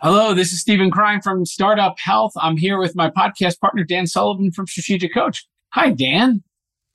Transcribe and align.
Hello, 0.00 0.34
this 0.34 0.52
is 0.52 0.60
Steven 0.60 0.90
Krein 0.90 1.22
from 1.22 1.46
Startup 1.46 1.96
Health. 1.98 2.32
I'm 2.36 2.56
here 2.56 2.78
with 2.78 2.96
my 2.96 3.08
podcast 3.08 3.60
partner, 3.60 3.84
Dan 3.84 4.06
Sullivan 4.06 4.50
from 4.50 4.66
Strategic 4.66 5.14
Coach. 5.14 5.46
Hi, 5.74 5.90
Dan. 5.90 6.42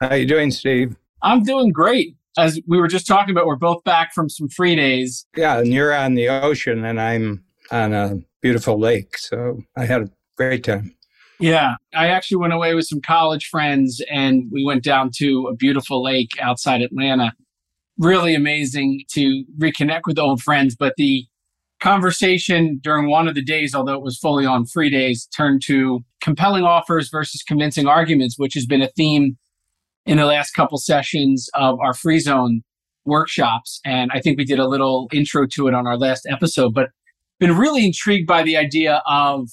How 0.01 0.15
you 0.15 0.25
doing, 0.25 0.51
Steve? 0.51 0.97
I'm 1.21 1.43
doing 1.43 1.71
great. 1.71 2.15
As 2.37 2.59
we 2.67 2.79
were 2.79 2.89
just 2.89 3.07
talking 3.07 3.31
about, 3.31 3.45
we're 3.45 3.55
both 3.55 3.83
back 3.85 4.13
from 4.13 4.29
some 4.29 4.49
free 4.49 4.75
days. 4.75 5.25
Yeah, 5.37 5.59
and 5.59 5.73
you're 5.73 5.93
on 5.95 6.15
the 6.15 6.27
ocean, 6.27 6.83
and 6.83 6.99
I'm 6.99 7.45
on 7.71 7.93
a 7.93 8.19
beautiful 8.41 8.77
lake. 8.77 9.17
So 9.17 9.61
I 9.77 9.85
had 9.85 10.01
a 10.01 10.09
great 10.35 10.65
time. 10.65 10.93
Yeah, 11.39 11.75
I 11.95 12.07
actually 12.07 12.37
went 12.37 12.53
away 12.53 12.75
with 12.75 12.87
some 12.87 12.99
college 12.99 13.47
friends, 13.47 14.01
and 14.11 14.49
we 14.51 14.65
went 14.65 14.83
down 14.83 15.11
to 15.17 15.47
a 15.47 15.55
beautiful 15.55 16.03
lake 16.03 16.31
outside 16.41 16.81
Atlanta. 16.81 17.31
Really 17.97 18.35
amazing 18.35 19.03
to 19.11 19.45
reconnect 19.57 20.01
with 20.05 20.19
old 20.19 20.41
friends, 20.41 20.75
but 20.75 20.93
the 20.97 21.25
conversation 21.79 22.79
during 22.83 23.09
one 23.09 23.27
of 23.27 23.35
the 23.35 23.43
days, 23.43 23.75
although 23.75 23.93
it 23.93 24.01
was 24.01 24.17
fully 24.17 24.45
on 24.45 24.65
free 24.65 24.89
days, 24.89 25.27
turned 25.35 25.61
to 25.65 26.01
compelling 26.21 26.63
offers 26.63 27.09
versus 27.09 27.43
convincing 27.43 27.87
arguments, 27.87 28.35
which 28.37 28.53
has 28.53 28.65
been 28.65 28.81
a 28.81 28.89
theme 28.89 29.37
in 30.05 30.17
the 30.17 30.25
last 30.25 30.51
couple 30.51 30.77
sessions 30.77 31.49
of 31.53 31.79
our 31.79 31.93
free 31.93 32.19
zone 32.19 32.61
workshops. 33.05 33.79
And 33.85 34.11
I 34.13 34.19
think 34.19 34.37
we 34.37 34.45
did 34.45 34.59
a 34.59 34.67
little 34.67 35.07
intro 35.13 35.45
to 35.53 35.67
it 35.67 35.73
on 35.73 35.85
our 35.85 35.97
last 35.97 36.27
episode, 36.29 36.73
but 36.73 36.89
been 37.39 37.57
really 37.57 37.85
intrigued 37.85 38.27
by 38.27 38.43
the 38.43 38.57
idea 38.57 39.01
of 39.07 39.49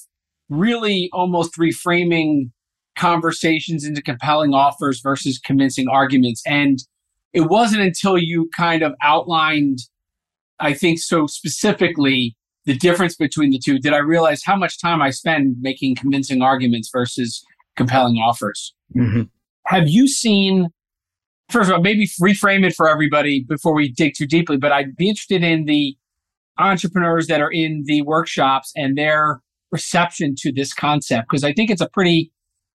really 0.49 1.09
almost 1.13 1.55
reframing 1.57 2.51
conversations 2.97 3.83
into 3.83 4.01
compelling 4.01 4.53
offers 4.53 5.01
versus 5.01 5.39
convincing 5.39 5.87
arguments. 5.87 6.41
And 6.45 6.79
it 7.33 7.49
wasn't 7.49 7.81
until 7.81 8.17
you 8.17 8.49
kind 8.55 8.81
of 8.81 8.93
outlined, 9.03 9.79
I 10.59 10.73
think 10.73 10.99
so 10.99 11.27
specifically, 11.27 12.35
the 12.65 12.75
difference 12.75 13.15
between 13.15 13.51
the 13.51 13.59
two 13.59 13.77
did 13.79 13.93
I 13.93 13.99
realize 13.99 14.41
how 14.43 14.55
much 14.55 14.81
time 14.81 15.01
I 15.01 15.11
spend 15.11 15.57
making 15.59 15.95
convincing 15.95 16.41
arguments 16.41 16.89
versus 16.91 17.43
compelling 17.75 18.17
offers. 18.17 18.73
Mm-hmm. 18.95 19.23
Have 19.67 19.87
you 19.87 20.07
seen, 20.07 20.69
first 21.49 21.69
of 21.69 21.75
all, 21.75 21.81
maybe 21.81 22.07
reframe 22.21 22.65
it 22.65 22.73
for 22.73 22.89
everybody 22.89 23.45
before 23.47 23.75
we 23.75 23.91
dig 23.91 24.13
too 24.17 24.25
deeply, 24.25 24.57
but 24.57 24.71
I'd 24.71 24.95
be 24.95 25.09
interested 25.09 25.43
in 25.43 25.65
the 25.65 25.95
entrepreneurs 26.57 27.27
that 27.27 27.41
are 27.41 27.51
in 27.51 27.83
the 27.85 28.01
workshops 28.03 28.71
and 28.75 28.97
their 28.97 29.41
reception 29.71 30.35
to 30.37 30.53
this 30.53 30.73
concept, 30.73 31.27
because 31.29 31.43
I 31.43 31.51
think 31.51 31.69
it's 31.69 31.81
a 31.81 31.89
pretty 31.89 32.31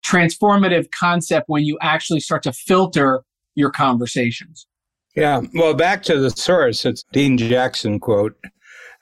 transformative 0.05 0.87
concept 0.91 1.45
when 1.47 1.63
you 1.63 1.77
actually 1.81 2.19
start 2.19 2.43
to 2.43 2.53
filter 2.53 3.23
your 3.55 3.71
conversations. 3.71 4.67
Yeah. 5.19 5.41
Well, 5.53 5.73
back 5.73 6.01
to 6.03 6.17
the 6.17 6.29
source, 6.29 6.85
it's 6.85 7.03
Dean 7.11 7.37
Jackson 7.37 7.99
quote 7.99 8.37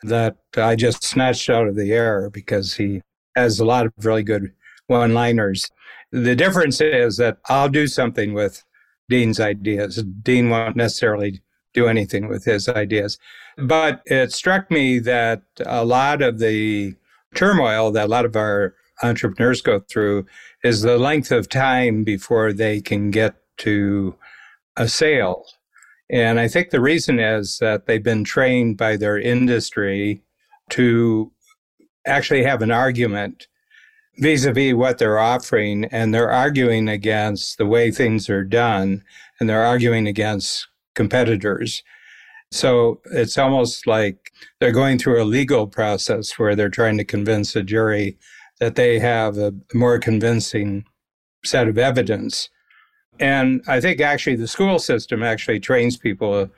that 0.01 0.35
I 0.55 0.75
just 0.75 1.03
snatched 1.03 1.47
out 1.47 1.67
of 1.67 1.75
the 1.75 1.93
air 1.93 2.31
because 2.31 2.73
he 2.73 3.03
has 3.35 3.59
a 3.59 3.65
lot 3.65 3.85
of 3.85 3.93
really 4.03 4.23
good 4.23 4.51
one 4.88 5.13
liners. 5.13 5.69
The 6.11 6.35
difference 6.35 6.81
is 6.81 7.17
that 7.17 7.38
I'll 7.49 7.69
do 7.69 7.85
something 7.85 8.33
with 8.33 8.63
Dean's 9.09 9.39
ideas. 9.39 10.03
Dean 10.23 10.49
won't 10.49 10.75
necessarily 10.75 11.39
do 11.75 11.88
anything 11.88 12.27
with 12.27 12.45
his 12.45 12.67
ideas. 12.67 13.19
But 13.55 14.01
it 14.07 14.33
struck 14.33 14.71
me 14.71 14.97
that 14.97 15.43
a 15.67 15.85
lot 15.85 16.23
of 16.23 16.39
the 16.39 16.95
turmoil 17.35 17.91
that 17.91 18.05
a 18.05 18.09
lot 18.09 18.25
of 18.25 18.35
our 18.35 18.73
entrepreneurs 19.03 19.61
go 19.61 19.81
through 19.81 20.25
is 20.63 20.81
the 20.81 20.97
length 20.97 21.31
of 21.31 21.47
time 21.47 22.03
before 22.03 22.53
they 22.53 22.81
can 22.81 23.11
get 23.11 23.35
to 23.57 24.15
a 24.75 24.88
sale. 24.88 25.45
And 26.09 26.39
I 26.39 26.47
think 26.47 26.69
the 26.69 26.81
reason 26.81 27.19
is 27.19 27.58
that 27.59 27.86
they've 27.86 28.03
been 28.03 28.23
trained 28.23 28.77
by 28.77 28.95
their 28.95 29.19
industry 29.19 30.22
to 30.69 31.31
actually 32.05 32.44
have 32.44 32.61
an 32.61 32.72
argument 32.72 33.47
vis-a-vis 34.19 34.73
what 34.73 34.97
they're 34.97 35.19
offering 35.19 35.85
and 35.85 36.13
they're 36.13 36.31
arguing 36.31 36.88
against 36.88 37.58
the 37.58 37.66
way 37.66 37.91
things 37.91 38.30
are 38.30 38.44
done 38.44 39.03
and 39.40 39.47
they're 39.47 39.66
arguing 39.66 40.07
against 40.07 40.68
competitors. 40.95 41.84
So 42.51 43.01
it's 43.12 43.38
almost 43.38 43.85
like 43.85 44.31
they're 44.59 44.72
going 44.72 44.97
through 44.97 45.22
a 45.22 45.25
legal 45.25 45.68
process 45.68 46.39
where 46.39 46.56
they're 46.56 46.69
trying 46.69 46.97
to 46.97 47.03
convince 47.03 47.56
a 47.56 47.62
jury 47.62 48.18
that 48.59 48.75
they 48.75 49.00
have 49.00 49.38
a 49.38 49.53
more 49.74 50.00
convincing 50.00 50.85
set 51.44 51.68
of 51.68 51.78
evidence 51.78 52.50
and 53.19 53.61
i 53.67 53.79
think 53.79 54.01
actually 54.01 54.35
the 54.35 54.47
school 54.47 54.79
system 54.79 55.23
actually 55.23 55.59
trains 55.59 55.97
people 55.97 56.50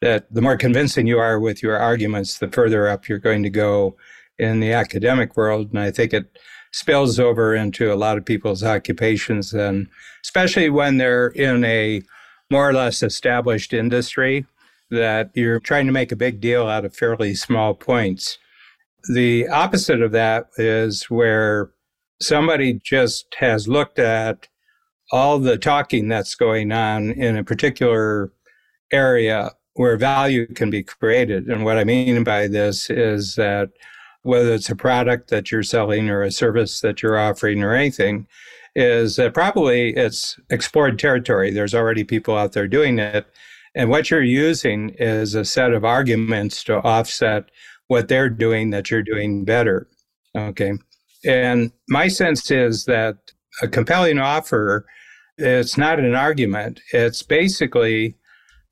that 0.00 0.32
the 0.32 0.42
more 0.42 0.56
convincing 0.56 1.06
you 1.06 1.18
are 1.18 1.38
with 1.38 1.62
your 1.62 1.78
arguments 1.78 2.38
the 2.38 2.48
further 2.48 2.88
up 2.88 3.08
you're 3.08 3.18
going 3.18 3.42
to 3.42 3.50
go 3.50 3.96
in 4.38 4.60
the 4.60 4.72
academic 4.72 5.36
world 5.36 5.70
and 5.70 5.78
i 5.78 5.90
think 5.90 6.12
it 6.12 6.38
spills 6.72 7.20
over 7.20 7.54
into 7.54 7.92
a 7.92 7.94
lot 7.94 8.16
of 8.16 8.24
people's 8.24 8.64
occupations, 8.64 9.52
and 9.52 9.88
especially 10.24 10.70
when 10.70 10.96
they're 10.96 11.28
in 11.28 11.64
a 11.64 12.02
more 12.50 12.68
or 12.68 12.72
less 12.72 13.02
established 13.02 13.72
industry 13.72 14.46
that 14.90 15.30
you're 15.34 15.60
trying 15.60 15.86
to 15.86 15.92
make 15.92 16.12
a 16.12 16.16
big 16.16 16.40
deal 16.40 16.66
out 16.66 16.84
of 16.84 16.94
fairly 16.94 17.34
small 17.34 17.74
points. 17.74 18.38
The 19.12 19.48
opposite 19.48 20.02
of 20.02 20.12
that 20.12 20.48
is 20.56 21.04
where 21.04 21.70
somebody 22.20 22.74
just 22.84 23.34
has 23.38 23.68
looked 23.68 23.98
at 23.98 24.48
all 25.12 25.38
the 25.38 25.58
talking 25.58 26.08
that's 26.08 26.34
going 26.34 26.72
on 26.72 27.12
in 27.12 27.36
a 27.36 27.44
particular 27.44 28.32
area 28.92 29.52
where 29.74 29.96
value 29.96 30.46
can 30.46 30.70
be 30.70 30.82
created. 30.82 31.46
And 31.46 31.64
what 31.64 31.78
I 31.78 31.84
mean 31.84 32.24
by 32.24 32.48
this 32.48 32.90
is 32.90 33.36
that 33.36 33.70
whether 34.22 34.52
it's 34.54 34.70
a 34.70 34.76
product 34.76 35.30
that 35.30 35.50
you're 35.50 35.62
selling 35.62 36.08
or 36.08 36.22
a 36.22 36.30
service 36.30 36.80
that 36.80 37.02
you're 37.02 37.18
offering 37.18 37.62
or 37.62 37.74
anything, 37.74 38.26
is 38.74 39.16
that 39.16 39.34
probably 39.34 39.94
it's 39.96 40.38
explored 40.50 40.98
territory. 40.98 41.50
There's 41.50 41.74
already 41.74 42.04
people 42.04 42.36
out 42.36 42.52
there 42.52 42.68
doing 42.68 42.98
it. 42.98 43.26
And 43.74 43.90
what 43.90 44.10
you're 44.10 44.22
using 44.22 44.90
is 44.98 45.34
a 45.34 45.44
set 45.44 45.72
of 45.72 45.84
arguments 45.84 46.64
to 46.64 46.80
offset 46.82 47.44
what 47.88 48.08
they're 48.08 48.30
doing 48.30 48.70
that 48.70 48.90
you're 48.90 49.02
doing 49.02 49.44
better. 49.44 49.88
Okay. 50.36 50.72
And 51.24 51.72
my 51.88 52.08
sense 52.08 52.50
is 52.50 52.84
that 52.86 53.16
a 53.60 53.68
compelling 53.68 54.18
offer, 54.18 54.86
it's 55.38 55.76
not 55.76 55.98
an 55.98 56.14
argument. 56.14 56.80
It's 56.92 57.22
basically 57.22 58.16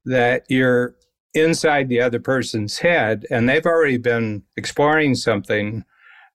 that 0.04 0.44
you're 0.48 0.94
inside 1.34 1.88
the 1.88 2.00
other 2.00 2.18
person's 2.18 2.78
head 2.78 3.24
and 3.30 3.48
they've 3.48 3.66
already 3.66 3.98
been 3.98 4.42
exploring 4.56 5.14
something 5.14 5.84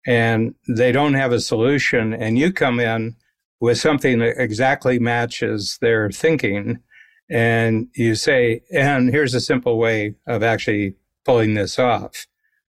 and 0.08 0.56
they 0.69 0.91
don't 0.91 1.16
have 1.16 1.31
a 1.31 1.40
solution 1.40 2.13
and 2.13 2.38
you 2.38 2.53
come 2.53 2.80
in 2.80 3.16
with 3.59 3.78
something 3.78 4.19
that 4.19 4.41
exactly 4.41 5.00
matches 5.00 5.78
their 5.81 6.09
thinking 6.12 6.80
and 7.30 7.88
you 7.96 8.16
say 8.16 8.62
and 8.72 9.09
here's 9.09 9.34
a 9.34 9.42
simple 9.42 9.78
way 9.78 10.16
of 10.28 10.44
actually 10.44 10.94
pulling 11.25 11.56
this 11.56 11.78
off. 11.78 12.25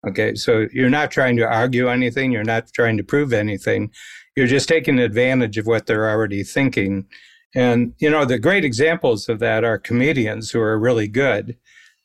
Okay 0.08 0.36
so 0.36 0.68
you're 0.72 0.90
not 0.90 1.10
trying 1.10 1.38
to 1.38 1.48
argue 1.48 1.90
anything 1.90 2.32
you're 2.32 2.44
not 2.44 2.72
trying 2.72 2.98
to 2.98 3.04
prove 3.04 3.34
anything. 3.34 3.90
You're 4.36 4.48
just 4.48 4.70
taking 4.70 5.00
advantage 5.00 5.58
of 5.58 5.66
what 5.66 5.88
they're 5.88 6.10
already 6.10 6.44
thinking 6.44 7.08
and 7.56 7.94
you 8.00 8.10
know 8.10 8.26
the 8.26 8.40
great 8.40 8.66
examples 8.66 9.28
of 9.30 9.40
that 9.40 9.64
are 9.64 9.78
comedians 9.78 10.52
who 10.52 10.60
are 10.60 10.80
really 10.80 11.08
good 11.08 11.58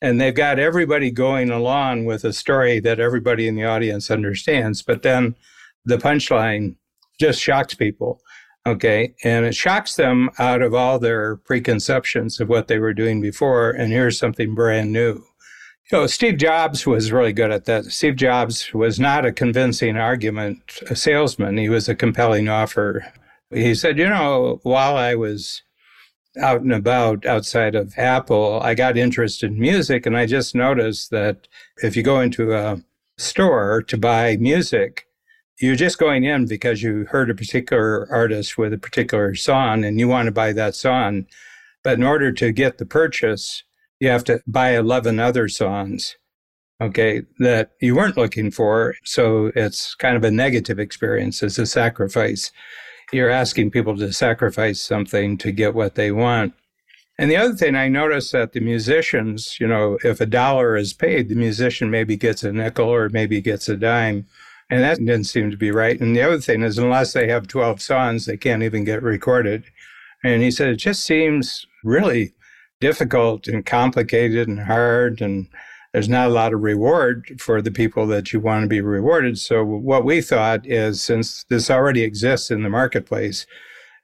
and 0.03 0.21
they've 0.21 0.34
got 0.34 0.59
everybody 0.59 1.11
going 1.11 1.51
along 1.51 2.05
with 2.05 2.25
a 2.25 2.33
story 2.33 2.81
that 2.81 3.01
everybody 3.01 3.49
in 3.49 3.55
the 3.55 3.65
audience 3.65 4.11
understands 4.11 4.83
but 4.83 5.03
then 5.03 5.34
the 5.84 5.99
punchline 5.99 6.75
just 7.19 7.41
shocks 7.41 7.75
people 7.75 8.21
okay? 8.67 9.15
And 9.23 9.47
it 9.47 9.55
shocks 9.55 9.95
them 9.95 10.29
out 10.39 10.61
of 10.61 10.75
all 10.75 10.99
their 10.99 11.37
preconceptions 11.37 12.41
of 12.41 12.49
what 12.49 12.67
they 12.67 12.78
were 12.78 12.93
doing 12.93 13.21
before 13.21 13.71
and 13.71 13.93
here's 13.93 14.19
something 14.19 14.55
brand 14.55 14.93
new. 14.93 15.23
You 15.91 15.99
know 15.99 16.07
steve 16.09 16.39
jobs 16.39 16.84
was 16.84 17.13
really 17.13 17.33
good 17.33 17.53
at 17.53 17.65
that. 17.67 17.84
Steve 17.87 18.17
jobs 18.17 18.75
was 18.75 18.99
not 18.99 19.25
a 19.25 19.33
convincing 19.33 19.97
argument 19.97 20.81
a 20.91 20.97
salesman. 20.97 21.57
He 21.57 21.69
was 21.69 21.89
a 21.89 21.95
compelling 21.95 22.49
offer 22.49 23.07
he 23.51 23.75
said 23.75 23.98
you 23.98 24.09
know 24.09 24.60
while 24.63 24.97
i 24.97 25.15
was 25.15 25.63
out 26.39 26.60
and 26.60 26.72
about 26.72 27.25
outside 27.27 27.75
of 27.75 27.95
Apple, 27.97 28.60
I 28.63 28.75
got 28.75 28.97
interested 28.97 29.51
in 29.51 29.59
music. 29.59 30.07
And 30.07 30.16
I 30.16 30.27
just 30.27 30.54
noticed 30.54 31.10
that 31.10 31.48
if 31.83 31.97
you 31.97 32.03
go 32.03 32.21
into 32.21 32.54
a 32.54 32.83
store 33.19 33.83
to 33.83 33.97
buy 33.97 34.37
music, 34.37 35.07
you're 35.59 35.77
just 35.77 35.98
going 35.98 36.25
in 36.25 36.47
because 36.47 36.83
you 36.83 37.07
heard 37.07 37.31
a 37.31 37.34
particular 37.34 38.07
artist 38.10 38.59
with 38.59 38.72
a 38.72 38.78
particular 38.78 39.34
song 39.34 39.84
and 39.84 39.99
you 39.99 40.09
want 40.09 40.27
to 40.27 40.33
buy 40.33 40.53
that 40.53 40.75
song. 40.75 41.27
But 41.83 41.95
in 41.95 42.03
order 42.03 42.33
to 42.33 42.53
get 42.53 42.78
the 42.78 42.87
purchase, 42.87 43.63
you 44.01 44.09
have 44.09 44.25
to 44.25 44.42
buy 44.47 44.77
11 44.77 45.19
other 45.19 45.49
songs, 45.49 46.16
okay, 46.83 47.22
that 47.39 47.71
you 47.81 47.95
weren't 47.95 48.19
looking 48.19 48.51
for. 48.51 48.95
So 49.04 49.51
it's 49.54 49.95
kind 49.95 50.16
of 50.16 50.25
a 50.25 50.31
negative 50.31 50.78
experience, 50.78 51.42
it's 51.42 51.59
a 51.59 51.65
sacrifice 51.65 52.53
you're 53.12 53.30
asking 53.30 53.70
people 53.70 53.97
to 53.97 54.12
sacrifice 54.12 54.80
something 54.80 55.38
to 55.38 55.53
get 55.53 55.74
what 55.74 55.94
they 55.94 56.10
want. 56.10 56.54
And 57.18 57.30
the 57.30 57.36
other 57.36 57.54
thing 57.54 57.74
I 57.74 57.88
noticed 57.88 58.32
that 58.32 58.53
the 58.53 58.60
musicians, 58.60 59.58
you 59.58 59.66
know, 59.66 59.98
if 60.04 60.20
a 60.20 60.26
dollar 60.26 60.76
is 60.76 60.92
paid, 60.92 61.28
the 61.28 61.34
musician 61.34 61.91
maybe 61.91 62.16
gets 62.16 62.42
a 62.42 62.53
nickel 62.53 62.88
or 62.88 63.08
maybe 63.08 63.41
gets 63.41 63.68
a 63.68 63.76
dime. 63.76 64.26
And 64.68 64.82
that 64.82 64.98
didn't 64.98 65.24
seem 65.24 65.50
to 65.50 65.56
be 65.56 65.70
right. 65.70 65.98
And 65.98 66.14
the 66.14 66.22
other 66.22 66.41
thing 66.41 66.62
is, 66.62 66.76
unless 66.76 67.12
they 67.12 67.28
have 67.28 67.47
12 67.47 67.80
songs, 67.80 68.26
they 68.26 68.36
can't 68.36 68.64
even 68.64 68.84
get 68.84 69.03
recorded. 69.03 69.64
And 70.24 70.42
he 70.42 70.50
said, 70.50 70.68
it 70.68 70.76
just 70.76 71.04
seems 71.04 71.66
really 71.84 72.34
difficult 72.80 73.47
and 73.47 73.64
complicated 73.64 74.48
and 74.48 74.60
hard. 74.60 75.22
And 75.22 75.48
there's 75.97 76.10
not 76.10 76.27
a 76.27 76.34
lot 76.34 76.53
of 76.53 76.60
reward 76.60 77.41
for 77.41 77.63
the 77.63 77.71
people 77.71 78.07
that 78.07 78.31
you 78.31 78.39
want 78.39 78.63
to 78.63 78.69
be 78.69 78.83
rewarded. 78.83 79.39
So, 79.39 79.65
what 79.65 80.04
we 80.04 80.21
thought 80.21 80.66
is 80.66 81.03
since 81.03 81.45
this 81.45 81.71
already 81.71 82.03
exists 82.03 82.51
in 82.51 82.63
the 82.63 82.69
marketplace, 82.69 83.47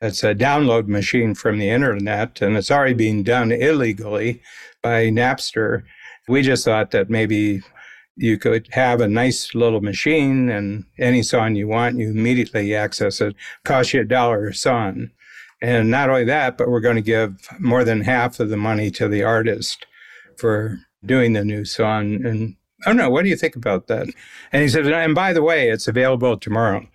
it's 0.01 0.25
a 0.25 0.35
download 0.35 0.87
machine 0.87 1.35
from 1.35 1.59
the 1.59 1.69
internet 1.69 2.41
and 2.41 2.57
it's 2.57 2.71
already 2.71 2.95
being 2.95 3.23
done 3.23 3.53
illegally 3.53 4.41
by 4.81 5.09
Napster. 5.09 5.83
We 6.29 6.41
just 6.41 6.65
thought 6.65 6.93
that 6.93 7.11
maybe 7.11 7.61
you 8.17 8.39
could 8.39 8.69
have 8.73 9.03
a 9.03 9.07
nice 9.07 9.55
little 9.55 9.83
machine 9.83 10.49
and 10.49 10.87
any 10.99 11.23
song 11.23 11.57
you 11.57 11.69
want, 11.69 11.99
you 11.99 12.09
immediately 12.09 12.75
access 12.75 13.21
it. 13.21 13.37
Cost 13.67 13.93
you 13.93 14.01
a 14.01 14.05
dollar 14.05 14.47
a 14.47 14.55
song. 14.55 15.11
And 15.61 15.91
not 15.91 16.09
only 16.09 16.25
that, 16.25 16.57
but 16.57 16.71
we're 16.71 16.81
going 16.81 16.97
to 16.97 17.03
give 17.03 17.51
more 17.61 17.85
than 17.85 18.01
half 18.01 18.41
of 18.41 18.49
the 18.49 18.57
money 18.57 18.91
to 18.93 19.09
the 19.09 19.25
artist 19.25 19.85
for 20.39 20.79
doing 21.05 21.33
the 21.33 21.45
new 21.45 21.65
song. 21.65 22.25
And 22.25 22.57
I 22.85 22.91
don't 22.91 22.97
know, 22.97 23.11
what 23.11 23.23
do 23.23 23.29
you 23.29 23.37
think 23.37 23.57
about 23.57 23.87
that? 23.89 24.09
And 24.53 24.63
he 24.63 24.69
said, 24.69 24.87
and 24.87 25.15
by 25.15 25.33
the 25.33 25.43
way, 25.43 25.69
it's 25.69 25.89
available 25.89 26.37
tomorrow. 26.37 26.87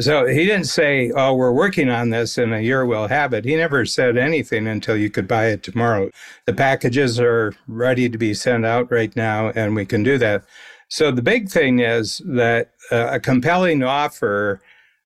So 0.00 0.26
he 0.26 0.46
didn't 0.46 0.64
say, 0.64 1.12
Oh, 1.14 1.34
we're 1.34 1.52
working 1.52 1.90
on 1.90 2.10
this 2.10 2.38
in 2.38 2.52
a 2.52 2.60
year 2.60 2.86
we'll 2.86 3.08
have 3.08 3.34
it. 3.34 3.44
He 3.44 3.56
never 3.56 3.84
said 3.84 4.16
anything 4.16 4.66
until 4.66 4.96
you 4.96 5.10
could 5.10 5.28
buy 5.28 5.46
it 5.48 5.62
tomorrow. 5.62 6.10
The 6.46 6.54
packages 6.54 7.20
are 7.20 7.54
ready 7.68 8.08
to 8.08 8.16
be 8.16 8.32
sent 8.32 8.64
out 8.64 8.90
right 8.90 9.14
now, 9.14 9.50
and 9.50 9.76
we 9.76 9.84
can 9.84 10.02
do 10.02 10.16
that. 10.18 10.44
So 10.88 11.10
the 11.10 11.22
big 11.22 11.50
thing 11.50 11.80
is 11.80 12.22
that 12.24 12.72
uh, 12.90 13.08
a 13.12 13.20
compelling 13.20 13.82
offer 13.82 14.62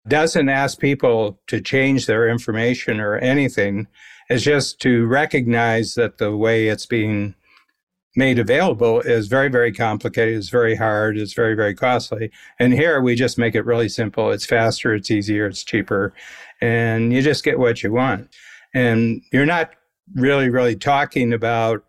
doesn't 0.06 0.48
ask 0.48 0.78
people 0.78 1.38
to 1.48 1.60
change 1.60 2.06
their 2.06 2.28
information 2.28 3.00
or 3.00 3.18
anything. 3.18 3.88
It's 4.28 4.44
just 4.44 4.80
to 4.82 5.06
recognize 5.06 5.94
that 5.94 6.18
the 6.18 6.36
way 6.36 6.68
it's 6.68 6.86
being 6.86 7.34
made 8.16 8.38
available 8.38 9.00
is 9.00 9.28
very, 9.28 9.48
very 9.48 9.72
complicated. 9.72 10.36
It's 10.36 10.48
very 10.48 10.74
hard. 10.74 11.18
It's 11.18 11.34
very, 11.34 11.54
very 11.54 11.74
costly. 11.74 12.30
And 12.58 12.72
here 12.72 13.00
we 13.00 13.14
just 13.14 13.38
make 13.38 13.54
it 13.54 13.66
really 13.66 13.88
simple. 13.88 14.30
It's 14.30 14.46
faster. 14.46 14.94
It's 14.94 15.10
easier. 15.10 15.46
It's 15.46 15.62
cheaper. 15.62 16.14
And 16.60 17.12
you 17.12 17.20
just 17.22 17.44
get 17.44 17.58
what 17.58 17.82
you 17.82 17.92
want. 17.92 18.34
And 18.74 19.22
you're 19.32 19.46
not 19.46 19.70
really, 20.14 20.48
really 20.48 20.76
talking 20.76 21.32
about 21.32 21.84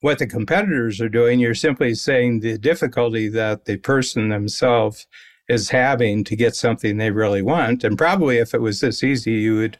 what 0.00 0.18
the 0.18 0.26
competitors 0.26 1.00
are 1.00 1.08
doing. 1.08 1.38
You're 1.38 1.54
simply 1.54 1.94
saying 1.94 2.40
the 2.40 2.58
difficulty 2.58 3.28
that 3.28 3.66
the 3.66 3.76
person 3.76 4.30
themselves 4.30 5.06
is 5.48 5.70
having 5.70 6.24
to 6.24 6.36
get 6.36 6.56
something 6.56 6.96
they 6.96 7.10
really 7.10 7.42
want. 7.42 7.84
And 7.84 7.98
probably 7.98 8.38
if 8.38 8.54
it 8.54 8.60
was 8.60 8.80
this 8.80 9.02
easy, 9.04 9.32
you 9.32 9.56
would 9.56 9.78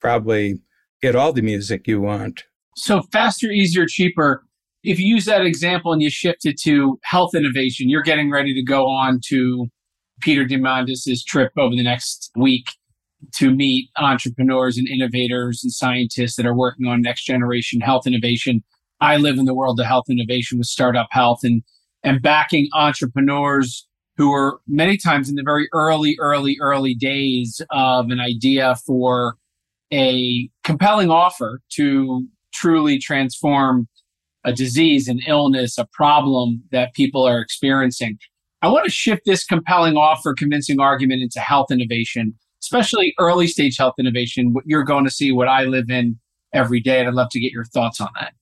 probably 0.00 0.60
get 1.00 1.16
all 1.16 1.32
the 1.32 1.42
music 1.42 1.86
you 1.86 2.00
want. 2.00 2.44
So 2.76 3.02
faster, 3.12 3.46
easier, 3.46 3.86
cheaper 3.86 4.44
if 4.84 5.00
you 5.00 5.06
use 5.06 5.24
that 5.24 5.44
example 5.44 5.92
and 5.92 6.02
you 6.02 6.10
shift 6.10 6.44
it 6.44 6.60
to 6.60 6.98
health 7.02 7.34
innovation, 7.34 7.88
you're 7.88 8.02
getting 8.02 8.30
ready 8.30 8.52
to 8.54 8.62
go 8.62 8.86
on 8.86 9.18
to 9.28 9.66
Peter 10.20 10.44
Diamandis' 10.44 11.24
trip 11.26 11.52
over 11.58 11.74
the 11.74 11.82
next 11.82 12.30
week 12.36 12.66
to 13.34 13.50
meet 13.50 13.88
entrepreneurs 13.96 14.76
and 14.76 14.86
innovators 14.86 15.64
and 15.64 15.72
scientists 15.72 16.36
that 16.36 16.44
are 16.44 16.54
working 16.54 16.86
on 16.86 17.00
next 17.00 17.24
generation 17.24 17.80
health 17.80 18.06
innovation. 18.06 18.62
I 19.00 19.16
live 19.16 19.38
in 19.38 19.46
the 19.46 19.54
world 19.54 19.80
of 19.80 19.86
health 19.86 20.04
innovation 20.10 20.58
with 20.58 20.66
Startup 20.66 21.08
Health 21.10 21.40
and 21.42 21.62
and 22.04 22.20
backing 22.20 22.68
entrepreneurs 22.74 23.88
who 24.18 24.30
are 24.32 24.60
many 24.68 24.98
times 24.98 25.30
in 25.30 25.36
the 25.36 25.42
very 25.42 25.68
early, 25.72 26.16
early, 26.20 26.58
early 26.60 26.94
days 26.94 27.62
of 27.70 28.10
an 28.10 28.20
idea 28.20 28.76
for 28.86 29.36
a 29.90 30.50
compelling 30.62 31.10
offer 31.10 31.62
to 31.70 32.26
truly 32.52 32.98
transform 32.98 33.88
a 34.44 34.52
disease, 34.52 35.08
an 35.08 35.20
illness, 35.26 35.78
a 35.78 35.86
problem 35.92 36.62
that 36.70 36.94
people 36.94 37.26
are 37.26 37.40
experiencing. 37.40 38.18
I 38.62 38.68
want 38.68 38.84
to 38.84 38.90
shift 38.90 39.22
this 39.26 39.44
compelling 39.44 39.96
offer, 39.96 40.34
convincing 40.34 40.80
argument 40.80 41.22
into 41.22 41.40
health 41.40 41.70
innovation, 41.70 42.34
especially 42.62 43.14
early 43.18 43.46
stage 43.46 43.76
health 43.76 43.94
innovation. 43.98 44.52
What 44.52 44.64
you're 44.66 44.84
going 44.84 45.04
to 45.04 45.10
see, 45.10 45.32
what 45.32 45.48
I 45.48 45.64
live 45.64 45.90
in 45.90 46.18
every 46.52 46.80
day. 46.80 47.00
And 47.00 47.08
I'd 47.08 47.14
love 47.14 47.30
to 47.30 47.40
get 47.40 47.52
your 47.52 47.64
thoughts 47.64 48.00
on 48.00 48.08
that. 48.18 48.32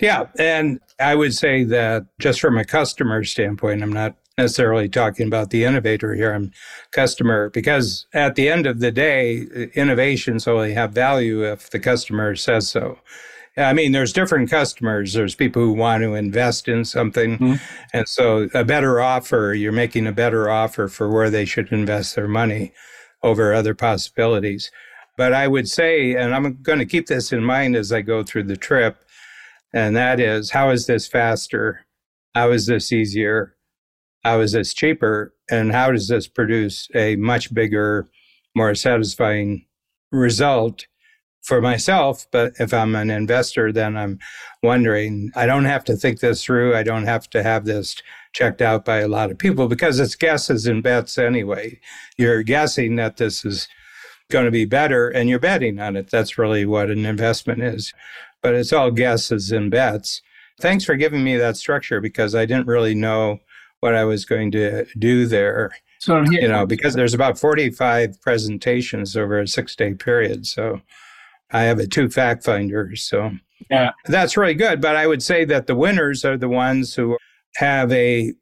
Yeah. 0.00 0.26
And 0.38 0.80
I 1.00 1.14
would 1.14 1.34
say 1.34 1.64
that 1.64 2.06
just 2.20 2.40
from 2.40 2.56
a 2.56 2.64
customer 2.64 3.24
standpoint, 3.24 3.82
I'm 3.82 3.92
not 3.92 4.16
necessarily 4.36 4.88
talking 4.88 5.26
about 5.26 5.50
the 5.50 5.64
innovator 5.64 6.14
here. 6.14 6.32
I'm 6.32 6.52
customer 6.92 7.50
because 7.50 8.06
at 8.14 8.36
the 8.36 8.48
end 8.48 8.66
of 8.66 8.78
the 8.78 8.92
day, 8.92 9.68
innovations 9.74 10.46
only 10.46 10.72
have 10.74 10.92
value 10.92 11.44
if 11.44 11.70
the 11.70 11.80
customer 11.80 12.36
says 12.36 12.68
so. 12.68 12.98
I 13.58 13.72
mean, 13.72 13.92
there's 13.92 14.12
different 14.12 14.50
customers. 14.50 15.12
There's 15.12 15.34
people 15.34 15.62
who 15.62 15.72
want 15.72 16.02
to 16.02 16.14
invest 16.14 16.68
in 16.68 16.84
something. 16.84 17.38
Mm-hmm. 17.38 17.54
And 17.92 18.08
so 18.08 18.48
a 18.54 18.64
better 18.64 19.00
offer, 19.00 19.52
you're 19.52 19.72
making 19.72 20.06
a 20.06 20.12
better 20.12 20.48
offer 20.48 20.88
for 20.88 21.10
where 21.10 21.28
they 21.28 21.44
should 21.44 21.72
invest 21.72 22.14
their 22.14 22.28
money 22.28 22.72
over 23.22 23.52
other 23.52 23.74
possibilities. 23.74 24.70
But 25.16 25.32
I 25.32 25.48
would 25.48 25.68
say, 25.68 26.14
and 26.14 26.34
I'm 26.34 26.62
going 26.62 26.78
to 26.78 26.86
keep 26.86 27.08
this 27.08 27.32
in 27.32 27.42
mind 27.42 27.74
as 27.74 27.92
I 27.92 28.02
go 28.02 28.22
through 28.22 28.44
the 28.44 28.56
trip, 28.56 29.04
and 29.74 29.96
that 29.96 30.20
is 30.20 30.50
how 30.50 30.70
is 30.70 30.86
this 30.86 31.08
faster? 31.08 31.84
How 32.34 32.52
is 32.52 32.66
this 32.66 32.92
easier? 32.92 33.56
How 34.24 34.40
is 34.40 34.52
this 34.52 34.72
cheaper? 34.72 35.34
And 35.50 35.72
how 35.72 35.90
does 35.90 36.08
this 36.08 36.28
produce 36.28 36.88
a 36.94 37.16
much 37.16 37.52
bigger, 37.52 38.08
more 38.54 38.74
satisfying 38.74 39.66
result? 40.12 40.86
For 41.48 41.62
myself, 41.62 42.26
but 42.30 42.52
if 42.60 42.74
I'm 42.74 42.94
an 42.94 43.08
investor, 43.08 43.72
then 43.72 43.96
I'm 43.96 44.18
wondering, 44.62 45.32
I 45.34 45.46
don't 45.46 45.64
have 45.64 45.82
to 45.84 45.96
think 45.96 46.20
this 46.20 46.44
through. 46.44 46.76
I 46.76 46.82
don't 46.82 47.06
have 47.06 47.30
to 47.30 47.42
have 47.42 47.64
this 47.64 47.96
checked 48.34 48.60
out 48.60 48.84
by 48.84 48.98
a 48.98 49.08
lot 49.08 49.30
of 49.30 49.38
people 49.38 49.66
because 49.66 49.98
it's 49.98 50.14
guesses 50.14 50.66
and 50.66 50.82
bets 50.82 51.16
anyway. 51.16 51.80
You're 52.18 52.42
guessing 52.42 52.96
that 52.96 53.16
this 53.16 53.46
is 53.46 53.66
going 54.30 54.44
to 54.44 54.50
be 54.50 54.66
better 54.66 55.08
and 55.08 55.30
you're 55.30 55.38
betting 55.38 55.80
on 55.80 55.96
it. 55.96 56.10
That's 56.10 56.36
really 56.36 56.66
what 56.66 56.90
an 56.90 57.06
investment 57.06 57.62
is. 57.62 57.94
But 58.42 58.54
it's 58.54 58.74
all 58.74 58.90
guesses 58.90 59.50
and 59.50 59.70
bets. 59.70 60.20
Thanks 60.60 60.84
for 60.84 60.96
giving 60.96 61.24
me 61.24 61.38
that 61.38 61.56
structure 61.56 62.02
because 62.02 62.34
I 62.34 62.44
didn't 62.44 62.66
really 62.66 62.94
know 62.94 63.40
what 63.80 63.94
I 63.94 64.04
was 64.04 64.26
going 64.26 64.50
to 64.50 64.84
do 64.98 65.24
there. 65.24 65.70
So, 65.98 66.22
you 66.30 66.46
know, 66.46 66.66
because 66.66 66.92
there's 66.92 67.14
about 67.14 67.38
45 67.38 68.20
presentations 68.20 69.16
over 69.16 69.40
a 69.40 69.48
six 69.48 69.74
day 69.74 69.94
period. 69.94 70.46
So, 70.46 70.82
I 71.50 71.62
have 71.62 71.78
a 71.78 71.86
two 71.86 72.08
fact 72.10 72.44
finders. 72.44 73.02
So 73.04 73.32
yeah, 73.70 73.92
that's 74.06 74.36
really 74.36 74.54
good. 74.54 74.80
But 74.80 74.96
I 74.96 75.06
would 75.06 75.22
say 75.22 75.44
that 75.46 75.66
the 75.66 75.74
winners 75.74 76.24
are 76.24 76.36
the 76.36 76.48
ones 76.48 76.94
who 76.94 77.16
have 77.56 77.90
a 77.92 78.34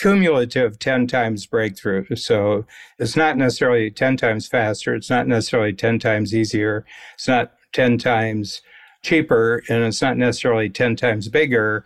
cumulative 0.00 0.78
10 0.78 1.06
times 1.06 1.44
breakthrough. 1.46 2.06
So 2.16 2.64
it's 2.98 3.16
not 3.16 3.36
necessarily 3.36 3.90
10 3.90 4.16
times 4.16 4.48
faster. 4.48 4.94
It's 4.94 5.10
not 5.10 5.28
necessarily 5.28 5.74
10 5.74 5.98
times 5.98 6.34
easier. 6.34 6.86
It's 7.14 7.28
not 7.28 7.52
10 7.74 7.98
times 7.98 8.62
cheaper. 9.02 9.62
And 9.68 9.84
it's 9.84 10.00
not 10.00 10.16
necessarily 10.16 10.70
10 10.70 10.96
times 10.96 11.28
bigger, 11.28 11.84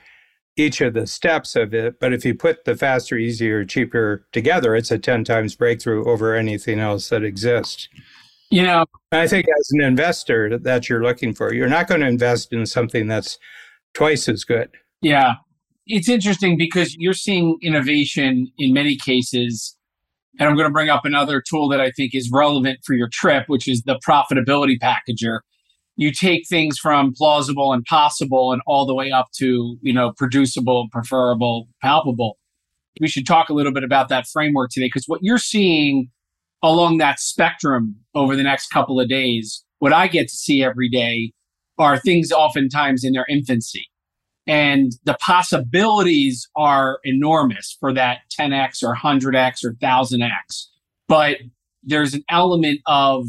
each 0.56 0.80
of 0.80 0.94
the 0.94 1.08
steps 1.08 1.56
of 1.56 1.74
it. 1.74 1.98
But 1.98 2.12
if 2.12 2.24
you 2.24 2.34
put 2.36 2.64
the 2.64 2.76
faster, 2.76 3.16
easier, 3.16 3.64
cheaper 3.64 4.24
together, 4.32 4.76
it's 4.76 4.92
a 4.92 4.98
10 4.98 5.24
times 5.24 5.56
breakthrough 5.56 6.04
over 6.04 6.36
anything 6.36 6.78
else 6.78 7.08
that 7.08 7.24
exists. 7.24 7.88
You 8.50 8.62
know, 8.62 8.84
I 9.10 9.26
think 9.26 9.46
as 9.58 9.70
an 9.72 9.80
investor 9.80 10.58
that 10.58 10.88
you're 10.88 11.02
looking 11.02 11.34
for, 11.34 11.52
you're 11.52 11.68
not 11.68 11.88
going 11.88 12.02
to 12.02 12.06
invest 12.06 12.52
in 12.52 12.66
something 12.66 13.08
that's 13.08 13.38
twice 13.94 14.28
as 14.28 14.44
good. 14.44 14.70
Yeah. 15.00 15.34
It's 15.86 16.08
interesting 16.08 16.56
because 16.56 16.94
you're 16.96 17.14
seeing 17.14 17.58
innovation 17.62 18.48
in 18.58 18.72
many 18.72 18.96
cases. 18.96 19.76
And 20.38 20.48
I'm 20.48 20.56
going 20.56 20.68
to 20.68 20.72
bring 20.72 20.88
up 20.88 21.04
another 21.04 21.42
tool 21.46 21.68
that 21.68 21.80
I 21.80 21.90
think 21.90 22.14
is 22.14 22.30
relevant 22.32 22.80
for 22.84 22.94
your 22.94 23.08
trip, 23.08 23.44
which 23.48 23.68
is 23.68 23.82
the 23.82 24.00
profitability 24.06 24.78
packager. 24.78 25.40
You 25.96 26.10
take 26.12 26.48
things 26.48 26.78
from 26.78 27.12
plausible 27.14 27.72
and 27.72 27.84
possible 27.84 28.52
and 28.52 28.60
all 28.66 28.84
the 28.84 28.94
way 28.94 29.12
up 29.12 29.26
to, 29.36 29.78
you 29.80 29.92
know, 29.92 30.12
producible, 30.16 30.88
preferable, 30.90 31.68
palpable. 31.82 32.38
We 33.00 33.08
should 33.08 33.26
talk 33.26 33.48
a 33.48 33.52
little 33.52 33.72
bit 33.72 33.84
about 33.84 34.08
that 34.08 34.26
framework 34.26 34.70
today 34.70 34.86
because 34.86 35.04
what 35.06 35.20
you're 35.22 35.38
seeing 35.38 36.10
along 36.64 36.96
that 36.96 37.20
spectrum 37.20 37.94
over 38.14 38.34
the 38.34 38.42
next 38.42 38.68
couple 38.68 38.98
of 38.98 39.08
days, 39.08 39.62
what 39.80 39.92
I 39.92 40.08
get 40.08 40.28
to 40.28 40.34
see 40.34 40.64
every 40.64 40.88
day 40.88 41.32
are 41.78 41.98
things 41.98 42.32
oftentimes 42.32 43.04
in 43.04 43.12
their 43.12 43.26
infancy. 43.28 43.84
And 44.46 44.92
the 45.04 45.16
possibilities 45.20 46.48
are 46.56 47.00
enormous 47.04 47.76
for 47.78 47.92
that 47.92 48.18
10x 48.38 48.82
or 48.82 48.96
100x 48.96 49.64
or 49.64 49.74
1000x. 49.74 50.66
But 51.06 51.38
there's 51.82 52.14
an 52.14 52.24
element 52.30 52.80
of 52.86 53.26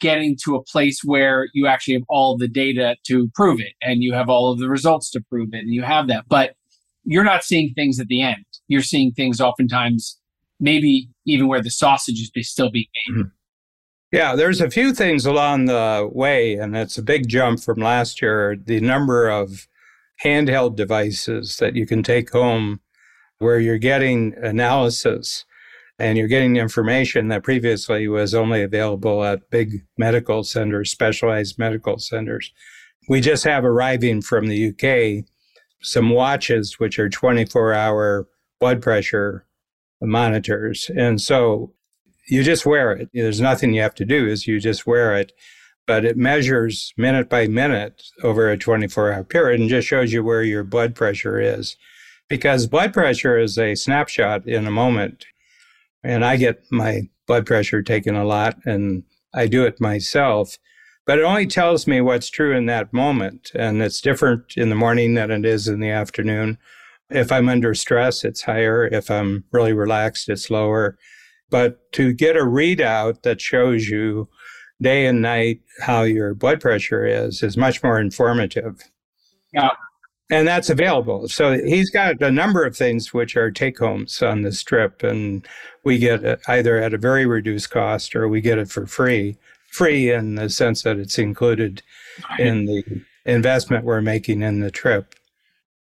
getting 0.00 0.36
to 0.44 0.54
a 0.54 0.62
place 0.62 1.00
where 1.04 1.48
you 1.54 1.66
actually 1.66 1.94
have 1.94 2.04
all 2.08 2.36
the 2.36 2.46
data 2.46 2.96
to 3.08 3.28
prove 3.34 3.60
it 3.60 3.72
and 3.82 4.02
you 4.02 4.12
have 4.14 4.28
all 4.28 4.52
of 4.52 4.60
the 4.60 4.68
results 4.68 5.10
to 5.10 5.20
prove 5.28 5.48
it 5.52 5.58
and 5.58 5.74
you 5.74 5.82
have 5.82 6.06
that. 6.06 6.26
But 6.28 6.54
you're 7.02 7.24
not 7.24 7.42
seeing 7.42 7.72
things 7.74 7.98
at 7.98 8.06
the 8.06 8.22
end. 8.22 8.44
You're 8.68 8.82
seeing 8.82 9.10
things 9.10 9.40
oftentimes 9.40 10.16
maybe 10.60 11.08
even 11.26 11.48
where 11.48 11.62
the 11.62 11.70
sausage 11.70 12.30
is 12.34 12.50
still 12.50 12.70
being 12.70 12.86
made. 13.06 13.14
Mm-hmm. 13.14 13.28
Yeah, 14.10 14.36
there's 14.36 14.62
a 14.62 14.70
few 14.70 14.94
things 14.94 15.26
along 15.26 15.66
the 15.66 16.08
way, 16.10 16.54
and 16.54 16.74
it's 16.74 16.96
a 16.96 17.02
big 17.02 17.28
jump 17.28 17.60
from 17.60 17.78
last 17.78 18.22
year. 18.22 18.56
The 18.56 18.80
number 18.80 19.28
of 19.28 19.68
handheld 20.24 20.76
devices 20.76 21.58
that 21.58 21.76
you 21.76 21.86
can 21.86 22.02
take 22.02 22.30
home 22.30 22.80
where 23.38 23.60
you're 23.60 23.78
getting 23.78 24.34
analysis 24.42 25.44
and 25.98 26.16
you're 26.16 26.28
getting 26.28 26.56
information 26.56 27.28
that 27.28 27.42
previously 27.42 28.08
was 28.08 28.34
only 28.34 28.62
available 28.62 29.24
at 29.24 29.50
big 29.50 29.84
medical 29.96 30.44
centers, 30.44 30.90
specialized 30.90 31.58
medical 31.58 31.98
centers. 31.98 32.52
We 33.08 33.20
just 33.20 33.44
have 33.44 33.64
arriving 33.64 34.22
from 34.22 34.46
the 34.46 34.68
UK 34.68 35.24
some 35.80 36.10
watches, 36.10 36.78
which 36.78 36.98
are 36.98 37.08
24 37.08 37.74
hour 37.74 38.28
blood 38.60 38.82
pressure 38.82 39.44
monitors. 40.00 40.90
And 40.96 41.20
so 41.20 41.72
you 42.28 42.42
just 42.42 42.66
wear 42.66 42.92
it. 42.92 43.08
There's 43.12 43.40
nothing 43.40 43.72
you 43.72 43.82
have 43.82 43.94
to 43.96 44.04
do 44.04 44.26
is 44.26 44.46
you 44.46 44.60
just 44.60 44.86
wear 44.86 45.16
it, 45.16 45.32
but 45.86 46.04
it 46.04 46.16
measures 46.16 46.92
minute 46.96 47.28
by 47.28 47.46
minute 47.46 48.02
over 48.22 48.50
a 48.50 48.58
24 48.58 49.12
hour 49.12 49.24
period 49.24 49.60
and 49.60 49.68
just 49.68 49.88
shows 49.88 50.12
you 50.12 50.22
where 50.22 50.42
your 50.42 50.64
blood 50.64 50.94
pressure 50.94 51.40
is. 51.40 51.76
Because 52.28 52.66
blood 52.66 52.92
pressure 52.92 53.38
is 53.38 53.58
a 53.58 53.74
snapshot 53.74 54.46
in 54.46 54.66
a 54.66 54.70
moment. 54.70 55.24
And 56.04 56.24
I 56.24 56.36
get 56.36 56.62
my 56.70 57.08
blood 57.26 57.46
pressure 57.46 57.82
taken 57.82 58.14
a 58.14 58.24
lot 58.24 58.58
and 58.64 59.04
I 59.34 59.46
do 59.46 59.64
it 59.64 59.80
myself, 59.80 60.58
but 61.06 61.18
it 61.18 61.24
only 61.24 61.46
tells 61.46 61.86
me 61.86 62.00
what's 62.00 62.28
true 62.28 62.56
in 62.56 62.66
that 62.66 62.92
moment. 62.92 63.50
And 63.54 63.80
it's 63.82 64.00
different 64.00 64.54
in 64.56 64.68
the 64.68 64.74
morning 64.74 65.14
than 65.14 65.30
it 65.30 65.44
is 65.44 65.68
in 65.68 65.80
the 65.80 65.90
afternoon. 65.90 66.58
If 67.10 67.32
I'm 67.32 67.48
under 67.48 67.74
stress, 67.74 68.24
it's 68.24 68.42
higher. 68.42 68.86
If 68.86 69.10
I'm 69.10 69.44
really 69.52 69.72
relaxed, 69.72 70.28
it's 70.28 70.50
lower. 70.50 70.98
But 71.50 71.92
to 71.92 72.12
get 72.12 72.36
a 72.36 72.40
readout 72.40 73.22
that 73.22 73.40
shows 73.40 73.88
you 73.88 74.28
day 74.80 75.06
and 75.06 75.22
night 75.22 75.60
how 75.80 76.02
your 76.02 76.34
blood 76.34 76.60
pressure 76.60 77.04
is 77.04 77.42
is 77.42 77.56
much 77.56 77.82
more 77.82 77.98
informative. 77.98 78.80
Yeah. 79.52 79.70
And 80.30 80.46
that's 80.46 80.68
available. 80.68 81.26
So 81.28 81.58
he's 81.58 81.90
got 81.90 82.20
a 82.20 82.30
number 82.30 82.64
of 82.64 82.76
things 82.76 83.14
which 83.14 83.34
are 83.36 83.50
take 83.50 83.78
homes 83.78 84.20
on 84.22 84.42
this 84.42 84.62
trip, 84.62 85.02
and 85.02 85.46
we 85.84 85.96
get 85.96 86.22
it 86.22 86.40
either 86.48 86.76
at 86.76 86.92
a 86.92 86.98
very 86.98 87.24
reduced 87.24 87.70
cost 87.70 88.14
or 88.14 88.28
we 88.28 88.42
get 88.42 88.58
it 88.58 88.68
for 88.70 88.86
free. 88.86 89.38
Free 89.72 90.10
in 90.10 90.34
the 90.34 90.50
sense 90.50 90.82
that 90.82 90.98
it's 90.98 91.18
included 91.18 91.82
in 92.38 92.66
the 92.66 92.84
investment 93.24 93.84
we're 93.84 94.02
making 94.02 94.42
in 94.42 94.60
the 94.60 94.70
trip. 94.70 95.14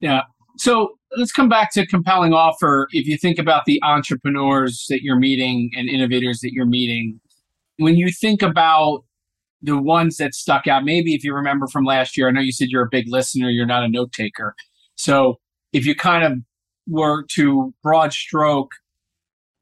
Yeah. 0.01 0.23
So 0.57 0.99
let's 1.17 1.33
come 1.33 1.49
back 1.49 1.73
to 1.73 1.87
compelling 1.87 2.33
offer. 2.33 2.89
If 2.93 3.07
you 3.07 3.17
think 3.17 3.39
about 3.39 3.65
the 3.65 3.81
entrepreneurs 3.83 4.87
that 4.89 5.03
you're 5.03 5.19
meeting 5.19 5.71
and 5.77 5.89
innovators 5.89 6.41
that 6.41 6.53
you're 6.53 6.67
meeting, 6.67 7.21
when 7.79 7.97
you 7.97 8.11
think 8.11 8.43
about 8.43 9.05
the 9.63 9.81
ones 9.81 10.17
that 10.17 10.35
stuck 10.35 10.67
out, 10.67 10.85
maybe 10.85 11.15
if 11.15 11.25
you 11.25 11.35
remember 11.35 11.67
from 11.67 11.85
last 11.85 12.17
year, 12.17 12.29
I 12.29 12.31
know 12.31 12.41
you 12.41 12.53
said 12.53 12.69
you're 12.71 12.85
a 12.85 12.89
big 12.91 13.07
listener, 13.09 13.51
you're 13.51 13.67
not 13.67 13.83
a 13.83 13.89
note 13.89 14.13
taker. 14.13 14.55
So 14.95 15.39
if 15.73 15.85
you 15.85 15.95
kind 15.95 16.25
of 16.25 16.39
were 16.87 17.25
to 17.33 17.75
broad 17.83 18.13
stroke, 18.13 18.73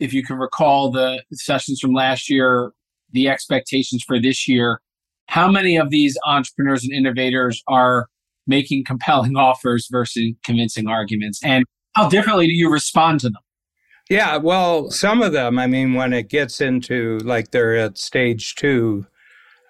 if 0.01 0.13
you 0.13 0.23
can 0.23 0.37
recall 0.37 0.91
the 0.91 1.23
sessions 1.33 1.81
from 1.81 1.93
last 1.93 2.31
year, 2.31 2.73
the 3.13 3.29
expectations 3.29 4.05
for 4.07 4.21
this 4.21 4.47
year, 4.47 4.81
how 5.27 5.51
many 5.51 5.77
of 5.77 5.91
these 5.91 6.17
entrepreneurs 6.27 6.85
and 6.85 6.93
innovators 6.93 7.63
are 7.69 8.09
making 8.49 8.85
compelling 8.85 9.37
offers 9.37 9.89
versus 9.91 10.33
convincing 10.45 10.89
arguments? 10.89 11.41
And 11.45 11.65
how 11.95 12.09
differently 12.09 12.47
do 12.47 12.55
you 12.55 12.71
respond 12.71 13.21
to 13.21 13.31
them? 13.31 13.43
Yeah, 14.09 14.39
well, 14.39 14.91
some 14.91 15.21
of 15.21 15.33
them, 15.33 15.59
I 15.59 15.67
mean, 15.67 15.95
when 15.95 16.13
it 16.15 16.31
gets 16.31 16.61
into 16.61 17.19
like 17.19 17.51
they're 17.51 17.77
at 17.77 17.99
stage 17.99 18.55
two, 18.55 19.07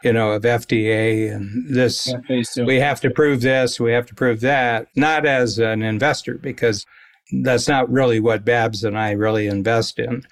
you 0.04 0.12
know, 0.12 0.30
of 0.30 0.42
FDA 0.42 1.34
and 1.34 1.74
this, 1.74 2.06
yeah, 2.28 2.64
we 2.64 2.76
have 2.76 3.00
to 3.00 3.10
prove 3.10 3.40
this, 3.40 3.80
we 3.80 3.92
have 3.92 4.06
to 4.06 4.14
prove 4.14 4.40
that, 4.40 4.86
not 4.94 5.26
as 5.26 5.58
an 5.58 5.82
investor, 5.82 6.34
because 6.34 6.86
that's 7.42 7.66
not 7.66 7.90
really 7.90 8.20
what 8.20 8.44
Babs 8.44 8.84
and 8.84 8.96
I 8.96 9.10
really 9.10 9.48
invest 9.48 9.98
in. 9.98 10.22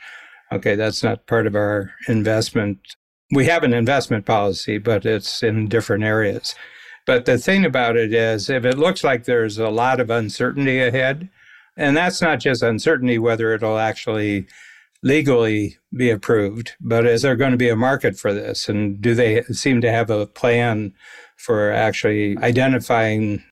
Okay, 0.52 0.76
that's 0.76 1.02
not 1.02 1.26
part 1.26 1.48
of 1.48 1.56
our 1.56 1.90
investment. 2.06 2.78
We 3.32 3.46
have 3.46 3.64
an 3.64 3.74
investment 3.74 4.24
policy, 4.24 4.78
but 4.78 5.04
it's 5.04 5.42
in 5.42 5.66
different 5.68 6.04
areas. 6.04 6.54
But 7.06 7.24
the 7.24 7.38
thing 7.38 7.64
about 7.64 7.96
it 7.96 8.12
is, 8.12 8.50
if 8.50 8.64
it 8.64 8.78
looks 8.78 9.04
like 9.04 9.24
there's 9.24 9.58
a 9.58 9.70
lot 9.70 10.00
of 10.00 10.10
uncertainty 10.10 10.80
ahead, 10.80 11.30
and 11.76 11.96
that's 11.96 12.20
not 12.20 12.40
just 12.40 12.62
uncertainty 12.62 13.18
whether 13.18 13.54
it'll 13.54 13.78
actually 13.78 14.46
legally 15.02 15.76
be 15.96 16.10
approved, 16.10 16.72
but 16.80 17.06
is 17.06 17.22
there 17.22 17.36
going 17.36 17.52
to 17.52 17.56
be 17.56 17.68
a 17.68 17.76
market 17.76 18.18
for 18.18 18.32
this? 18.32 18.68
And 18.68 19.00
do 19.00 19.14
they 19.14 19.42
seem 19.44 19.80
to 19.82 19.92
have 19.92 20.10
a 20.10 20.26
plan 20.26 20.92
for 21.36 21.70
actually 21.70 22.36
identifying 22.38 23.44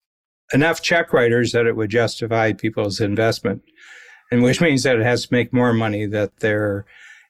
enough 0.53 0.83
check 0.83 1.13
writers 1.13 1.53
that 1.53 1.67
it 1.67 1.77
would 1.77 1.91
justify 1.91 2.53
people's 2.53 3.01
investment? 3.01 3.63
And 4.33 4.43
which 4.43 4.61
means 4.61 4.83
that 4.83 4.97
it 4.97 5.05
has 5.05 5.27
to 5.27 5.35
make 5.35 5.53
more 5.53 5.73
money 5.73 6.07
that 6.07 6.41
they're 6.41 6.87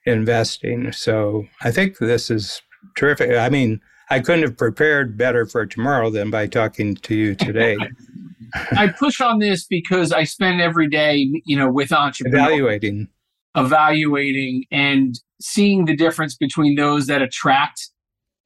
investing. 0.06 0.92
So 0.92 1.46
I 1.62 1.70
think 1.70 1.98
this 1.98 2.30
is 2.30 2.62
terrific. 2.96 3.36
I 3.36 3.48
mean, 3.50 3.80
I 4.10 4.20
couldn't 4.20 4.42
have 4.42 4.56
prepared 4.56 5.16
better 5.16 5.46
for 5.46 5.66
tomorrow 5.66 6.10
than 6.10 6.30
by 6.30 6.46
talking 6.46 6.94
to 6.96 7.14
you 7.14 7.34
today. 7.34 7.76
I 8.72 8.88
push 8.88 9.20
on 9.20 9.38
this 9.38 9.66
because 9.66 10.12
I 10.12 10.24
spend 10.24 10.60
every 10.60 10.88
day, 10.88 11.42
you 11.44 11.56
know, 11.56 11.70
with 11.70 11.92
entrepreneurs 11.92 12.42
evaluating, 12.42 13.08
evaluating, 13.56 14.64
and 14.70 15.18
seeing 15.40 15.86
the 15.86 15.96
difference 15.96 16.36
between 16.36 16.76
those 16.76 17.06
that 17.06 17.22
attract 17.22 17.90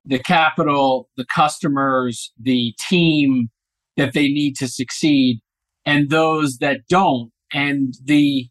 the 0.04 0.18
capital, 0.18 1.10
the 1.16 1.26
customers, 1.26 2.32
the 2.40 2.74
team 2.88 3.50
that 3.96 4.14
they 4.14 4.28
need 4.28 4.56
to 4.56 4.68
succeed, 4.68 5.40
and 5.84 6.08
those 6.08 6.58
that 6.58 6.80
don't. 6.88 7.30
And 7.52 7.94
the 8.04 8.48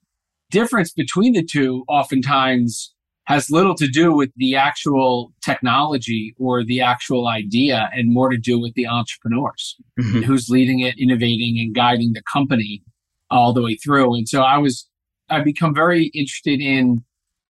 difference 0.52 0.92
between 0.92 1.34
the 1.34 1.44
two 1.44 1.84
oftentimes 1.88 2.94
has 3.28 3.52
little 3.52 3.76
to 3.76 3.90
do 3.90 4.14
with 4.14 4.32
the 4.38 4.56
actual 4.56 5.34
technology 5.44 6.34
or 6.40 6.64
the 6.64 6.80
actual 6.80 7.28
idea 7.28 7.90
and 7.92 8.14
more 8.14 8.30
to 8.30 8.38
do 8.38 8.58
with 8.58 8.74
the 8.76 8.88
entrepreneurs 8.88 9.76
mm-hmm. 10.00 10.22
who's 10.22 10.48
leading 10.50 10.80
it, 10.80 10.96
innovating 10.98 11.60
and 11.60 11.76
guiding 11.76 12.14
the 12.14 12.22
company 12.32 12.82
all 13.30 13.52
the 13.52 13.62
way 13.62 13.76
through. 13.76 14.16
And 14.16 14.30
so 14.30 14.44
I 14.44 14.58
was, 14.58 14.88
I've 15.30 15.44
become 15.44 15.76
very 15.76 16.06
interested 16.14 16.62
in 16.62 17.04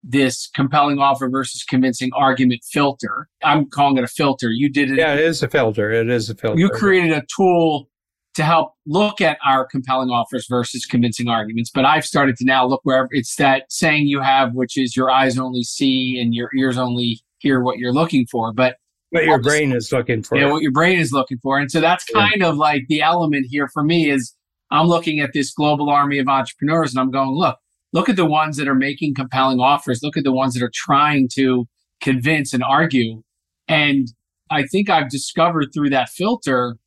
this 0.01 0.49
compelling 0.55 0.99
offer 0.99 1.29
versus 1.29 1.65
convincing 1.65 2.09
argument 2.15 2.61
filter. 2.71 3.27
I'm 3.43 3.69
calling 3.69 3.97
it 3.97 4.05
a 4.05 4.07
filter. 4.07 4.51
You 4.51 4.69
did 4.69 4.91
it. 4.91 4.97
Yeah, 4.97 5.15
it 5.15 5.19
is 5.19 5.43
a 5.43 5.49
filter. 5.49 5.91
It 5.91 6.09
is 6.09 6.29
a 6.29 6.35
filter. 6.35 6.57
You 6.57 6.69
created 6.69 7.11
a 7.11 7.23
tool 7.35 7.89
to 8.35 8.43
help 8.43 8.73
look 8.85 9.21
at 9.21 9.37
our 9.45 9.65
compelling 9.65 10.09
offers 10.09 10.45
versus 10.49 10.85
convincing 10.85 11.27
arguments. 11.27 11.71
But 11.73 11.85
I've 11.85 12.05
started 12.05 12.35
to 12.37 12.45
now 12.45 12.65
look 12.67 12.81
where 12.83 13.07
it's 13.11 13.35
that 13.37 13.63
saying 13.69 14.07
you 14.07 14.21
have, 14.21 14.53
which 14.53 14.77
is 14.77 14.95
your 14.95 15.09
eyes 15.09 15.39
only 15.39 15.63
see 15.63 16.19
and 16.19 16.33
your 16.33 16.49
ears 16.57 16.77
only 16.77 17.21
hear 17.39 17.61
what 17.61 17.77
you're 17.77 17.93
looking 17.93 18.25
for. 18.29 18.53
But 18.53 18.75
what 19.11 19.23
your 19.23 19.41
brain 19.41 19.71
is 19.71 19.91
looking 19.91 20.23
for. 20.23 20.37
Yeah, 20.37 20.51
what 20.51 20.61
your 20.61 20.71
brain 20.71 20.99
is 20.99 21.13
looking 21.13 21.37
for. 21.41 21.57
And 21.57 21.71
so 21.71 21.79
that's 21.79 22.03
kind 22.05 22.41
yeah. 22.41 22.47
of 22.47 22.57
like 22.57 22.83
the 22.89 23.01
element 23.01 23.47
here 23.49 23.69
for 23.73 23.83
me 23.83 24.09
is 24.09 24.33
I'm 24.71 24.87
looking 24.87 25.19
at 25.19 25.31
this 25.33 25.53
global 25.53 25.89
army 25.89 26.19
of 26.19 26.27
entrepreneurs 26.27 26.91
and 26.93 26.99
I'm 26.99 27.11
going, 27.11 27.29
look, 27.29 27.57
look 27.93 28.09
at 28.09 28.17
the 28.17 28.25
ones 28.25 28.57
that 28.57 28.67
are 28.67 28.75
making 28.75 29.15
compelling 29.15 29.59
offers. 29.59 30.01
Look 30.03 30.17
at 30.17 30.25
the 30.25 30.33
ones 30.33 30.53
that 30.55 30.63
are 30.63 30.71
trying 30.73 31.29
to 31.35 31.65
convince 32.01 32.53
and 32.53 32.63
argue. 32.63 33.21
And 33.69 34.09
I 34.51 34.63
think 34.63 34.89
I've 34.89 35.09
discovered 35.09 35.69
through 35.73 35.91
that 35.91 36.09
filter 36.09 36.77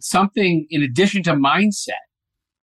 something 0.00 0.66
in 0.70 0.82
addition 0.82 1.22
to 1.24 1.32
mindset 1.32 1.92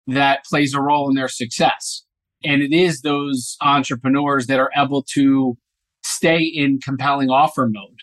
that 0.07 0.45
plays 0.45 0.75
a 0.75 0.81
role 0.81 1.09
in 1.09 1.15
their 1.15 1.29
success. 1.29 2.05
And 2.45 2.61
it 2.63 2.73
is 2.73 3.03
those 3.03 3.57
entrepreneurs 3.61 4.47
that 4.49 4.59
are 4.59 4.71
able 4.77 5.05
to 5.15 5.57
stay 6.03 6.41
in 6.41 6.81
compelling 6.81 7.31
offer 7.31 7.69
mode 7.71 8.01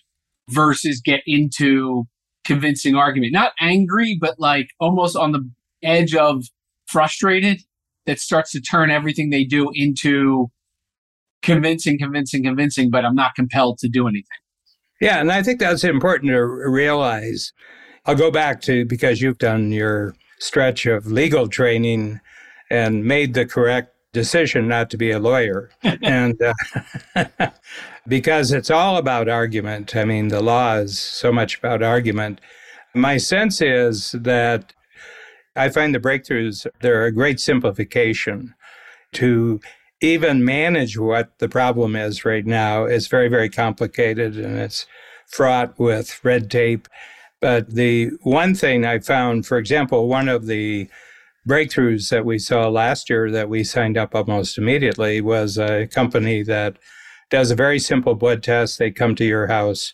versus 0.50 1.02
get 1.04 1.22
into 1.26 2.06
convincing 2.46 2.96
argument. 2.96 3.34
Not 3.34 3.52
angry, 3.60 4.18
but 4.20 4.40
like 4.40 4.70
almost 4.80 5.16
on 5.16 5.34
the 5.34 5.50
edge 5.84 6.16
of 6.16 6.46
frustrated 6.88 7.62
that 8.06 8.20
starts 8.20 8.52
to 8.52 8.62
turn 8.62 8.90
everything 8.90 9.30
they 9.30 9.44
do 9.44 9.70
into 9.74 10.50
convincing, 11.44 11.98
convincing, 12.00 12.44
convincing, 12.44 12.90
but 12.90 13.06
I'm 13.06 13.16
not 13.16 13.36
compelled 13.36 13.78
to 13.80 13.90
do 13.90 14.08
anything. 14.08 14.26
Yeah, 15.00 15.20
and 15.20 15.32
I 15.32 15.44
think 15.44 15.60
that's 15.60 15.84
important 15.84 16.32
to 16.32 16.42
realize 16.42 17.54
I'll 18.10 18.16
go 18.16 18.32
back 18.32 18.60
to 18.62 18.86
because 18.86 19.22
you've 19.22 19.38
done 19.38 19.72
your 19.72 20.16
stretch 20.40 20.88
of 20.88 21.12
legal 21.12 21.48
training 21.48 22.20
and 22.72 23.06
made 23.06 23.36
the 23.36 23.46
correct 23.46 23.94
decision 24.14 24.68
not 24.68 24.90
to 24.90 24.98
be 24.98 25.12
a 25.12 25.20
lawyer. 25.20 25.70
and 26.02 26.36
uh, 27.16 27.52
because 28.08 28.52
it's 28.52 28.72
all 28.72 28.98
about 28.98 29.30
argument. 29.30 29.96
I 29.96 30.06
mean, 30.06 30.30
the 30.30 30.42
law 30.42 30.78
is 30.78 30.98
so 30.98 31.32
much 31.32 31.60
about 31.60 31.84
argument. 31.84 32.42
My 32.96 33.18
sense 33.18 33.62
is 33.62 34.14
that 34.14 34.74
I 35.56 35.70
find 35.70 35.94
the 35.94 36.00
breakthroughs, 36.00 36.66
they're 36.82 37.06
a 37.06 37.12
great 37.12 37.40
simplification 37.40 38.56
to 39.14 39.60
even 40.02 40.44
manage 40.44 40.98
what 40.98 41.38
the 41.38 41.48
problem 41.48 41.96
is 41.96 42.26
right 42.26 42.48
now 42.48 42.86
is 42.86 43.06
very, 43.06 43.28
very 43.28 43.52
complicated 43.52 44.36
and 44.36 44.58
it's 44.58 44.88
fraught 45.28 45.78
with 45.78 46.20
red 46.26 46.50
tape. 46.50 46.88
But 47.42 47.70
the 47.70 48.12
one 48.24 48.54
thing 48.54 48.86
I 48.86 49.00
found, 49.00 49.46
for 49.46 49.58
example, 49.58 50.08
one 50.08 50.28
of 50.28 50.46
the 50.46 50.90
breakthroughs 51.48 52.10
that 52.10 52.26
we 52.26 52.38
saw 52.38 52.68
last 52.68 53.10
year 53.10 53.32
that 53.32 53.50
we 53.50 53.64
signed 53.64 53.98
up 53.98 54.14
almost 54.14 54.58
immediately 54.58 55.22
was 55.22 55.58
a 55.58 55.88
company 55.88 56.44
that 56.44 56.78
does 57.30 57.50
a 57.52 57.56
very 57.56 57.80
simple 57.80 58.16
blood 58.16 58.44
test. 58.44 58.78
They 58.78 58.92
come 58.92 59.16
to 59.16 59.26
your 59.26 59.48
house, 59.48 59.94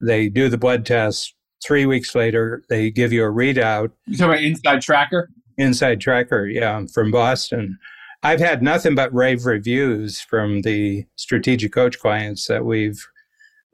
they 0.00 0.28
do 0.28 0.48
the 0.48 0.58
blood 0.58 0.86
test. 0.86 1.34
Three 1.64 1.86
weeks 1.86 2.14
later, 2.14 2.62
they 2.68 2.90
give 2.90 3.12
you 3.12 3.24
a 3.24 3.32
readout. 3.32 3.90
You 4.06 4.18
talking 4.18 4.54
about 4.62 4.80
InsideTracker? 4.82 5.28
Inside 5.56 6.00
Tracker, 6.00 6.46
yeah, 6.46 6.84
from 6.92 7.10
Boston. 7.10 7.78
I've 8.22 8.40
had 8.40 8.62
nothing 8.62 8.94
but 8.94 9.14
rave 9.14 9.46
reviews 9.46 10.20
from 10.20 10.62
the 10.62 11.06
strategic 11.16 11.72
coach 11.72 11.98
clients 11.98 12.46
that 12.48 12.64
we've 12.64 13.06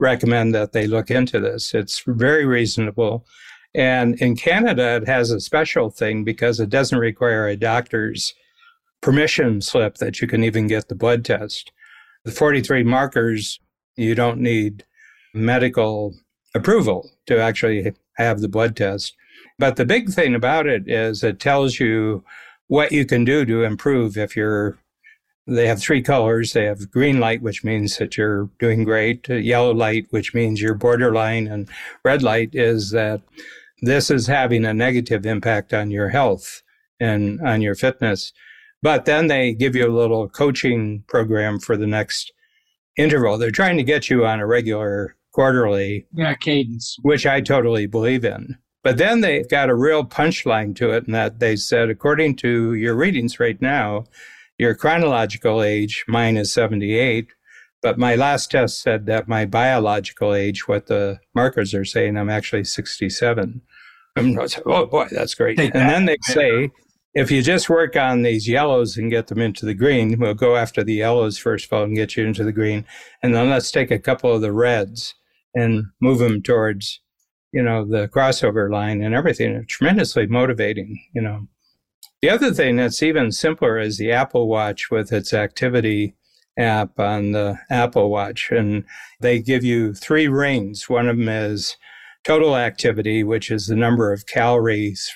recommend 0.01 0.53
that 0.53 0.73
they 0.73 0.87
look 0.87 1.09
into 1.09 1.39
this. 1.39 1.73
It's 1.73 2.03
very 2.05 2.45
reasonable. 2.45 3.25
And 3.73 4.15
in 4.19 4.35
Canada, 4.35 4.95
it 4.95 5.07
has 5.07 5.31
a 5.31 5.39
special 5.39 5.89
thing 5.89 6.25
because 6.25 6.59
it 6.59 6.69
doesn't 6.69 6.97
require 6.97 7.47
a 7.47 7.55
doctor's 7.55 8.33
permission 9.01 9.61
slip 9.61 9.95
that 9.97 10.19
you 10.19 10.27
can 10.27 10.43
even 10.43 10.67
get 10.67 10.89
the 10.89 10.95
blood 10.95 11.23
test. 11.23 11.71
The 12.25 12.31
43 12.31 12.83
markers, 12.83 13.59
you 13.95 14.15
don't 14.15 14.41
need 14.41 14.83
medical 15.33 16.13
approval 16.53 17.09
to 17.27 17.39
actually 17.39 17.93
have 18.17 18.41
the 18.41 18.49
blood 18.49 18.75
test. 18.75 19.15
But 19.57 19.75
the 19.75 19.85
big 19.85 20.09
thing 20.09 20.35
about 20.35 20.67
it 20.67 20.89
is 20.89 21.23
it 21.23 21.39
tells 21.39 21.79
you 21.79 22.23
what 22.67 22.91
you 22.91 23.05
can 23.05 23.23
do 23.23 23.45
to 23.45 23.63
improve 23.63 24.17
if 24.17 24.35
you're 24.35 24.77
they 25.47 25.67
have 25.67 25.81
three 25.81 26.01
colors. 26.01 26.53
They 26.53 26.65
have 26.65 26.91
green 26.91 27.19
light, 27.19 27.41
which 27.41 27.63
means 27.63 27.97
that 27.97 28.17
you're 28.17 28.49
doing 28.59 28.83
great, 28.83 29.29
uh, 29.29 29.35
yellow 29.35 29.73
light, 29.73 30.07
which 30.11 30.33
means 30.33 30.61
you're 30.61 30.75
borderline, 30.75 31.47
and 31.47 31.67
red 32.03 32.21
light 32.23 32.49
is 32.53 32.91
that 32.91 33.21
this 33.81 34.11
is 34.11 34.27
having 34.27 34.65
a 34.65 34.73
negative 34.73 35.25
impact 35.25 35.73
on 35.73 35.89
your 35.89 36.09
health 36.09 36.61
and 36.99 37.41
on 37.41 37.61
your 37.61 37.75
fitness. 37.75 38.31
But 38.83 39.05
then 39.05 39.27
they 39.27 39.53
give 39.53 39.75
you 39.75 39.87
a 39.87 39.91
little 39.91 40.29
coaching 40.29 41.03
program 41.07 41.59
for 41.59 41.75
the 41.75 41.87
next 41.87 42.31
interval. 42.97 43.37
They're 43.37 43.51
trying 43.51 43.77
to 43.77 43.83
get 43.83 44.09
you 44.09 44.25
on 44.25 44.39
a 44.39 44.47
regular 44.47 45.15
quarterly 45.31 46.05
yeah, 46.13 46.35
cadence, 46.35 46.97
which 47.01 47.25
I 47.25 47.41
totally 47.41 47.87
believe 47.87 48.25
in. 48.25 48.57
But 48.83 48.97
then 48.97 49.21
they've 49.21 49.47
got 49.47 49.69
a 49.69 49.75
real 49.75 50.03
punchline 50.03 50.75
to 50.77 50.91
it, 50.91 51.05
and 51.05 51.13
that 51.13 51.39
they 51.39 51.55
said, 51.55 51.89
according 51.89 52.35
to 52.37 52.73
your 52.73 52.95
readings 52.95 53.39
right 53.39 53.61
now, 53.61 54.05
your 54.61 54.75
chronological 54.75 55.63
age, 55.63 56.05
mine 56.07 56.37
is 56.37 56.53
78, 56.53 57.29
but 57.81 57.97
my 57.97 58.15
last 58.15 58.51
test 58.51 58.79
said 58.79 59.07
that 59.07 59.27
my 59.27 59.43
biological 59.43 60.35
age, 60.35 60.67
what 60.67 60.85
the 60.85 61.19
markers 61.33 61.73
are 61.73 61.83
saying, 61.83 62.15
I'm 62.15 62.29
actually 62.29 62.65
67. 62.65 63.59
I'm 64.17 64.39
oh 64.67 64.85
boy, 64.85 65.07
that's 65.09 65.33
great. 65.33 65.57
Take 65.57 65.73
and 65.73 65.81
that. 65.81 65.89
then 65.89 66.05
they 66.05 66.17
say, 66.21 66.69
if 67.15 67.31
you 67.31 67.41
just 67.41 67.71
work 67.71 67.95
on 67.95 68.21
these 68.21 68.47
yellows 68.47 68.97
and 68.97 69.09
get 69.09 69.27
them 69.27 69.39
into 69.39 69.65
the 69.65 69.73
green, 69.73 70.19
we'll 70.19 70.35
go 70.35 70.55
after 70.55 70.83
the 70.83 70.93
yellows 70.93 71.39
first 71.39 71.65
of 71.65 71.73
all 71.73 71.83
and 71.85 71.95
get 71.95 72.15
you 72.15 72.27
into 72.27 72.43
the 72.43 72.51
green. 72.51 72.85
And 73.23 73.33
then 73.33 73.49
let's 73.49 73.71
take 73.71 73.89
a 73.89 73.97
couple 73.97 74.31
of 74.31 74.41
the 74.41 74.53
reds 74.53 75.15
and 75.55 75.85
move 75.99 76.19
them 76.19 76.43
towards, 76.43 76.99
you 77.51 77.63
know, 77.63 77.83
the 77.83 78.09
crossover 78.09 78.71
line 78.71 79.01
and 79.01 79.15
everything. 79.15 79.55
It's 79.55 79.73
tremendously 79.73 80.27
motivating, 80.27 81.03
you 81.15 81.23
know. 81.23 81.47
The 82.21 82.29
other 82.29 82.53
thing 82.53 82.75
that's 82.75 83.01
even 83.01 83.31
simpler 83.31 83.79
is 83.79 83.97
the 83.97 84.11
Apple 84.11 84.47
Watch 84.47 84.91
with 84.91 85.11
its 85.11 85.33
activity 85.33 86.15
app 86.57 86.99
on 86.99 87.31
the 87.31 87.57
Apple 87.69 88.11
Watch. 88.11 88.51
And 88.51 88.83
they 89.19 89.39
give 89.39 89.63
you 89.63 89.93
three 89.93 90.27
rings. 90.27 90.87
One 90.87 91.07
of 91.07 91.17
them 91.17 91.27
is 91.27 91.77
total 92.23 92.55
activity, 92.55 93.23
which 93.23 93.49
is 93.49 93.65
the 93.65 93.75
number 93.75 94.13
of 94.13 94.27
calories 94.27 95.11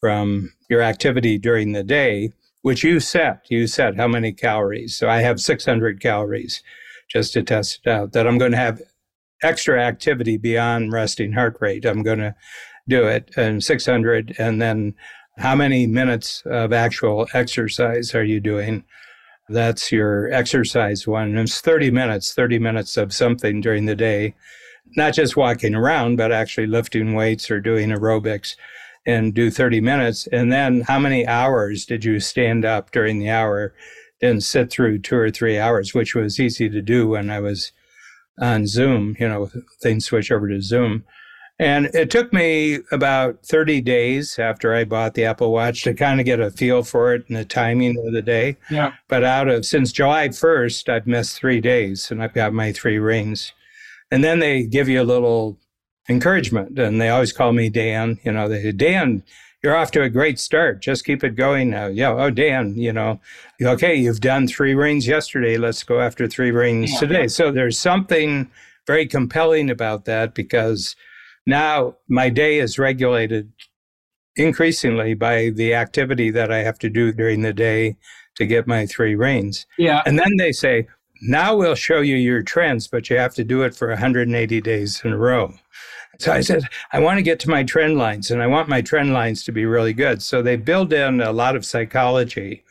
from 0.00 0.52
your 0.68 0.82
activity 0.82 1.38
during 1.38 1.72
the 1.72 1.84
day, 1.84 2.32
which 2.62 2.82
you 2.82 2.98
set. 2.98 3.46
You 3.48 3.68
set 3.68 3.96
how 3.96 4.08
many 4.08 4.32
calories. 4.32 4.96
So 4.96 5.08
I 5.08 5.20
have 5.20 5.40
600 5.40 6.00
calories 6.00 6.62
just 7.08 7.32
to 7.34 7.44
test 7.44 7.80
it 7.84 7.90
out, 7.90 8.12
that 8.12 8.26
I'm 8.26 8.38
going 8.38 8.50
to 8.50 8.56
have 8.56 8.82
extra 9.42 9.80
activity 9.80 10.36
beyond 10.36 10.92
resting 10.92 11.32
heart 11.32 11.58
rate. 11.60 11.84
I'm 11.84 12.02
going 12.02 12.18
to 12.18 12.34
do 12.88 13.06
it 13.06 13.30
and 13.36 13.62
600 13.62 14.34
and 14.38 14.60
then 14.60 14.94
how 15.38 15.54
many 15.54 15.86
minutes 15.86 16.42
of 16.46 16.72
actual 16.72 17.26
exercise 17.34 18.14
are 18.14 18.24
you 18.24 18.40
doing? 18.40 18.84
That's 19.48 19.92
your 19.92 20.32
exercise 20.32 21.06
one. 21.06 21.36
it's 21.36 21.60
30 21.60 21.90
minutes, 21.90 22.34
30 22.34 22.58
minutes 22.58 22.96
of 22.96 23.12
something 23.12 23.60
during 23.60 23.84
the 23.86 23.96
day, 23.96 24.34
not 24.96 25.14
just 25.14 25.36
walking 25.36 25.74
around, 25.74 26.16
but 26.16 26.32
actually 26.32 26.66
lifting 26.66 27.14
weights 27.14 27.50
or 27.50 27.60
doing 27.60 27.90
aerobics 27.90 28.56
and 29.06 29.34
do 29.34 29.50
30 29.50 29.80
minutes. 29.80 30.26
And 30.28 30.50
then 30.50 30.82
how 30.82 30.98
many 30.98 31.26
hours 31.26 31.84
did 31.84 32.04
you 32.04 32.20
stand 32.20 32.64
up 32.64 32.90
during 32.90 33.18
the 33.18 33.30
hour 33.30 33.74
and 34.22 34.42
sit 34.42 34.70
through 34.70 35.00
two 35.00 35.16
or 35.16 35.30
three 35.30 35.58
hours, 35.58 35.92
which 35.92 36.14
was 36.14 36.40
easy 36.40 36.70
to 36.70 36.80
do 36.80 37.08
when 37.08 37.28
I 37.28 37.40
was 37.40 37.72
on 38.40 38.66
Zoom, 38.66 39.16
you 39.20 39.28
know, 39.28 39.50
things 39.82 40.06
switch 40.06 40.32
over 40.32 40.48
to 40.48 40.60
Zoom. 40.60 41.04
And 41.58 41.86
it 41.94 42.10
took 42.10 42.32
me 42.32 42.80
about 42.90 43.44
30 43.46 43.80
days 43.80 44.38
after 44.40 44.74
I 44.74 44.84
bought 44.84 45.14
the 45.14 45.24
Apple 45.24 45.52
Watch 45.52 45.82
to 45.82 45.94
kind 45.94 46.18
of 46.18 46.26
get 46.26 46.40
a 46.40 46.50
feel 46.50 46.82
for 46.82 47.14
it 47.14 47.24
and 47.28 47.36
the 47.36 47.44
timing 47.44 47.96
of 48.04 48.12
the 48.12 48.22
day. 48.22 48.56
Yeah. 48.70 48.94
But 49.06 49.22
out 49.22 49.48
of 49.48 49.64
since 49.64 49.92
July 49.92 50.28
1st, 50.28 50.88
I've 50.88 51.06
missed 51.06 51.36
three 51.36 51.60
days 51.60 52.10
and 52.10 52.22
I've 52.22 52.34
got 52.34 52.52
my 52.52 52.72
three 52.72 52.98
rings. 52.98 53.52
And 54.10 54.24
then 54.24 54.40
they 54.40 54.64
give 54.64 54.88
you 54.88 55.00
a 55.00 55.04
little 55.04 55.56
encouragement 56.08 56.76
and 56.78 57.00
they 57.00 57.08
always 57.08 57.32
call 57.32 57.52
me 57.52 57.70
Dan. 57.70 58.18
You 58.24 58.32
know, 58.32 58.48
they 58.48 58.62
say, 58.62 58.72
Dan, 58.72 59.22
you're 59.62 59.76
off 59.76 59.92
to 59.92 60.02
a 60.02 60.10
great 60.10 60.40
start. 60.40 60.82
Just 60.82 61.04
keep 61.04 61.22
it 61.22 61.36
going 61.36 61.70
now. 61.70 61.86
Yeah. 61.86 62.10
Oh, 62.10 62.30
Dan, 62.30 62.76
you 62.76 62.92
know, 62.92 63.20
okay, 63.62 63.94
you've 63.94 64.20
done 64.20 64.48
three 64.48 64.74
rings 64.74 65.06
yesterday. 65.06 65.56
Let's 65.56 65.84
go 65.84 66.00
after 66.00 66.26
three 66.26 66.50
rings 66.50 66.92
yeah. 66.92 66.98
today. 66.98 67.28
So 67.28 67.52
there's 67.52 67.78
something 67.78 68.50
very 68.88 69.06
compelling 69.06 69.70
about 69.70 70.04
that 70.04 70.34
because 70.34 70.96
now 71.46 71.96
my 72.08 72.28
day 72.28 72.58
is 72.58 72.78
regulated 72.78 73.52
increasingly 74.36 75.14
by 75.14 75.50
the 75.50 75.74
activity 75.74 76.30
that 76.30 76.50
I 76.50 76.58
have 76.58 76.78
to 76.80 76.90
do 76.90 77.12
during 77.12 77.42
the 77.42 77.52
day 77.52 77.96
to 78.36 78.46
get 78.46 78.66
my 78.66 78.86
three 78.86 79.14
rings. 79.14 79.66
Yeah. 79.78 80.02
And 80.06 80.18
then 80.18 80.36
they 80.38 80.52
say, 80.52 80.88
now 81.22 81.56
we'll 81.56 81.76
show 81.76 82.00
you 82.00 82.16
your 82.16 82.42
trends, 82.42 82.88
but 82.88 83.08
you 83.08 83.16
have 83.16 83.34
to 83.34 83.44
do 83.44 83.62
it 83.62 83.74
for 83.74 83.88
180 83.88 84.60
days 84.60 85.00
in 85.04 85.12
a 85.12 85.16
row. 85.16 85.54
So 86.18 86.32
I 86.32 86.40
said, 86.40 86.64
I 86.92 87.00
want 87.00 87.18
to 87.18 87.22
get 87.22 87.40
to 87.40 87.50
my 87.50 87.64
trend 87.64 87.96
lines 87.96 88.30
and 88.30 88.42
I 88.42 88.46
want 88.46 88.68
my 88.68 88.80
trend 88.80 89.12
lines 89.12 89.44
to 89.44 89.52
be 89.52 89.66
really 89.66 89.92
good. 89.92 90.22
So 90.22 90.42
they 90.42 90.56
build 90.56 90.92
in 90.92 91.20
a 91.20 91.32
lot 91.32 91.56
of 91.56 91.64
psychology 91.64 92.62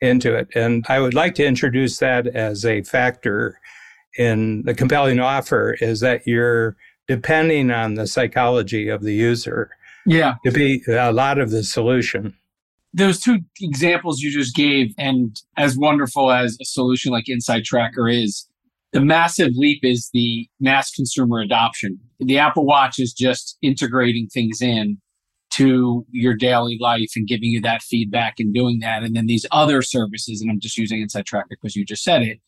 into 0.00 0.34
it. 0.34 0.48
And 0.54 0.84
I 0.88 1.00
would 1.00 1.14
like 1.14 1.34
to 1.36 1.44
introduce 1.44 1.98
that 1.98 2.26
as 2.26 2.64
a 2.64 2.82
factor 2.82 3.58
in 4.16 4.62
the 4.62 4.74
compelling 4.74 5.18
offer 5.18 5.76
is 5.80 6.00
that 6.00 6.26
you're 6.26 6.76
depending 7.06 7.70
on 7.70 7.94
the 7.94 8.06
psychology 8.06 8.88
of 8.88 9.02
the 9.02 9.14
user 9.14 9.70
yeah. 10.06 10.34
to 10.44 10.50
be 10.50 10.82
a 10.88 11.12
lot 11.12 11.38
of 11.38 11.50
the 11.50 11.62
solution. 11.62 12.34
Those 12.92 13.20
two 13.20 13.40
examples 13.60 14.20
you 14.20 14.30
just 14.30 14.54
gave 14.54 14.94
and 14.96 15.40
as 15.56 15.76
wonderful 15.76 16.30
as 16.30 16.56
a 16.60 16.64
solution 16.64 17.10
like 17.10 17.24
InsideTracker 17.24 18.12
is 18.12 18.48
the 18.92 19.00
massive 19.00 19.50
leap 19.56 19.80
is 19.82 20.10
the 20.12 20.48
mass 20.60 20.92
consumer 20.92 21.40
adoption. 21.40 21.98
The 22.20 22.38
apple 22.38 22.64
watch 22.64 23.00
is 23.00 23.12
just 23.12 23.58
integrating 23.60 24.28
things 24.28 24.62
in 24.62 24.98
to 25.50 26.06
your 26.10 26.34
daily 26.34 26.78
life 26.80 27.10
and 27.16 27.26
giving 27.26 27.50
you 27.50 27.60
that 27.62 27.82
feedback 27.82 28.34
and 28.38 28.54
doing 28.54 28.78
that. 28.80 29.02
And 29.02 29.16
then 29.16 29.26
these 29.26 29.46
other 29.50 29.82
services 29.82 30.40
and 30.40 30.50
i'm 30.50 30.60
just 30.60 30.78
using 30.78 31.04
InsideTracker 31.04 31.50
because 31.50 31.74
you 31.74 31.84
just 31.84 32.04
said 32.04 32.22
it 32.22 32.38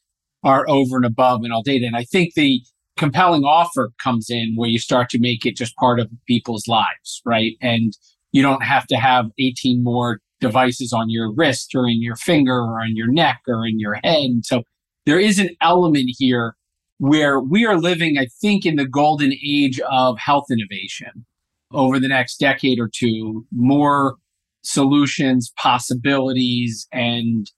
are 0.44 0.64
over 0.68 0.96
and 0.96 1.04
above 1.04 1.42
and 1.42 1.52
all 1.52 1.62
data. 1.62 1.86
And 1.86 1.96
i 1.96 2.04
think 2.04 2.34
the 2.34 2.62
compelling 2.96 3.44
offer 3.44 3.92
comes 4.02 4.30
in 4.30 4.54
where 4.56 4.68
you 4.68 4.78
start 4.78 5.10
to 5.10 5.18
make 5.18 5.44
it 5.44 5.56
just 5.56 5.76
part 5.76 6.00
of 6.00 6.10
people's 6.26 6.66
lives, 6.66 7.22
right? 7.24 7.52
And 7.60 7.96
you 8.32 8.42
don't 8.42 8.62
have 8.62 8.86
to 8.88 8.96
have 8.96 9.26
18 9.38 9.82
more 9.82 10.20
devices 10.40 10.92
on 10.92 11.10
your 11.10 11.32
wrist 11.32 11.74
or 11.74 11.88
in 11.88 12.02
your 12.02 12.16
finger 12.16 12.54
or 12.54 12.80
on 12.80 12.94
your 12.94 13.10
neck 13.10 13.40
or 13.48 13.66
in 13.66 13.78
your 13.78 13.94
head. 14.02 14.44
So 14.44 14.62
there 15.06 15.18
is 15.20 15.38
an 15.38 15.50
element 15.62 16.10
here 16.18 16.56
where 16.98 17.40
we 17.40 17.64
are 17.66 17.78
living, 17.78 18.18
I 18.18 18.26
think, 18.40 18.64
in 18.64 18.76
the 18.76 18.86
golden 18.86 19.32
age 19.32 19.80
of 19.90 20.18
health 20.18 20.46
innovation 20.50 21.26
over 21.72 21.98
the 21.98 22.08
next 22.08 22.38
decade 22.38 22.78
or 22.78 22.90
two, 22.92 23.46
more 23.52 24.16
solutions, 24.62 25.52
possibilities, 25.56 26.88
and 26.92 27.50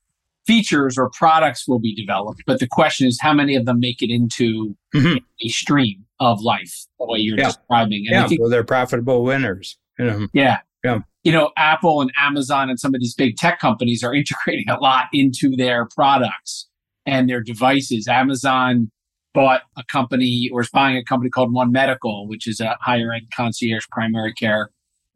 features 0.48 0.96
or 0.96 1.10
products 1.10 1.68
will 1.68 1.78
be 1.78 1.94
developed, 1.94 2.42
but 2.46 2.58
the 2.58 2.66
question 2.66 3.06
is 3.06 3.18
how 3.20 3.34
many 3.34 3.54
of 3.54 3.66
them 3.66 3.78
make 3.78 4.02
it 4.02 4.10
into 4.10 4.74
mm-hmm. 4.94 5.18
a 5.44 5.48
stream 5.48 6.06
of 6.20 6.40
life, 6.40 6.86
the 6.98 7.04
way 7.04 7.18
you're 7.18 7.38
yeah. 7.38 7.44
describing. 7.44 8.06
And 8.06 8.14
yeah, 8.14 8.26
think, 8.26 8.40
well, 8.40 8.48
they're 8.48 8.64
profitable 8.64 9.22
winners. 9.22 9.78
You 9.98 10.06
know? 10.06 10.28
Yeah. 10.32 10.60
Yeah. 10.82 11.00
You 11.22 11.32
know, 11.32 11.50
Apple 11.58 12.00
and 12.00 12.10
Amazon 12.18 12.70
and 12.70 12.80
some 12.80 12.94
of 12.94 13.00
these 13.00 13.14
big 13.14 13.36
tech 13.36 13.60
companies 13.60 14.02
are 14.02 14.14
integrating 14.22 14.70
a 14.70 14.78
lot 14.78 15.04
into 15.12 15.54
their 15.54 15.86
products. 15.94 16.66
and 17.04 17.28
their 17.28 17.42
devices. 17.42 18.08
Amazon 18.08 18.90
bought 19.34 19.62
a 19.76 19.84
company 19.84 20.48
or 20.52 20.62
is 20.62 20.70
buying 20.70 20.96
a 20.96 21.04
company 21.04 21.30
called 21.30 21.52
One 21.52 21.72
Medical, 21.72 22.26
which 22.26 22.48
is 22.48 22.58
a 22.60 22.76
higher 22.80 23.12
end 23.12 23.26
concierge 23.34 23.86
primary 23.90 24.32
care 24.32 24.70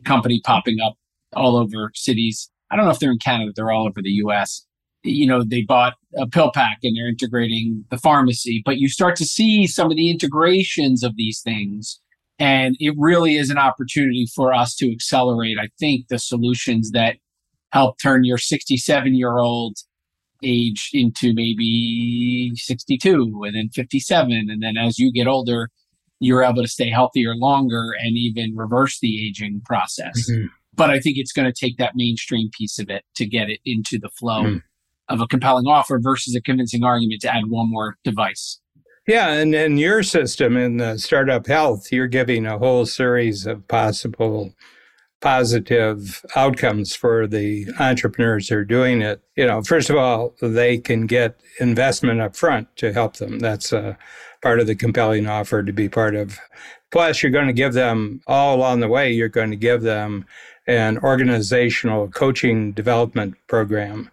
company 0.04 0.40
popping 0.44 0.80
up 0.80 0.94
all 1.34 1.56
over 1.56 1.90
cities. 1.94 2.50
I 2.70 2.76
don't 2.76 2.84
know 2.84 2.90
if 2.90 2.98
they're 2.98 3.12
in 3.12 3.18
Canada, 3.18 3.52
they're 3.54 3.70
all 3.70 3.86
over 3.86 4.02
the 4.02 4.10
US. 4.24 4.66
You 5.04 5.26
know, 5.26 5.42
they 5.42 5.62
bought 5.62 5.94
a 6.16 6.26
PillPack 6.26 6.76
and 6.82 6.96
they're 6.96 7.08
integrating 7.08 7.84
the 7.90 7.98
pharmacy, 7.98 8.62
but 8.64 8.78
you 8.78 8.88
start 8.88 9.16
to 9.16 9.24
see 9.24 9.66
some 9.66 9.90
of 9.90 9.96
the 9.96 10.10
integrations 10.10 11.02
of 11.02 11.16
these 11.16 11.40
things. 11.40 12.00
And 12.38 12.76
it 12.80 12.94
really 12.96 13.36
is 13.36 13.50
an 13.50 13.58
opportunity 13.58 14.26
for 14.34 14.52
us 14.52 14.74
to 14.76 14.90
accelerate, 14.90 15.58
I 15.60 15.68
think, 15.78 16.08
the 16.08 16.18
solutions 16.18 16.90
that 16.92 17.16
help 17.72 17.98
turn 18.00 18.24
your 18.24 18.38
67 18.38 19.14
year 19.14 19.38
old 19.38 19.76
age 20.44 20.90
into 20.92 21.32
maybe 21.34 22.52
62 22.56 23.42
and 23.44 23.54
then 23.54 23.70
57. 23.74 24.48
And 24.50 24.62
then 24.62 24.76
as 24.76 24.98
you 24.98 25.12
get 25.12 25.26
older, 25.26 25.68
you're 26.20 26.42
able 26.42 26.62
to 26.62 26.68
stay 26.68 26.90
healthier 26.90 27.34
longer 27.34 27.90
and 27.98 28.16
even 28.16 28.56
reverse 28.56 28.98
the 29.00 29.26
aging 29.26 29.62
process. 29.64 30.30
Mm-hmm. 30.30 30.46
But 30.74 30.90
I 30.90 31.00
think 31.00 31.18
it's 31.18 31.32
going 31.32 31.52
to 31.52 31.52
take 31.52 31.76
that 31.78 31.92
mainstream 31.94 32.50
piece 32.56 32.78
of 32.78 32.88
it 32.88 33.04
to 33.16 33.26
get 33.26 33.50
it 33.50 33.60
into 33.64 33.98
the 33.98 34.08
flow 34.08 34.44
mm. 34.44 34.62
Of 35.12 35.20
a 35.20 35.26
compelling 35.26 35.66
offer 35.66 35.98
versus 36.00 36.34
a 36.34 36.40
convincing 36.40 36.84
argument 36.84 37.20
to 37.22 37.34
add 37.34 37.48
one 37.48 37.70
more 37.70 37.96
device. 38.04 38.60
Yeah, 39.06 39.32
and 39.32 39.54
in 39.54 39.78
your 39.78 40.02
system 40.02 40.56
in 40.56 40.76
the 40.76 40.96
startup 40.96 41.46
health, 41.46 41.90
you're 41.90 42.06
giving 42.06 42.46
a 42.46 42.58
whole 42.58 42.86
series 42.86 43.46
of 43.46 43.66
possible 43.66 44.54
positive 45.20 46.24
outcomes 46.36 46.94
for 46.94 47.26
the 47.26 47.66
entrepreneurs 47.78 48.48
who 48.48 48.56
are 48.56 48.64
doing 48.64 49.02
it. 49.02 49.22
You 49.36 49.46
know, 49.46 49.62
first 49.62 49.88
of 49.88 49.96
all, 49.96 50.34
they 50.42 50.78
can 50.78 51.06
get 51.06 51.40
investment 51.60 52.20
up 52.20 52.36
front 52.36 52.74
to 52.76 52.92
help 52.92 53.16
them. 53.16 53.38
That's 53.38 53.72
a 53.72 53.96
part 54.42 54.60
of 54.60 54.66
the 54.66 54.74
compelling 54.74 55.26
offer 55.26 55.62
to 55.62 55.72
be 55.72 55.88
part 55.88 56.14
of. 56.14 56.38
Plus, 56.90 57.22
you're 57.22 57.32
going 57.32 57.46
to 57.46 57.52
give 57.52 57.72
them 57.72 58.20
all 58.26 58.56
along 58.56 58.80
the 58.80 58.88
way, 58.88 59.10
you're 59.10 59.28
going 59.28 59.50
to 59.50 59.56
give 59.56 59.82
them 59.82 60.26
an 60.66 60.98
organizational 60.98 62.08
coaching 62.08 62.72
development 62.72 63.34
program. 63.48 64.10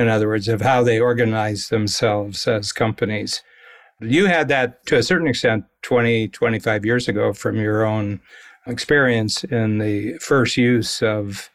In 0.00 0.08
other 0.08 0.28
words, 0.28 0.48
of 0.48 0.62
how 0.62 0.82
they 0.82 0.98
organize 0.98 1.68
themselves 1.68 2.48
as 2.48 2.72
companies. 2.72 3.42
You 4.00 4.24
had 4.24 4.48
that 4.48 4.86
to 4.86 4.96
a 4.96 5.02
certain 5.02 5.28
extent 5.28 5.66
20, 5.82 6.28
25 6.28 6.86
years 6.86 7.06
ago 7.06 7.34
from 7.34 7.56
your 7.56 7.84
own 7.84 8.22
experience 8.66 9.44
in 9.44 9.76
the 9.76 10.16
first 10.16 10.56
use 10.56 11.02
of, 11.02 11.50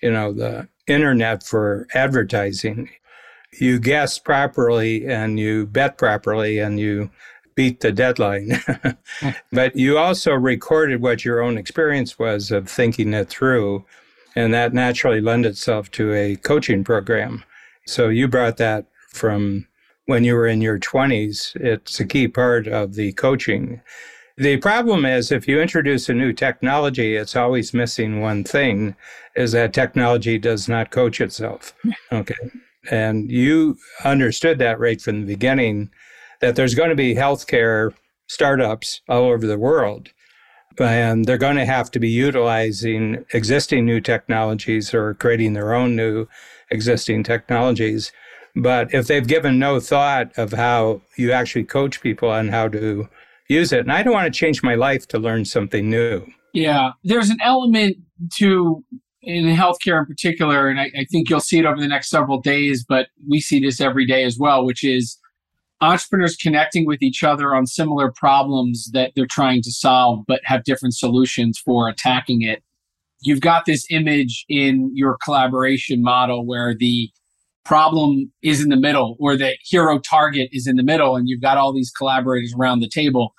you 0.00 0.12
know, 0.12 0.32
the 0.32 0.68
internet 0.86 1.42
for 1.42 1.88
advertising. 1.92 2.88
You 3.58 3.80
guessed 3.80 4.24
properly 4.24 5.04
and 5.08 5.40
you 5.40 5.66
bet 5.66 5.98
properly 5.98 6.60
and 6.60 6.78
you 6.78 7.10
beat 7.56 7.80
the 7.80 7.90
deadline. 7.90 8.62
but 9.52 9.74
you 9.74 9.98
also 9.98 10.34
recorded 10.34 11.02
what 11.02 11.24
your 11.24 11.40
own 11.40 11.58
experience 11.58 12.16
was 12.16 12.52
of 12.52 12.68
thinking 12.68 13.12
it 13.12 13.28
through. 13.28 13.84
And 14.36 14.54
that 14.54 14.72
naturally 14.72 15.20
lends 15.20 15.48
itself 15.48 15.90
to 15.92 16.14
a 16.14 16.36
coaching 16.36 16.84
program. 16.84 17.42
So 17.88 18.10
you 18.10 18.28
brought 18.28 18.58
that 18.58 18.84
from 19.08 19.66
when 20.04 20.22
you 20.22 20.34
were 20.34 20.46
in 20.46 20.60
your 20.60 20.78
20s. 20.78 21.56
It's 21.56 21.98
a 21.98 22.04
key 22.04 22.28
part 22.28 22.68
of 22.68 22.94
the 22.94 23.12
coaching. 23.14 23.80
The 24.36 24.58
problem 24.58 25.06
is 25.06 25.32
if 25.32 25.48
you 25.48 25.58
introduce 25.60 26.08
a 26.08 26.14
new 26.14 26.34
technology, 26.34 27.16
it's 27.16 27.34
always 27.34 27.72
missing 27.72 28.20
one 28.20 28.44
thing 28.44 28.94
is 29.36 29.52
that 29.52 29.72
technology 29.72 30.38
does 30.38 30.68
not 30.68 30.90
coach 30.90 31.20
itself. 31.20 31.74
Okay. 32.12 32.50
And 32.90 33.30
you 33.30 33.76
understood 34.04 34.58
that 34.58 34.78
right 34.78 35.00
from 35.00 35.20
the 35.20 35.26
beginning 35.26 35.90
that 36.40 36.56
there's 36.56 36.74
going 36.74 36.90
to 36.90 36.94
be 36.94 37.14
healthcare 37.14 37.92
startups 38.28 39.00
all 39.08 39.24
over 39.24 39.46
the 39.46 39.58
world. 39.58 40.10
And 40.78 41.24
they're 41.24 41.36
going 41.36 41.56
to 41.56 41.66
have 41.66 41.90
to 41.90 41.98
be 41.98 42.08
utilizing 42.08 43.24
existing 43.34 43.84
new 43.84 44.00
technologies 44.00 44.94
or 44.94 45.14
creating 45.14 45.54
their 45.54 45.74
own 45.74 45.96
new 45.96 46.28
existing 46.70 47.22
technologies. 47.22 48.12
But 48.56 48.92
if 48.92 49.06
they've 49.06 49.26
given 49.26 49.58
no 49.58 49.80
thought 49.80 50.36
of 50.36 50.52
how 50.52 51.02
you 51.16 51.32
actually 51.32 51.64
coach 51.64 52.00
people 52.00 52.30
on 52.30 52.48
how 52.48 52.68
to 52.68 53.08
use 53.48 53.72
it. 53.72 53.80
And 53.80 53.92
I 53.92 54.02
don't 54.02 54.12
want 54.12 54.32
to 54.32 54.38
change 54.38 54.62
my 54.62 54.74
life 54.74 55.08
to 55.08 55.18
learn 55.18 55.44
something 55.44 55.88
new. 55.88 56.26
Yeah. 56.52 56.92
There's 57.02 57.30
an 57.30 57.38
element 57.42 57.96
to 58.36 58.84
in 59.22 59.44
healthcare 59.46 59.98
in 59.98 60.06
particular, 60.06 60.68
and 60.68 60.80
I, 60.80 60.90
I, 60.96 61.04
think 61.10 61.28
you'll 61.28 61.40
see 61.40 61.58
it 61.58 61.66
over 61.66 61.78
the 61.78 61.88
next 61.88 62.08
several 62.08 62.40
days, 62.40 62.84
but 62.88 63.08
we 63.28 63.40
see 63.40 63.60
this 63.60 63.80
every 63.80 64.06
day 64.06 64.24
as 64.24 64.38
well, 64.38 64.64
which 64.64 64.84
is 64.84 65.18
entrepreneurs 65.80 66.36
connecting 66.36 66.86
with 66.86 67.02
each 67.02 67.22
other 67.22 67.54
on 67.54 67.66
similar 67.66 68.12
problems 68.12 68.90
that 68.92 69.12
they're 69.14 69.26
trying 69.26 69.60
to 69.62 69.72
solve, 69.72 70.24
but 70.26 70.40
have 70.44 70.64
different 70.64 70.94
solutions 70.94 71.58
for 71.58 71.88
attacking 71.88 72.42
it. 72.42 72.62
You've 73.20 73.40
got 73.40 73.66
this 73.66 73.86
image 73.90 74.44
in 74.48 74.90
your 74.94 75.16
collaboration 75.22 76.02
model 76.02 76.46
where 76.46 76.74
the 76.74 77.10
problem 77.64 78.32
is 78.42 78.62
in 78.62 78.70
the 78.70 78.76
middle 78.76 79.16
or 79.20 79.36
the 79.36 79.56
hero 79.62 79.98
target 79.98 80.48
is 80.52 80.66
in 80.66 80.76
the 80.76 80.82
middle 80.82 81.16
and 81.16 81.28
you've 81.28 81.42
got 81.42 81.58
all 81.58 81.72
these 81.72 81.90
collaborators 81.90 82.54
around 82.58 82.80
the 82.80 82.88
table. 82.88 83.34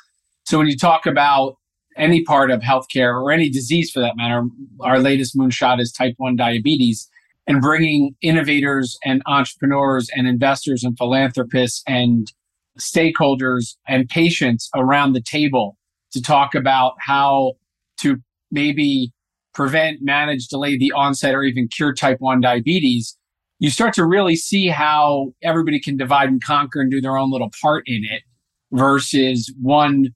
So 0.46 0.58
when 0.58 0.68
you 0.68 0.78
talk 0.78 1.06
about 1.06 1.56
any 1.98 2.24
part 2.24 2.52
of 2.52 2.62
healthcare 2.62 3.14
or 3.14 3.32
any 3.32 3.50
disease 3.50 3.90
for 3.92 4.00
that 4.02 4.16
matter, 4.16 4.44
our 4.82 5.00
latest 5.00 5.36
moonshot 5.36 5.80
is 5.80 5.92
type 5.92 6.14
1 6.18 6.36
diabetes 6.36 7.10
and 7.48 7.62
bringing 7.62 8.16
innovators 8.22 8.98
and 9.04 9.24
entrepreneurs 9.26 10.10
and 10.16 10.28
investors 10.28 10.84
and 10.84 10.96
philanthropists 10.98 11.82
and 11.88 12.32
stakeholders 12.80 13.76
and 13.88 14.08
patients 14.08 14.70
around 14.76 15.14
the 15.14 15.22
table 15.22 15.76
to 16.12 16.22
talk 16.22 16.54
about 16.54 16.94
how 17.00 17.54
to 18.00 18.18
maybe 18.52 19.12
prevent, 19.54 20.02
manage, 20.02 20.48
delay 20.48 20.78
the 20.78 20.92
onset, 20.92 21.36
or 21.36 21.44
even 21.44 21.68
cure 21.68 21.94
type 21.94 22.18
1 22.20 22.42
diabetes 22.42 23.18
you 23.60 23.70
start 23.70 23.94
to 23.94 24.06
really 24.06 24.38
see 24.38 24.68
how 24.70 25.34
everybody 25.44 25.80
can 25.80 25.98
divide 25.98 26.30
and 26.30 26.42
conquer 26.42 26.80
and 26.80 26.90
do 26.90 27.02
their 27.02 27.18
own 27.18 27.30
little 27.30 27.52
part 27.62 27.84
in 27.86 28.04
it 28.10 28.24
versus 28.72 29.54
one 29.62 30.08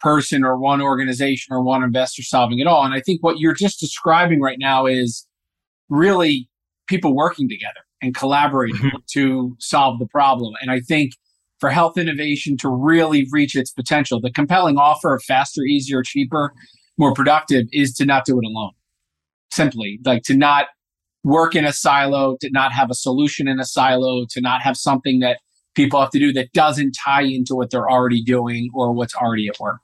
person 0.00 0.44
or 0.44 0.56
one 0.56 0.80
organization 0.80 1.52
or 1.52 1.62
one 1.62 1.82
investor 1.82 2.22
solving 2.22 2.60
it 2.60 2.66
all. 2.66 2.84
And 2.84 2.94
I 2.94 3.00
think 3.00 3.22
what 3.22 3.38
you're 3.38 3.54
just 3.54 3.80
describing 3.80 4.40
right 4.40 4.58
now 4.58 4.86
is 4.86 5.26
really 5.88 6.48
people 6.86 7.14
working 7.14 7.48
together 7.48 7.80
and 8.00 8.14
collaborating 8.14 8.76
mm-hmm. 8.76 8.96
to 9.12 9.56
solve 9.58 9.98
the 9.98 10.06
problem. 10.06 10.54
And 10.60 10.70
I 10.70 10.80
think 10.80 11.12
for 11.58 11.70
health 11.70 11.98
innovation 11.98 12.56
to 12.58 12.68
really 12.68 13.26
reach 13.30 13.56
its 13.56 13.72
potential, 13.72 14.20
the 14.20 14.32
compelling 14.32 14.76
offer 14.76 15.14
of 15.14 15.22
faster, 15.24 15.62
easier, 15.62 16.02
cheaper, 16.02 16.52
more 16.98 17.14
productive 17.14 17.66
is 17.72 17.94
to 17.94 18.04
not 18.04 18.24
do 18.24 18.38
it 18.38 18.44
alone. 18.44 18.72
Simply 19.52 20.00
like 20.04 20.22
to 20.24 20.34
not 20.34 20.66
work 21.24 21.54
in 21.54 21.64
a 21.64 21.72
silo, 21.72 22.36
to 22.40 22.50
not 22.50 22.72
have 22.72 22.90
a 22.90 22.94
solution 22.94 23.46
in 23.46 23.60
a 23.60 23.64
silo, 23.64 24.24
to 24.30 24.40
not 24.40 24.62
have 24.62 24.76
something 24.76 25.20
that 25.20 25.38
people 25.74 26.00
have 26.00 26.10
to 26.10 26.18
do 26.18 26.32
that 26.32 26.52
doesn't 26.52 26.92
tie 26.92 27.22
into 27.22 27.54
what 27.54 27.70
they're 27.70 27.90
already 27.90 28.22
doing 28.22 28.70
or 28.74 28.92
what's 28.92 29.14
already 29.14 29.46
at 29.48 29.60
work. 29.60 29.78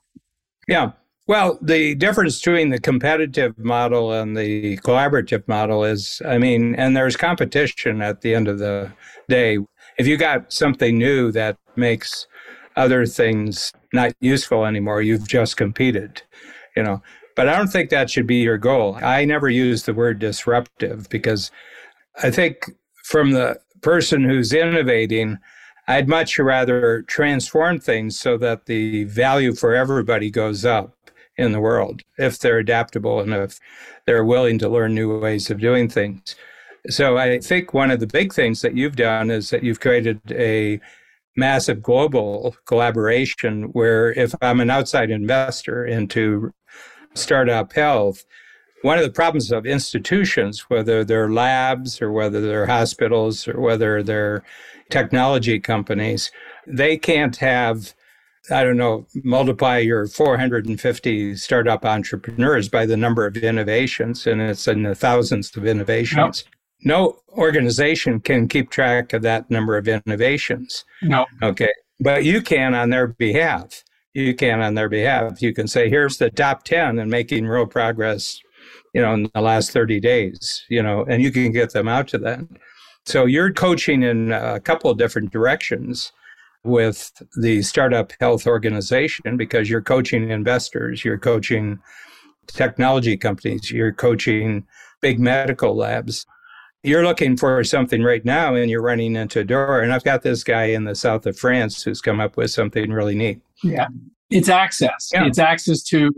Yeah. 0.67 0.91
Well, 1.27 1.59
the 1.61 1.93
difference 1.93 2.39
between 2.39 2.69
the 2.69 2.79
competitive 2.79 3.57
model 3.59 4.11
and 4.11 4.35
the 4.35 4.77
collaborative 4.77 5.47
model 5.47 5.83
is, 5.83 6.19
I 6.25 6.39
mean, 6.39 6.73
and 6.73 6.97
there's 6.97 7.15
competition 7.15 8.01
at 8.01 8.21
the 8.21 8.33
end 8.33 8.47
of 8.47 8.57
the 8.57 8.91
day. 9.27 9.59
If 9.99 10.07
you 10.07 10.17
got 10.17 10.51
something 10.51 10.97
new 10.97 11.31
that 11.33 11.57
makes 11.75 12.25
other 12.75 13.05
things 13.05 13.71
not 13.93 14.13
useful 14.19 14.65
anymore, 14.65 15.03
you've 15.03 15.27
just 15.27 15.57
competed, 15.57 16.23
you 16.75 16.81
know. 16.81 17.03
But 17.39 17.47
I 17.47 17.55
don't 17.55 17.69
think 17.69 17.89
that 17.89 18.09
should 18.09 18.27
be 18.27 18.41
your 18.41 18.57
goal. 18.57 18.97
I 19.01 19.23
never 19.23 19.49
use 19.49 19.83
the 19.83 19.93
word 19.93 20.19
disruptive 20.19 21.07
because 21.09 21.51
I 22.21 22.31
think 22.31 22.69
from 23.05 23.31
the 23.31 23.61
person 23.79 24.25
who's 24.25 24.51
innovating, 24.51 25.37
I'd 25.87 26.09
much 26.09 26.37
rather 26.37 27.03
transform 27.03 27.79
things 27.79 28.19
so 28.19 28.37
that 28.39 28.65
the 28.65 29.05
value 29.05 29.55
for 29.55 29.73
everybody 29.73 30.29
goes 30.29 30.65
up 30.65 30.97
in 31.37 31.53
the 31.53 31.61
world 31.61 32.01
if 32.17 32.39
they're 32.39 32.57
adaptable 32.57 33.21
and 33.21 33.33
if 33.33 33.57
they're 34.05 34.25
willing 34.25 34.59
to 34.59 34.67
learn 34.67 34.93
new 34.93 35.17
ways 35.17 35.49
of 35.49 35.61
doing 35.61 35.87
things. 35.87 36.35
So 36.89 37.17
I 37.17 37.39
think 37.39 37.73
one 37.73 37.89
of 37.89 38.01
the 38.01 38.07
big 38.07 38.33
things 38.33 38.61
that 38.63 38.75
you've 38.75 38.97
done 38.97 39.31
is 39.31 39.49
that 39.51 39.63
you've 39.63 39.79
created 39.79 40.19
a 40.29 40.81
massive 41.37 41.81
global 41.81 42.57
collaboration 42.65 43.69
where 43.71 44.11
if 44.11 44.35
I'm 44.41 44.59
an 44.59 44.69
outside 44.69 45.09
investor 45.09 45.85
into 45.85 46.51
startup 47.13 47.73
health, 47.73 48.25
one 48.81 48.97
of 48.97 49.03
the 49.03 49.11
problems 49.11 49.51
of 49.51 49.65
institutions, 49.65 50.69
whether 50.69 51.03
they're 51.03 51.29
labs 51.29 52.01
or 52.01 52.11
whether 52.11 52.41
they're 52.41 52.65
hospitals 52.65 53.47
or 53.47 53.59
whether 53.59 54.01
they're 54.03 54.43
technology 54.89 55.59
companies, 55.59 56.31
they 56.65 56.97
can't 56.97 57.35
have, 57.37 57.93
I 58.49 58.63
don't 58.63 58.77
know, 58.77 59.05
multiply 59.23 59.79
your 59.79 60.07
450 60.07 61.35
startup 61.35 61.85
entrepreneurs 61.85 62.69
by 62.69 62.85
the 62.85 62.97
number 62.97 63.25
of 63.25 63.37
innovations, 63.37 64.25
and 64.25 64.41
it's 64.41 64.67
in 64.67 64.83
the 64.83 64.95
thousands 64.95 65.55
of 65.55 65.65
innovations. 65.65 66.45
Yep. 66.45 66.55
no 66.85 67.19
organization 67.29 68.19
can 68.21 68.47
keep 68.47 68.69
track 68.69 69.13
of 69.13 69.21
that 69.23 69.49
number 69.51 69.77
of 69.77 69.87
innovations. 69.87 70.85
No. 71.01 71.25
Okay. 71.43 71.73
But 71.99 72.23
you 72.23 72.41
can 72.41 72.73
on 72.73 72.89
their 72.89 73.07
behalf. 73.07 73.83
You 74.19 74.35
can 74.35 74.61
on 74.61 74.75
their 74.75 74.89
behalf. 74.89 75.41
You 75.41 75.53
can 75.53 75.67
say, 75.67 75.89
here's 75.89 76.17
the 76.17 76.29
top 76.29 76.63
10 76.63 76.99
and 76.99 77.09
making 77.09 77.45
real 77.45 77.65
progress, 77.65 78.39
you 78.93 79.01
know, 79.01 79.13
in 79.13 79.29
the 79.33 79.41
last 79.41 79.71
30 79.71 79.99
days, 79.99 80.65
you 80.69 80.83
know, 80.83 81.05
and 81.07 81.23
you 81.23 81.31
can 81.31 81.51
get 81.51 81.71
them 81.71 81.87
out 81.87 82.07
to 82.09 82.17
that. 82.19 82.39
So 83.05 83.25
you're 83.25 83.53
coaching 83.53 84.03
in 84.03 84.31
a 84.31 84.59
couple 84.59 84.91
of 84.91 84.97
different 84.97 85.31
directions 85.31 86.11
with 86.63 87.11
the 87.37 87.61
startup 87.61 88.11
health 88.19 88.45
organization 88.45 89.37
because 89.37 89.69
you're 89.69 89.81
coaching 89.81 90.29
investors, 90.29 91.05
you're 91.05 91.17
coaching 91.17 91.79
technology 92.47 93.15
companies, 93.15 93.71
you're 93.71 93.93
coaching 93.93 94.67
big 95.01 95.19
medical 95.19 95.75
labs. 95.75 96.25
You're 96.83 97.03
looking 97.03 97.35
for 97.35 97.63
something 97.63 98.03
right 98.03 98.23
now 98.23 98.55
and 98.55 98.69
you're 98.69 98.81
running 98.81 99.15
into 99.15 99.41
a 99.41 99.43
door. 99.43 99.81
And 99.81 99.91
I've 99.91 100.03
got 100.03 100.21
this 100.21 100.43
guy 100.43 100.65
in 100.65 100.85
the 100.85 100.95
south 100.95 101.25
of 101.25 101.37
France 101.37 101.83
who's 101.83 102.01
come 102.01 102.19
up 102.19 102.37
with 102.37 102.51
something 102.51 102.91
really 102.91 103.15
neat. 103.15 103.41
Yeah. 103.63 103.87
It's 104.29 104.47
access. 104.47 105.09
Yeah. 105.11 105.25
It's 105.25 105.39
access 105.39 105.83
to 105.85 106.11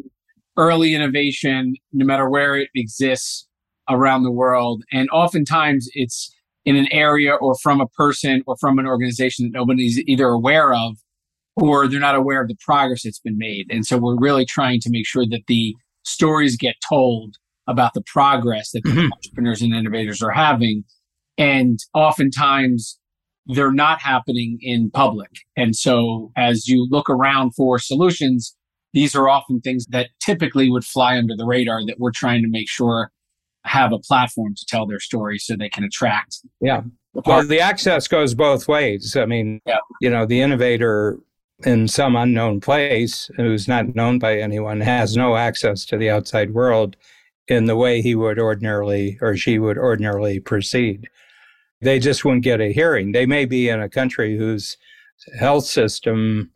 early 0.58 0.93
innovation, 0.93 1.76
no 1.93 2.06
matter 2.06 2.30
where 2.30 2.56
it 2.56 2.69
exists 2.76 3.47
around 3.89 4.24
the 4.24 4.32
world. 4.32 4.84
And 4.91 5.10
oftentimes 5.10 5.89
it's 5.93 6.36
in 6.65 6.76
an 6.76 6.88
area 6.91 7.34
or 7.34 7.56
from 7.56 7.82
a 7.82 7.88
person 7.88 8.43
or 8.45 8.56
from 8.60 8.78
an 8.78 8.86
organization 8.86 9.45
that 9.45 9.58
nobody's 9.58 9.97
either 10.06 10.28
aware 10.28 10.74
of 10.74 10.97
or 11.56 11.88
they're 11.88 12.00
not 12.00 12.15
aware 12.15 12.41
of 12.41 12.47
the 12.47 12.58
progress 12.63 13.04
that's 13.04 13.19
been 13.19 13.38
made. 13.38 13.65
And 13.71 13.86
so 13.86 13.97
we're 13.97 14.19
really 14.19 14.45
trying 14.45 14.80
to 14.82 14.89
make 14.91 15.08
sure 15.08 15.26
that 15.26 15.41
the 15.47 15.76
stories 16.04 16.56
get 16.56 16.76
told 16.88 17.38
about 17.67 17.93
the 17.93 18.02
progress 18.02 18.71
that 18.71 18.84
mm-hmm. 18.84 19.12
entrepreneurs 19.12 19.62
and 19.62 19.74
innovators 19.74 20.21
are 20.21 20.32
having. 20.32 20.84
And 21.38 21.80
oftentimes 21.93 23.00
they're 23.47 23.71
not 23.71 24.02
happening 24.02 24.60
in 24.62 24.91
public. 24.91 25.30
And 25.56 25.76
so 25.76 26.32
as 26.36 26.67
you 26.67 26.88
look 26.89 27.10
around 27.10 27.56
for 27.56 27.80
solutions, 27.80 28.56
these 28.93 29.15
are 29.15 29.30
often 29.30 29.62
things 29.62 29.86
that 29.88 30.10
typically 30.19 30.69
would 30.69 30.84
fly 30.84 31.17
under 31.17 31.36
the 31.36 31.45
radar 31.45 31.86
that 31.86 32.00
we're 32.00 32.12
trying 32.12 32.41
to 32.43 32.50
make 32.50 32.69
sure 32.69 33.12
have 33.63 33.93
a 33.93 34.00
platform 34.00 34.56
to 34.56 34.65
tell 34.67 34.86
their 34.86 35.00
story 35.00 35.38
so 35.38 35.56
they 35.56 35.69
can 35.69 35.84
attract. 35.84 36.38
Yeah. 36.60 36.82
The 37.13 37.21
well, 37.26 37.45
the 37.45 37.60
access 37.60 38.08
goes 38.08 38.34
both 38.34 38.67
ways. 38.67 39.15
I 39.15 39.26
mean, 39.26 39.62
yeah. 39.65 39.78
you 40.00 40.10
know, 40.10 40.26
the 40.26 40.41
innovator 40.41 41.19
in 41.63 41.88
some 41.88 42.15
unknown 42.15 42.60
place 42.60 43.30
who's 43.36 43.67
not 43.67 43.95
known 43.95 44.17
by 44.17 44.38
anyone 44.38 44.82
has 44.82 45.15
no 45.15 45.36
access 45.36 45.86
to 45.86 45.97
the 45.97 46.10
outside 46.10 46.54
world 46.54 46.95
in 47.47 47.65
the 47.65 47.75
way 47.75 48.01
he 48.01 48.15
would 48.15 48.39
ordinarily 48.39 49.17
or 49.21 49.36
she 49.36 49.60
would 49.60 49.77
ordinarily 49.77 50.39
proceed. 50.39 51.10
They 51.82 51.99
just 51.99 52.23
wouldn't 52.23 52.43
get 52.43 52.62
a 52.62 52.71
hearing. 52.71 53.12
They 53.12 53.25
may 53.25 53.45
be 53.45 53.67
in 53.67 53.82
a 53.82 53.89
country 53.89 54.38
whose 54.38 54.77
health 55.39 55.65
system, 55.65 56.51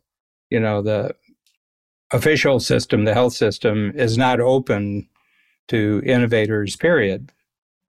you 0.50 0.60
know, 0.60 0.82
the 0.82 1.14
official 2.12 2.60
system, 2.60 3.04
the 3.04 3.14
health 3.14 3.34
system 3.34 3.92
is 3.96 4.16
not 4.16 4.40
open 4.40 5.08
to 5.68 6.00
innovators, 6.06 6.76
period. 6.76 7.32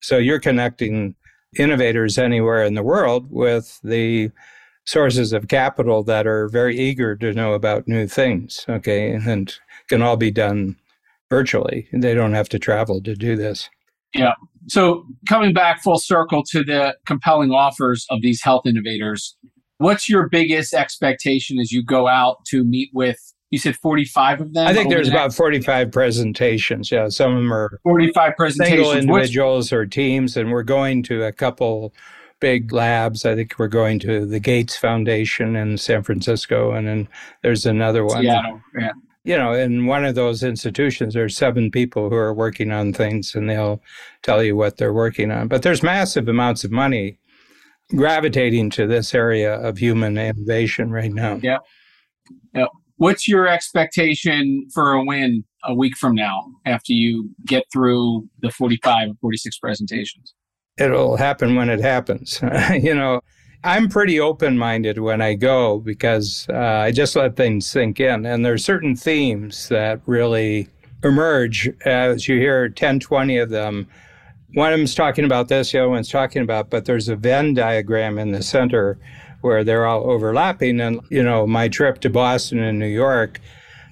So 0.00 0.16
you're 0.16 0.40
connecting 0.40 1.14
innovators 1.58 2.18
anywhere 2.18 2.64
in 2.64 2.74
the 2.74 2.82
world 2.82 3.30
with 3.30 3.78
the 3.84 4.30
sources 4.84 5.32
of 5.32 5.48
capital 5.48 6.02
that 6.04 6.26
are 6.26 6.48
very 6.48 6.78
eager 6.78 7.16
to 7.16 7.32
know 7.32 7.54
about 7.54 7.88
new 7.88 8.06
things, 8.06 8.64
okay, 8.68 9.12
and 9.12 9.52
can 9.88 10.00
all 10.00 10.16
be 10.16 10.30
done 10.30 10.76
virtually. 11.30 11.88
They 11.92 12.14
don't 12.14 12.34
have 12.34 12.48
to 12.50 12.58
travel 12.58 13.02
to 13.02 13.14
do 13.14 13.36
this. 13.36 13.68
Yeah. 14.14 14.34
So 14.68 15.04
coming 15.28 15.52
back 15.52 15.82
full 15.82 15.98
circle 15.98 16.42
to 16.50 16.64
the 16.64 16.96
compelling 17.06 17.52
offers 17.52 18.06
of 18.10 18.22
these 18.22 18.42
health 18.42 18.66
innovators, 18.66 19.36
what's 19.78 20.08
your 20.08 20.28
biggest 20.28 20.74
expectation 20.74 21.58
as 21.58 21.72
you 21.72 21.84
go 21.84 22.08
out 22.08 22.44
to 22.46 22.64
meet 22.64 22.90
with 22.92 23.18
you 23.50 23.58
said 23.58 23.76
45 23.76 24.40
of 24.40 24.54
them? 24.54 24.66
I 24.66 24.74
think 24.74 24.90
there's 24.90 25.08
about 25.08 25.32
45 25.32 25.92
presentations. 25.92 26.90
Yeah, 26.90 27.08
some 27.08 27.32
of 27.32 27.38
them 27.38 27.52
are 27.52 27.78
45 27.84 28.36
presentations. 28.36 28.86
Single 28.88 28.92
individuals 28.98 29.72
or 29.72 29.86
teams, 29.86 30.36
and 30.36 30.50
we're 30.50 30.64
going 30.64 31.02
to 31.04 31.22
a 31.22 31.32
couple 31.32 31.94
big 32.40 32.72
labs. 32.72 33.24
I 33.24 33.34
think 33.36 33.54
we're 33.58 33.68
going 33.68 33.98
to 34.00 34.26
the 34.26 34.40
Gates 34.40 34.76
Foundation 34.76 35.54
in 35.54 35.78
San 35.78 36.02
Francisco, 36.02 36.72
and 36.72 36.88
then 36.88 37.08
there's 37.42 37.66
another 37.66 38.04
one. 38.04 38.24
Yeah, 38.24 38.58
yeah. 38.78 38.90
You 39.26 39.36
know, 39.36 39.52
in 39.52 39.86
one 39.86 40.04
of 40.04 40.14
those 40.14 40.42
institutions, 40.42 41.14
there's 41.14 41.36
seven 41.36 41.70
people 41.70 42.08
who 42.08 42.14
are 42.14 42.32
working 42.32 42.70
on 42.70 42.92
things, 42.92 43.34
and 43.34 43.50
they'll 43.50 43.82
tell 44.22 44.42
you 44.42 44.54
what 44.54 44.76
they're 44.76 44.92
working 44.92 45.32
on. 45.32 45.48
But 45.48 45.62
there's 45.62 45.82
massive 45.82 46.28
amounts 46.28 46.62
of 46.62 46.70
money 46.70 47.18
gravitating 47.94 48.70
to 48.70 48.86
this 48.86 49.14
area 49.14 49.54
of 49.54 49.78
human 49.78 50.16
innovation 50.16 50.90
right 50.90 51.12
now. 51.12 51.40
Yeah. 51.42 51.58
Yep. 52.54 52.68
What's 52.98 53.28
your 53.28 53.46
expectation 53.46 54.68
for 54.72 54.92
a 54.92 55.04
win 55.04 55.44
a 55.64 55.74
week 55.74 55.96
from 55.96 56.14
now 56.14 56.46
after 56.64 56.92
you 56.92 57.30
get 57.44 57.64
through 57.72 58.28
the 58.40 58.50
45 58.50 59.10
or 59.10 59.14
46 59.20 59.58
presentations? 59.58 60.34
It'll 60.78 61.16
happen 61.16 61.56
when 61.56 61.68
it 61.68 61.80
happens. 61.80 62.40
you 62.70 62.94
know, 62.94 63.20
I'm 63.64 63.88
pretty 63.88 64.20
open 64.20 64.58
minded 64.58 64.98
when 64.98 65.20
I 65.20 65.34
go 65.34 65.78
because 65.78 66.46
uh, 66.48 66.56
I 66.56 66.92
just 66.92 67.16
let 67.16 67.36
things 67.36 67.66
sink 67.66 68.00
in. 68.00 68.26
And 68.26 68.44
there's 68.44 68.64
certain 68.64 68.94
themes 68.96 69.68
that 69.68 70.00
really 70.06 70.68
emerge 71.02 71.70
as 71.84 72.28
you 72.28 72.38
hear 72.38 72.68
10, 72.68 73.00
20 73.00 73.38
of 73.38 73.50
them. 73.50 73.86
One 74.54 74.72
of 74.72 74.78
them's 74.78 74.94
talking 74.94 75.24
about 75.24 75.48
this, 75.48 75.72
the 75.72 75.80
other 75.80 75.88
one's 75.88 76.08
talking 76.08 76.42
about, 76.42 76.70
but 76.70 76.84
there's 76.84 77.08
a 77.08 77.16
Venn 77.16 77.54
diagram 77.54 78.18
in 78.18 78.32
the 78.32 78.42
center 78.42 78.98
where 79.40 79.64
they're 79.64 79.86
all 79.86 80.10
overlapping. 80.10 80.80
And, 80.80 81.00
you 81.10 81.22
know, 81.22 81.46
my 81.46 81.68
trip 81.68 82.00
to 82.00 82.10
Boston 82.10 82.60
and 82.62 82.78
New 82.78 82.86
York 82.86 83.40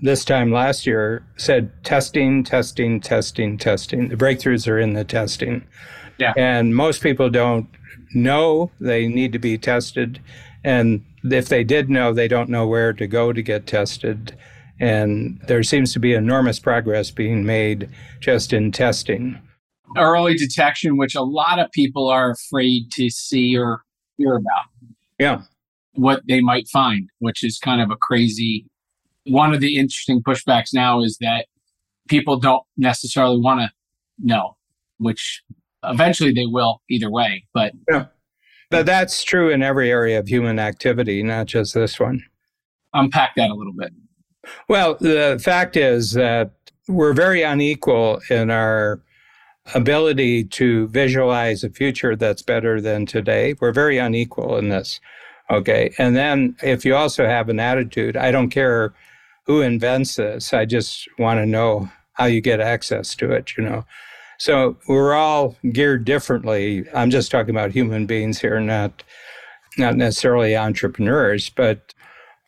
this 0.03 0.25
time 0.25 0.53
last 0.53 0.87
year 0.87 1.25
said 1.37 1.71
testing, 1.85 2.45
testing, 2.45 3.01
testing, 3.01 3.59
testing. 3.59 4.09
The 4.09 4.17
breakthroughs 4.17 4.69
are 4.69 4.79
in 4.79 4.95
the 4.95 5.05
testing. 5.05 5.65
Yeah. 6.19 6.33
And 6.37 6.75
most 6.75 7.03
people 7.03 7.31
don't 7.31 7.67
know 8.15 8.71
they 8.81 9.09
need 9.09 9.33
to 9.33 9.39
be 9.39 9.59
tested. 9.59 10.21
And 10.63 11.05
if 11.25 11.49
they 11.49 11.65
did 11.65 11.91
know, 11.91 12.13
they 12.13 12.29
don't 12.29 12.49
know 12.49 12.67
where 12.67 12.93
to 12.93 13.07
go 13.07 13.33
to 13.33 13.43
get 13.43 13.67
tested. 13.67 14.37
And 14.81 15.41
there 15.47 15.63
seems 15.63 15.93
to 15.93 15.99
be 15.99 16.15
enormous 16.15 16.59
progress 16.59 17.11
being 17.11 17.45
made 17.45 17.89
just 18.21 18.53
in 18.53 18.73
testing. 18.73 19.41
Early 19.97 20.35
detection, 20.35 20.97
which 20.97 21.15
a 21.15 21.23
lot 21.23 21.59
of 21.59 21.71
people 21.71 22.09
are 22.09 22.31
afraid 22.31 22.91
to 22.93 23.11
see 23.11 23.57
or 23.57 23.83
hear 24.17 24.35
about. 24.37 24.65
Yeah. 25.19 25.43
What 25.93 26.23
they 26.27 26.41
might 26.41 26.67
find, 26.69 27.09
which 27.21 27.45
is 27.45 27.59
kind 27.59 27.81
of 27.81 27.91
a 27.91 27.97
crazy. 27.97 28.67
One 29.27 29.55
of 29.55 29.61
the 29.61 29.77
interesting 29.77 30.23
pushbacks 30.23 30.75
now 30.75 31.03
is 31.03 31.19
that 31.21 31.47
people 32.09 32.39
don't 32.39 32.65
necessarily 32.77 33.39
want 33.39 33.61
to 33.61 33.71
know, 34.19 34.57
which 34.99 35.43
eventually 35.89 36.33
they 36.33 36.47
will 36.47 36.83
either 36.89 37.11
way. 37.11 37.45
But 37.53 37.73
yeah. 37.91 38.07
But 38.71 38.87
that's 38.87 39.23
true 39.23 39.51
in 39.51 39.63
every 39.63 39.91
area 39.91 40.19
of 40.19 40.27
human 40.27 40.59
activity, 40.59 41.23
not 41.23 41.47
just 41.47 41.75
this 41.75 42.01
one. 42.01 42.25
Unpack 42.93 43.35
that 43.37 43.51
a 43.51 43.55
little 43.55 43.73
bit. 43.73 43.93
Well, 44.69 44.97
the 44.99 45.41
fact 45.43 45.77
is 45.77 46.13
that 46.13 46.51
we're 46.89 47.13
very 47.13 47.43
unequal 47.43 48.21
in 48.31 48.51
our 48.51 49.01
ability 49.75 50.45
to 50.45 50.89
visualize 50.89 51.63
a 51.63 51.71
future 51.71 52.17
that's 52.17 52.43
better 52.43 52.81
than 52.81 53.07
today. 53.07 53.55
We're 53.61 53.73
very 53.73 53.99
unequal 53.99 54.57
in 54.57 54.69
this. 54.69 55.01
Okay. 55.51 55.95
And 55.99 56.17
then 56.17 56.57
if 56.63 56.85
you 56.85 56.97
also 56.97 57.27
have 57.27 57.49
an 57.49 57.61
attitude, 57.61 58.17
I 58.17 58.31
don't 58.31 58.51
care 58.51 58.95
who 59.47 59.61
invents 59.61 60.17
this, 60.17 60.53
I 60.53 60.65
just 60.65 61.07
want 61.19 61.39
to 61.39 61.47
know 61.47 61.91
how 62.15 62.25
you 62.25 62.41
get 62.41 62.61
access 62.61 63.15
to 63.17 63.31
it, 63.31 63.53
you 63.57 63.65
know. 63.65 63.85
So 64.45 64.77
we're 64.89 65.15
all 65.15 65.57
geared 65.73 66.05
differently. 66.05 66.85
I'm 66.93 67.09
just 67.09 67.31
talking 67.31 67.55
about 67.55 67.71
human 67.71 68.05
beings 68.05 68.39
here, 68.39 68.61
not 68.61 69.03
not 69.79 69.97
necessarily 69.97 70.55
entrepreneurs, 70.55 71.49
but 71.49 71.95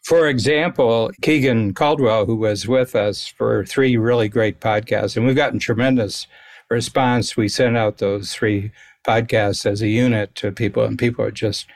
for 0.05 0.29
example, 0.29 1.11
Keegan 1.23 1.73
Caldwell, 1.73 2.27
who 2.27 2.37
was 2.37 2.69
with 2.69 2.95
us 2.95 3.27
for 3.27 3.65
three 3.65 3.97
really 3.97 4.29
great 4.29 4.61
podcasts, 4.61 5.17
and 5.17 5.25
we've 5.25 5.35
gotten 5.35 5.59
tremendous 5.59 6.27
response. 6.69 7.35
We 7.35 7.49
sent 7.49 7.79
out 7.79 7.97
those 7.97 8.35
three 8.35 8.73
podcasts 9.03 9.65
as 9.65 9.81
a 9.81 9.89
unit 9.89 10.35
to 10.35 10.53
people, 10.53 10.85
and 10.85 10.99
people 10.99 11.25
are 11.25 11.31
just 11.31 11.67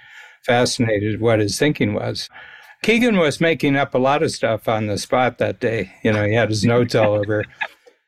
fascinated 0.44 1.22
what 1.22 1.40
his 1.40 1.58
thinking 1.58 1.94
was. 1.94 2.28
Keegan 2.82 3.16
was 3.16 3.40
making 3.40 3.74
up 3.74 3.94
a 3.94 3.98
lot 3.98 4.22
of 4.22 4.32
stuff 4.32 4.68
on 4.68 4.86
the 4.86 4.98
spot 4.98 5.38
that 5.38 5.60
day. 5.60 5.94
You 6.04 6.12
know, 6.12 6.26
he 6.26 6.34
had 6.34 6.50
his 6.50 6.66
notes 6.66 6.94
all 6.94 7.14
over. 7.14 7.46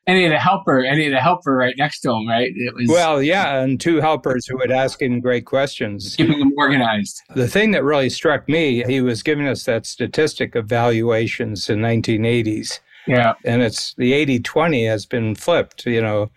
He 0.07 0.23
had 0.23 0.33
a 0.33 0.39
helper, 0.39 0.83
he 0.83 1.05
had 1.05 1.13
a 1.13 1.21
helper 1.21 1.55
right 1.55 1.75
next 1.79 2.01
to 2.01 2.11
him, 2.11 2.29
right? 2.29 2.51
It 2.55 2.75
was 2.75 2.89
well, 2.89 3.23
yeah, 3.23 3.63
and 3.63 3.81
two 3.81 4.01
helpers 4.01 4.47
who 4.47 4.57
would 4.59 4.71
ask 4.73 5.01
him 5.01 5.21
great 5.21 5.47
questions, 5.47 6.17
keeping 6.17 6.39
him 6.39 6.53
organized. 6.57 7.21
The 7.35 7.49
thing 7.49 7.71
that 7.73 7.85
really 7.85 8.11
struck 8.11 8.49
me, 8.49 8.83
he 8.85 9.01
was 9.01 9.23
giving 9.23 9.47
us 9.47 9.65
that 9.65 9.87
statistic 9.87 10.55
of 10.55 10.67
valuations 10.67 11.71
in 11.71 11.79
1980s. 11.79 12.81
Yeah, 13.07 13.35
and 13.45 13.63
it's 13.63 13.95
the 13.95 14.13
80-20 14.13 14.89
has 14.89 15.07
been 15.07 15.35
flipped. 15.35 15.87
You 15.87 16.01
know, 16.01 16.31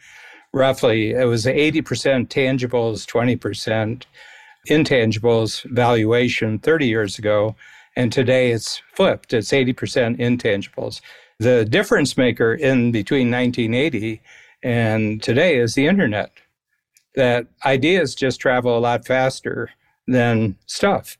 roughly, 0.53 1.11
it 1.11 1.25
was 1.25 1.45
80% 1.45 2.27
tangibles, 2.27 3.05
20% 3.05 4.03
intangibles 4.67 5.63
valuation 5.71 6.59
30 6.59 6.87
years 6.87 7.19
ago. 7.19 7.55
And 7.95 8.11
today 8.11 8.51
it's 8.51 8.81
flipped, 8.93 9.33
it's 9.33 9.51
80% 9.51 10.19
intangibles. 10.19 11.01
The 11.39 11.65
difference 11.65 12.17
maker 12.17 12.53
in 12.53 12.91
between 12.91 13.29
1980 13.29 14.21
and 14.63 15.21
today 15.21 15.57
is 15.57 15.75
the 15.75 15.87
internet, 15.87 16.31
that 17.15 17.47
ideas 17.65 18.15
just 18.15 18.39
travel 18.39 18.77
a 18.77 18.79
lot 18.79 19.05
faster 19.05 19.69
than 20.07 20.57
stuff, 20.65 21.17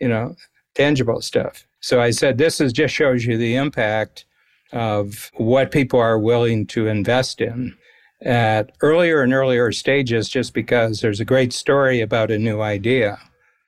you 0.00 0.08
know, 0.08 0.34
tangible 0.74 1.20
stuff. 1.20 1.66
So 1.80 2.00
I 2.00 2.10
said, 2.10 2.38
this 2.38 2.60
is 2.60 2.72
just 2.72 2.94
shows 2.94 3.24
you 3.24 3.36
the 3.36 3.56
impact 3.56 4.26
of 4.72 5.30
what 5.34 5.70
people 5.70 5.98
are 6.00 6.18
willing 6.18 6.66
to 6.68 6.86
invest 6.86 7.40
in 7.40 7.76
at 8.24 8.72
earlier 8.82 9.22
and 9.22 9.32
earlier 9.32 9.70
stages 9.72 10.28
just 10.28 10.52
because 10.54 11.00
there's 11.00 11.20
a 11.20 11.24
great 11.24 11.52
story 11.52 12.00
about 12.00 12.30
a 12.30 12.38
new 12.38 12.60
idea. 12.60 13.18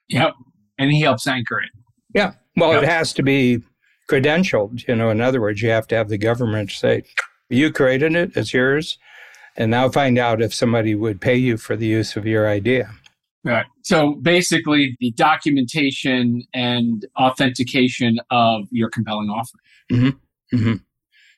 Yep. 0.09 0.35
And 0.79 0.91
he 0.91 1.01
helps 1.01 1.27
anchor 1.27 1.61
it. 1.61 1.71
Yeah. 2.15 2.33
Well, 2.57 2.73
yep. 2.73 2.83
it 2.83 2.89
has 2.89 3.13
to 3.15 3.23
be 3.23 3.63
credentialed. 4.11 4.87
You 4.89 4.97
know, 4.97 5.11
in 5.11 5.21
other 5.21 5.41
words, 5.41 5.63
you 5.63 5.71
have 5.71 5.87
to 5.89 5.95
have 5.95 6.09
the 6.09 6.19
government 6.19 6.71
say, 6.71 7.05
you 7.49 7.73
created 7.73 8.15
it, 8.15 8.37
it's 8.37 8.53
yours. 8.53 8.99
And 9.57 9.71
now 9.71 9.89
find 9.89 10.19
out 10.19 10.43
if 10.43 10.55
somebody 10.55 10.95
would 10.95 11.21
pay 11.21 11.37
you 11.37 11.57
for 11.57 11.77
the 11.77 11.87
use 11.87 12.17
of 12.17 12.27
your 12.27 12.49
idea. 12.49 12.91
Right. 13.43 13.67
So 13.83 14.15
basically, 14.15 14.97
the 15.01 15.13
documentation 15.13 16.45
and 16.55 17.07
authentication 17.19 18.21
of 18.31 18.67
your 18.71 18.91
compelling 18.91 19.31
offer. 19.31 19.59
Mm-hmm. 19.91 20.57
Mm-hmm. 20.57 20.75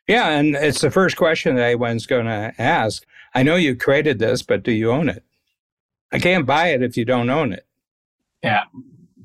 Yeah, 0.09 0.31
and 0.31 0.57
it's 0.57 0.81
the 0.81 0.91
first 0.91 1.17
question 1.17 1.55
that 1.57 1.63
anyone's 1.63 2.07
going 2.07 2.27
to 2.27 2.53
ask. 2.59 3.05
I 3.35 3.45
know 3.45 3.55
you 3.55 3.77
created 3.77 4.19
this, 4.19 4.43
but 4.43 4.63
do 4.63 4.73
you 4.73 4.91
own 4.91 5.09
it? 5.09 5.25
I 6.13 6.19
can't 6.19 6.45
buy 6.45 6.69
it 6.69 6.83
if 6.83 6.97
you 6.97 7.05
don't 7.05 7.31
own 7.31 7.53
it. 7.53 7.67
Yeah. 8.43 8.65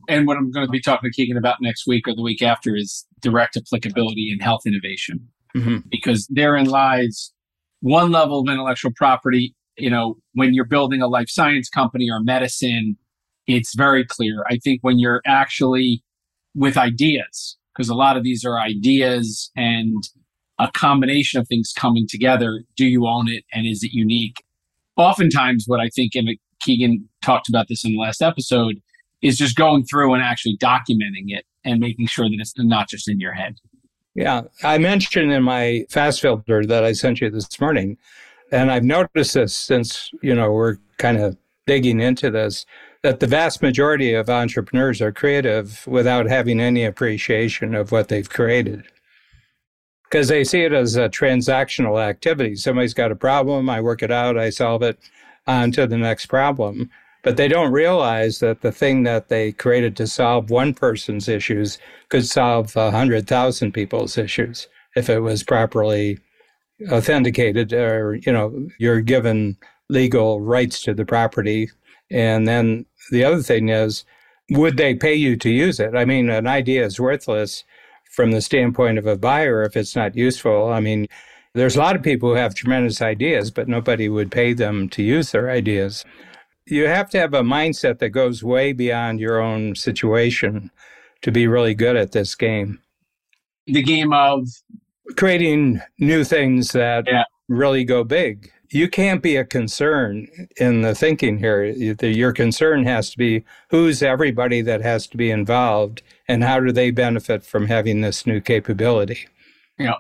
And 0.08 0.26
what 0.26 0.38
I'm 0.38 0.52
going 0.52 0.66
to 0.66 0.72
be 0.72 0.82
talking 0.82 1.10
to 1.10 1.16
Keegan 1.16 1.38
about 1.38 1.58
next 1.62 1.86
week 1.88 2.08
or 2.08 2.16
the 2.16 2.22
week 2.22 2.42
after 2.42 2.76
is 2.76 3.06
direct 3.22 3.58
applicability 3.58 4.32
in 4.32 4.40
health 4.40 4.62
innovation. 4.66 5.28
Mm-hmm. 5.56 5.78
Because 5.90 6.28
therein 6.30 6.68
lies 6.68 7.34
one 7.82 8.12
level 8.12 8.42
of 8.42 8.50
intellectual 8.50 8.92
property. 8.96 9.56
You 9.78 9.90
know, 9.90 10.16
when 10.34 10.54
you're 10.54 10.66
building 10.66 11.02
a 11.02 11.08
life 11.08 11.30
science 11.30 11.70
company 11.70 12.10
or 12.10 12.22
medicine, 12.22 12.98
it's 13.48 13.76
very 13.76 14.06
clear. 14.06 14.44
I 14.50 14.58
think 14.58 14.80
when 14.82 15.00
you're 15.00 15.22
actually 15.26 16.04
with 16.56 16.78
ideas, 16.78 17.58
because 17.74 17.90
a 17.90 17.96
lot 17.96 18.18
of 18.18 18.24
these 18.24 18.44
are 18.44 18.60
ideas 18.60 19.52
and 19.56 20.04
a 20.60 20.70
combination 20.74 21.40
of 21.40 21.48
things 21.48 21.72
coming 21.76 22.08
together. 22.10 22.64
Do 22.76 22.86
you 22.86 23.08
own 23.08 23.30
it 23.30 23.44
and 23.54 23.68
is 23.68 23.84
it 23.84 23.92
unique? 23.94 24.44
Oftentimes, 24.96 25.66
what 25.68 25.80
I 25.80 25.90
think, 25.90 26.16
and 26.16 26.30
Keegan 26.60 27.08
talked 27.22 27.48
about 27.48 27.68
this 27.68 27.86
in 27.86 27.92
the 27.92 28.00
last 28.00 28.22
episode, 28.22 28.82
is 29.22 29.38
just 29.38 29.56
going 29.56 29.84
through 29.84 30.14
and 30.14 30.24
actually 30.24 30.58
documenting 30.58 31.28
it 31.28 31.46
and 31.64 31.80
making 31.80 32.08
sure 32.08 32.26
that 32.26 32.38
it's 32.40 32.54
not 32.58 32.90
just 32.90 33.10
in 33.10 33.20
your 33.20 33.34
head. 33.34 33.56
Yeah. 34.16 34.44
I 34.64 34.78
mentioned 34.78 35.32
in 35.32 35.44
my 35.44 35.86
fast 35.90 36.22
filter 36.22 36.66
that 36.66 36.84
I 36.84 36.94
sent 36.94 37.22
you 37.22 37.30
this 37.30 37.60
morning, 37.60 37.98
and 38.52 38.72
I've 38.72 38.84
noticed 38.84 39.34
this 39.34 39.56
since, 39.56 40.12
you 40.22 40.34
know, 40.34 40.52
we're 40.52 40.78
kind 40.98 41.18
of 41.18 41.38
digging 41.66 42.00
into 42.00 42.32
this, 42.32 42.66
that 43.04 43.20
the 43.20 43.28
vast 43.28 43.62
majority 43.62 44.14
of 44.14 44.30
entrepreneurs 44.30 45.02
are 45.02 45.12
creative 45.12 45.86
without 45.86 46.28
having 46.28 46.60
any 46.60 46.84
appreciation 46.84 47.76
of 47.76 47.92
what 47.92 48.08
they've 48.08 48.30
created 48.30 48.86
because 50.10 50.30
they 50.30 50.44
see 50.44 50.62
it 50.62 50.74
as 50.74 50.96
a 50.96 51.10
transactional 51.10 52.02
activity. 52.02 52.56
Somebody's 52.56 52.94
got 52.94 53.12
a 53.12 53.16
problem, 53.16 53.70
I 53.70 53.82
work 53.82 54.02
it 54.02 54.12
out, 54.12 54.38
I 54.38 54.50
solve 54.50 54.82
it, 54.82 54.98
on 55.46 55.72
to 55.74 55.86
the 55.86 55.98
next 55.98 56.28
problem. 56.28 56.90
But 57.28 57.36
they 57.36 57.50
don't 57.50 57.74
realize 57.74 58.40
that 58.40 58.62
the 58.62 58.72
thing 58.72 59.04
that 59.04 59.28
they 59.28 59.52
created 59.52 59.98
to 59.98 60.08
solve 60.08 60.50
one 60.50 60.74
person's 60.74 61.28
issues 61.28 61.78
could 62.08 62.26
solve 62.26 62.74
a 62.78 62.86
100,000 62.86 63.74
people's 63.74 64.18
issues 64.18 64.70
if 64.96 65.10
it 65.10 65.20
was 65.20 65.44
properly 65.44 66.20
authenticated 66.90 67.74
or, 67.74 68.16
you 68.16 68.32
know, 68.32 68.70
you're 68.80 69.02
given 69.02 69.58
legal 69.90 70.40
rights 70.40 70.82
to 70.84 70.94
the 70.94 71.04
property. 71.04 71.70
And 72.10 72.48
then 72.48 72.86
the 73.12 73.26
other 73.26 73.42
thing 73.42 73.68
is, 73.68 74.06
would 74.52 74.78
they 74.78 74.96
pay 74.96 75.16
you 75.16 75.36
to 75.36 75.50
use 75.50 75.82
it? 75.82 75.98
I 75.98 76.06
mean, 76.06 76.30
an 76.30 76.48
idea 76.48 76.86
is 76.86 76.98
worthless 76.98 77.66
from 78.10 78.32
the 78.32 78.40
standpoint 78.40 79.00
of 79.00 79.06
a 79.06 79.18
buyer 79.18 79.64
if 79.64 79.76
it's 79.76 79.98
not 79.98 80.16
useful. 80.16 80.72
I 80.72 80.80
mean, 80.80 81.08
there's 81.54 81.76
a 81.76 81.80
lot 81.80 81.98
of 81.98 82.04
people 82.04 82.30
who 82.30 82.36
have 82.36 82.56
tremendous 82.56 83.02
ideas, 83.02 83.52
but 83.52 83.68
nobody 83.68 84.08
would 84.08 84.32
pay 84.32 84.54
them 84.54 84.88
to 84.92 85.04
use 85.04 85.32
their 85.32 85.50
ideas. 85.50 86.06
You 86.70 86.88
have 86.88 87.10
to 87.12 87.20
have 87.20 87.34
a 87.34 87.42
mindset 87.42 88.00
that 88.00 88.10
goes 88.10 88.44
way 88.44 88.74
beyond 88.74 89.20
your 89.20 89.40
own 89.40 89.76
situation 89.76 90.70
to 91.22 91.32
be 91.32 91.48
really 91.48 91.74
good 91.74 91.96
at 91.96 92.12
this 92.12 92.36
game. 92.36 92.80
The 93.66 93.84
game 93.84 94.14
of 94.14 94.48
creating 95.16 95.82
new 95.98 96.24
things 96.24 96.72
that 96.72 97.06
yeah. 97.08 97.24
really 97.48 97.84
go 97.84 98.04
big. 98.04 98.52
You 98.70 98.90
can't 98.90 99.24
be 99.24 99.38
a 99.38 99.46
concern 99.46 100.28
in 100.58 100.82
the 100.82 100.94
thinking 100.94 101.38
here. 101.38 101.64
Your 101.64 102.34
concern 102.34 102.84
has 102.84 103.12
to 103.12 103.18
be 103.18 103.46
who's 103.70 104.04
everybody 104.04 104.62
that 104.62 104.82
has 104.82 105.08
to 105.08 105.18
be 105.18 105.32
involved 105.32 106.02
and 106.28 106.44
how 106.44 106.60
do 106.60 106.74
they 106.74 106.92
benefit 106.92 107.46
from 107.46 107.68
having 107.68 108.02
this 108.02 108.26
new 108.26 108.42
capability? 108.42 109.28
Yeah. 109.80 109.96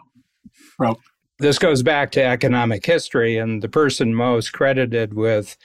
Well, 0.78 1.00
this 1.40 1.60
goes 1.60 1.84
back 1.84 2.12
to 2.14 2.24
economic 2.24 2.86
history, 2.86 3.38
and 3.38 3.62
the 3.62 3.70
person 3.70 4.16
most 4.16 4.54
credited 4.54 5.14
with 5.14 5.56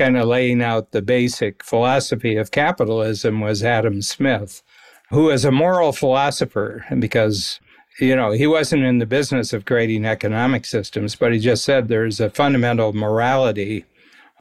kind 0.00 0.16
of 0.16 0.26
laying 0.26 0.62
out 0.62 0.92
the 0.92 1.02
basic 1.02 1.62
philosophy 1.62 2.36
of 2.36 2.50
capitalism 2.50 3.40
was 3.40 3.62
Adam 3.62 4.00
Smith, 4.00 4.62
who 5.10 5.24
was 5.24 5.44
a 5.44 5.52
moral 5.52 5.92
philosopher 5.92 6.84
because 6.98 7.60
you 7.98 8.16
know, 8.16 8.30
he 8.30 8.46
wasn't 8.46 8.82
in 8.82 8.96
the 8.96 9.04
business 9.04 9.52
of 9.52 9.66
creating 9.66 10.06
economic 10.06 10.64
systems, 10.64 11.16
but 11.16 11.34
he 11.34 11.38
just 11.38 11.64
said 11.64 11.88
there's 11.88 12.18
a 12.18 12.30
fundamental 12.30 12.94
morality 12.94 13.84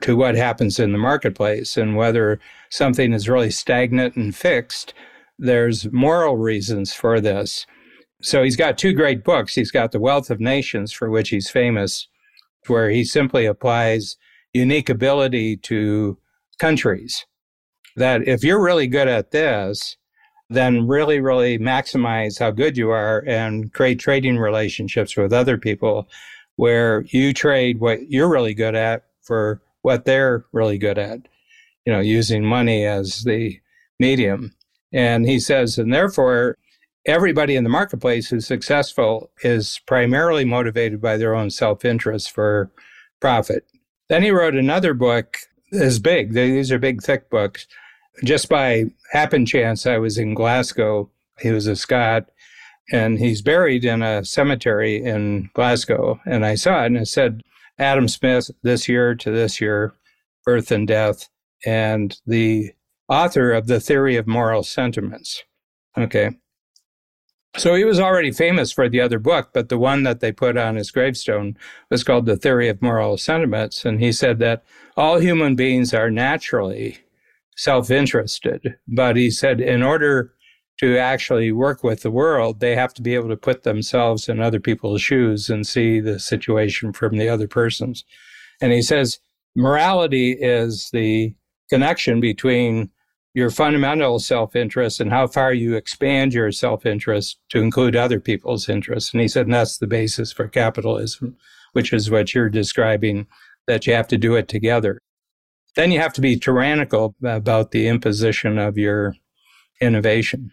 to 0.02 0.16
what 0.16 0.36
happens 0.36 0.80
in 0.80 0.94
the 0.94 0.98
marketplace 0.98 1.76
and 1.76 1.98
whether 1.98 2.40
something 2.70 3.12
is 3.12 3.28
really 3.28 3.52
stagnant 3.52 4.16
and 4.16 4.34
fixed 4.34 4.94
there's 5.40 5.92
moral 5.92 6.36
reasons 6.38 6.94
for 6.94 7.22
this. 7.22 7.66
So 8.22 8.44
he's 8.44 8.58
got 8.58 8.78
two 8.78 8.94
great 8.94 9.24
books. 9.24 9.56
He's 9.56 9.72
got 9.72 9.94
The 9.94 10.00
Wealth 10.00 10.30
of 10.30 10.42
Nations, 10.42 10.92
for 10.92 11.10
which 11.10 11.30
he's 11.30 11.50
famous, 11.50 12.08
where 12.68 12.90
he 12.90 13.06
simply 13.06 13.46
applies 13.46 14.18
unique 14.54 14.90
ability 14.90 15.58
to 15.58 16.18
countries. 16.60 17.26
That 17.96 18.28
if 18.28 18.44
you're 18.44 18.62
really 18.62 18.88
good 18.88 19.08
at 19.08 19.32
this, 19.32 19.98
then 20.50 20.88
really, 20.88 21.20
really 21.20 21.60
maximize 21.60 22.40
how 22.40 22.52
good 22.52 22.78
you 22.78 22.90
are 22.90 23.24
and 23.28 23.72
create 23.74 24.00
trading 24.00 24.38
relationships 24.38 25.16
with 25.16 25.32
other 25.32 25.58
people 25.58 26.08
where 26.56 27.04
you 27.08 27.34
trade 27.34 27.80
what 27.80 28.10
you're 28.10 28.30
really 28.30 28.54
good 28.54 28.76
at 28.76 29.04
for 29.22 29.62
what 29.82 30.06
they're 30.06 30.46
really 30.52 30.78
good 30.78 30.98
at, 30.98 31.20
you 31.86 31.94
know, 31.94 32.00
using 32.00 32.44
money 32.44 32.86
as 32.86 33.24
the 33.24 33.60
medium. 34.00 34.54
And 34.92 35.28
he 35.28 35.40
says, 35.40 35.78
and 35.78 35.94
therefore, 35.94 36.58
everybody 37.06 37.56
in 37.56 37.64
the 37.64 37.70
marketplace 37.70 38.30
who's 38.30 38.48
successful 38.48 39.32
is 39.44 39.80
primarily 39.86 40.46
motivated 40.46 41.02
by 41.02 41.18
their 41.18 41.36
own 41.36 41.50
self 41.50 41.86
interest 41.86 42.32
for 42.32 42.72
profit. 43.20 43.66
Then 44.10 44.24
he 44.24 44.32
wrote 44.32 44.56
another 44.56 44.94
book 44.94 45.38
as 45.72 46.00
big. 46.00 46.34
These 46.34 46.72
are 46.72 46.80
big, 46.80 47.02
thick 47.02 47.30
books. 47.30 47.68
Just 48.24 48.50
by 48.50 48.86
happen 49.12 49.46
chance, 49.46 49.86
I 49.86 49.98
was 49.98 50.18
in 50.18 50.34
Glasgow. 50.34 51.10
He 51.40 51.52
was 51.52 51.68
a 51.68 51.76
Scot, 51.76 52.30
and 52.92 53.20
he's 53.20 53.42
buried 53.42 53.86
in 53.86 54.02
a 54.02 54.26
cemetery 54.26 55.02
in 55.02 55.50
Glasgow. 55.54 56.20
And 56.26 56.46
I 56.46 56.56
saw 56.56 56.84
it, 56.84 56.88
and 56.88 56.98
it 56.98 57.08
said 57.08 57.44
Adam 57.78 58.08
Smith, 58.08 58.52
this 58.62 58.90
year 58.90 59.16
to 59.16 59.32
this 59.32 59.62
year, 59.62 59.94
birth 60.44 60.72
and 60.72 60.88
death. 60.88 61.30
And 61.66 62.20
the 62.26 62.74
author 63.08 63.52
of 63.52 63.68
the 63.68 63.80
theory 63.80 64.18
of 64.18 64.28
moral 64.28 64.64
sentiments. 64.64 65.44
Okay. 65.98 66.32
So 67.58 67.74
he 67.74 67.84
was 67.84 68.00
already 68.00 68.32
famous 68.32 68.72
for 68.72 68.88
the 68.88 69.02
other 69.02 69.20
book, 69.20 69.50
but 69.54 69.70
the 69.70 69.78
one 69.78 70.04
that 70.04 70.20
they 70.20 70.32
put 70.32 70.56
on 70.56 70.76
his 70.76 70.92
gravestone 70.92 71.58
was 71.90 72.04
called 72.04 72.26
The 72.26 72.38
Theory 72.38 72.70
of 72.70 72.82
Moral 72.82 73.18
Sentiments. 73.18 73.86
And 73.86 74.00
he 74.00 74.12
said 74.12 74.40
that 74.40 74.64
all 74.96 75.20
human 75.20 75.56
beings 75.56 75.94
are 75.94 76.12
naturally 76.12 77.00
self 77.58 77.90
interested. 77.90 78.76
But 78.88 79.16
he 79.16 79.32
said, 79.32 79.60
in 79.60 79.82
order 79.84 80.34
to 80.80 80.98
actually 80.98 81.52
work 81.52 81.84
with 81.84 82.04
the 82.04 82.12
world, 82.12 82.60
they 82.60 82.76
have 82.76 82.94
to 82.94 83.02
be 83.02 83.16
able 83.16 83.28
to 83.30 83.36
put 83.36 83.64
themselves 83.64 84.30
in 84.30 84.40
other 84.40 84.60
people's 84.60 85.02
shoes 85.02 85.50
and 85.50 85.68
see 85.68 86.00
the 86.00 86.20
situation 86.20 86.94
from 86.94 87.18
the 87.18 87.28
other 87.28 87.48
person's. 87.48 88.06
And 88.62 88.72
he 88.72 88.82
says, 88.82 89.20
morality 89.56 90.32
is 90.32 90.90
the 90.94 91.36
connection 91.70 92.22
between 92.22 92.92
your 93.34 93.50
fundamental 93.50 94.20
self 94.20 94.56
interest 94.56 95.00
and 95.00 95.12
how 95.12 95.28
far 95.28 95.54
you 95.54 95.76
expand 95.76 96.34
your 96.34 96.52
self 96.52 96.86
interest 96.86 97.40
to 97.50 97.60
include 97.60 97.96
other 97.96 98.20
people's 98.20 98.70
interests. 98.70 99.14
And 99.14 99.22
he 99.22 99.28
said, 99.28 99.46
and 99.46 99.54
that's 99.54 99.78
the 99.78 99.88
basis 99.88 100.32
for 100.32 100.48
capitalism, 100.48 101.38
which 101.74 101.94
is 101.94 102.10
what 102.10 102.34
you're 102.34 102.50
describing 102.50 103.28
that 103.68 103.86
you 103.86 103.94
have 103.94 104.08
to 104.08 104.18
do 104.18 104.36
it 104.36 104.48
together. 104.48 105.00
Then 105.76 105.92
you 105.92 106.00
have 106.00 106.14
to 106.14 106.22
be 106.22 106.38
tyrannical 106.38 107.16
about 107.24 107.72
the 107.72 107.88
imposition 107.88 108.58
of 108.58 108.78
your 108.78 109.16
innovation. 109.80 110.52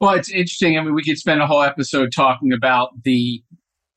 Well, 0.00 0.14
it's 0.14 0.30
interesting. 0.30 0.78
I 0.78 0.82
mean, 0.82 0.94
we 0.94 1.04
could 1.04 1.18
spend 1.18 1.40
a 1.40 1.46
whole 1.46 1.62
episode 1.62 2.12
talking 2.12 2.52
about 2.52 2.90
the 3.04 3.42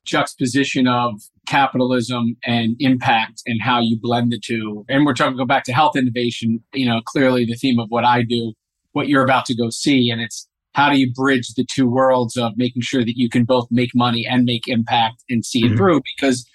juxtaposition 0.08 0.88
of 0.88 1.20
capitalism 1.46 2.36
and 2.44 2.76
impact 2.80 3.42
and 3.46 3.60
how 3.62 3.80
you 3.80 3.98
blend 4.00 4.32
the 4.32 4.40
two. 4.40 4.84
And 4.88 5.04
we're 5.04 5.14
talking 5.14 5.36
go 5.36 5.44
back 5.44 5.64
to 5.64 5.72
health 5.72 5.96
innovation, 5.96 6.62
you 6.72 6.86
know, 6.86 7.00
clearly 7.04 7.44
the 7.44 7.54
theme 7.54 7.78
of 7.78 7.88
what 7.90 8.04
I 8.04 8.22
do, 8.22 8.54
what 8.92 9.08
you're 9.08 9.24
about 9.24 9.46
to 9.46 9.56
go 9.56 9.70
see. 9.70 10.10
And 10.10 10.20
it's 10.20 10.48
how 10.74 10.90
do 10.90 10.98
you 10.98 11.12
bridge 11.12 11.54
the 11.54 11.66
two 11.70 11.88
worlds 11.88 12.36
of 12.36 12.52
making 12.56 12.82
sure 12.82 13.04
that 13.04 13.16
you 13.16 13.28
can 13.28 13.44
both 13.44 13.66
make 13.70 13.90
money 13.94 14.26
and 14.28 14.44
make 14.44 14.68
impact 14.68 15.24
and 15.28 15.44
see 15.44 15.60
it 15.60 15.68
mm-hmm. 15.68 15.76
through? 15.76 16.02
Because 16.16 16.48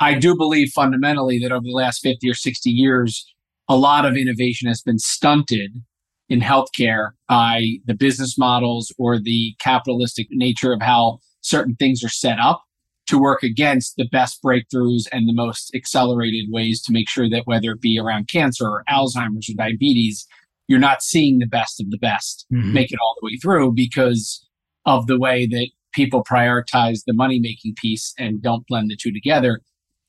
I 0.00 0.14
do 0.14 0.36
believe 0.36 0.70
fundamentally 0.74 1.38
that 1.40 1.52
over 1.52 1.64
the 1.64 1.72
last 1.72 2.00
50 2.00 2.28
or 2.28 2.34
60 2.34 2.70
years, 2.70 3.26
a 3.68 3.76
lot 3.76 4.04
of 4.04 4.16
innovation 4.16 4.68
has 4.68 4.82
been 4.82 4.98
stunted 4.98 5.82
in 6.28 6.40
healthcare 6.40 7.10
by 7.28 7.78
the 7.86 7.94
business 7.94 8.36
models 8.36 8.92
or 8.98 9.18
the 9.18 9.54
capitalistic 9.60 10.26
nature 10.30 10.72
of 10.72 10.82
how 10.82 11.18
certain 11.40 11.76
things 11.76 12.02
are 12.02 12.08
set 12.08 12.38
up 12.40 12.65
to 13.06 13.18
work 13.18 13.42
against 13.42 13.96
the 13.96 14.08
best 14.10 14.42
breakthroughs 14.42 15.06
and 15.12 15.28
the 15.28 15.32
most 15.32 15.74
accelerated 15.74 16.46
ways 16.50 16.82
to 16.82 16.92
make 16.92 17.08
sure 17.08 17.30
that 17.30 17.46
whether 17.46 17.70
it 17.70 17.80
be 17.80 17.98
around 17.98 18.28
cancer 18.28 18.66
or 18.66 18.84
Alzheimer's 18.88 19.48
or 19.48 19.54
diabetes, 19.56 20.26
you're 20.68 20.78
not 20.80 21.02
seeing 21.02 21.38
the 21.38 21.46
best 21.46 21.80
of 21.80 21.90
the 21.90 21.98
best 21.98 22.46
mm-hmm. 22.52 22.72
make 22.72 22.92
it 22.92 22.98
all 23.00 23.14
the 23.20 23.26
way 23.26 23.36
through 23.36 23.72
because 23.72 24.44
of 24.84 25.06
the 25.06 25.18
way 25.18 25.46
that 25.46 25.68
people 25.92 26.22
prioritize 26.22 27.00
the 27.06 27.14
money 27.14 27.38
making 27.40 27.74
piece 27.76 28.12
and 28.18 28.42
don't 28.42 28.66
blend 28.66 28.90
the 28.90 28.96
two 28.96 29.12
together, 29.12 29.60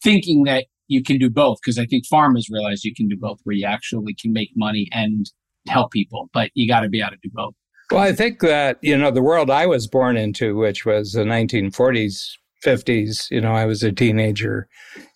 thinking 0.03 0.43
that 0.43 0.65
you 0.87 1.03
can 1.03 1.17
do 1.17 1.29
both. 1.29 1.59
Because 1.61 1.77
I 1.77 1.85
think 1.85 2.05
farmers 2.05 2.49
realize 2.49 2.83
you 2.83 2.93
can 2.93 3.07
do 3.07 3.17
both, 3.17 3.39
where 3.43 3.55
you 3.55 3.65
actually 3.65 4.13
can 4.13 4.33
make 4.33 4.51
money 4.55 4.87
and 4.91 5.29
help 5.67 5.91
people, 5.91 6.29
but 6.33 6.51
you 6.53 6.67
got 6.67 6.81
to 6.81 6.89
be 6.89 6.99
able 6.99 7.11
to 7.11 7.17
do 7.23 7.29
both. 7.33 7.53
Well, 7.91 8.01
I 8.01 8.11
think 8.11 8.41
that, 8.41 8.79
you 8.81 8.97
know, 8.97 9.11
the 9.11 9.21
world 9.21 9.49
I 9.49 9.65
was 9.65 9.87
born 9.87 10.17
into, 10.17 10.57
which 10.57 10.85
was 10.85 11.13
the 11.13 11.23
1940s, 11.23 12.33
50s, 12.63 13.29
you 13.31 13.41
know, 13.41 13.53
I 13.53 13.65
was 13.65 13.83
a 13.83 13.91
teenager 13.91 14.67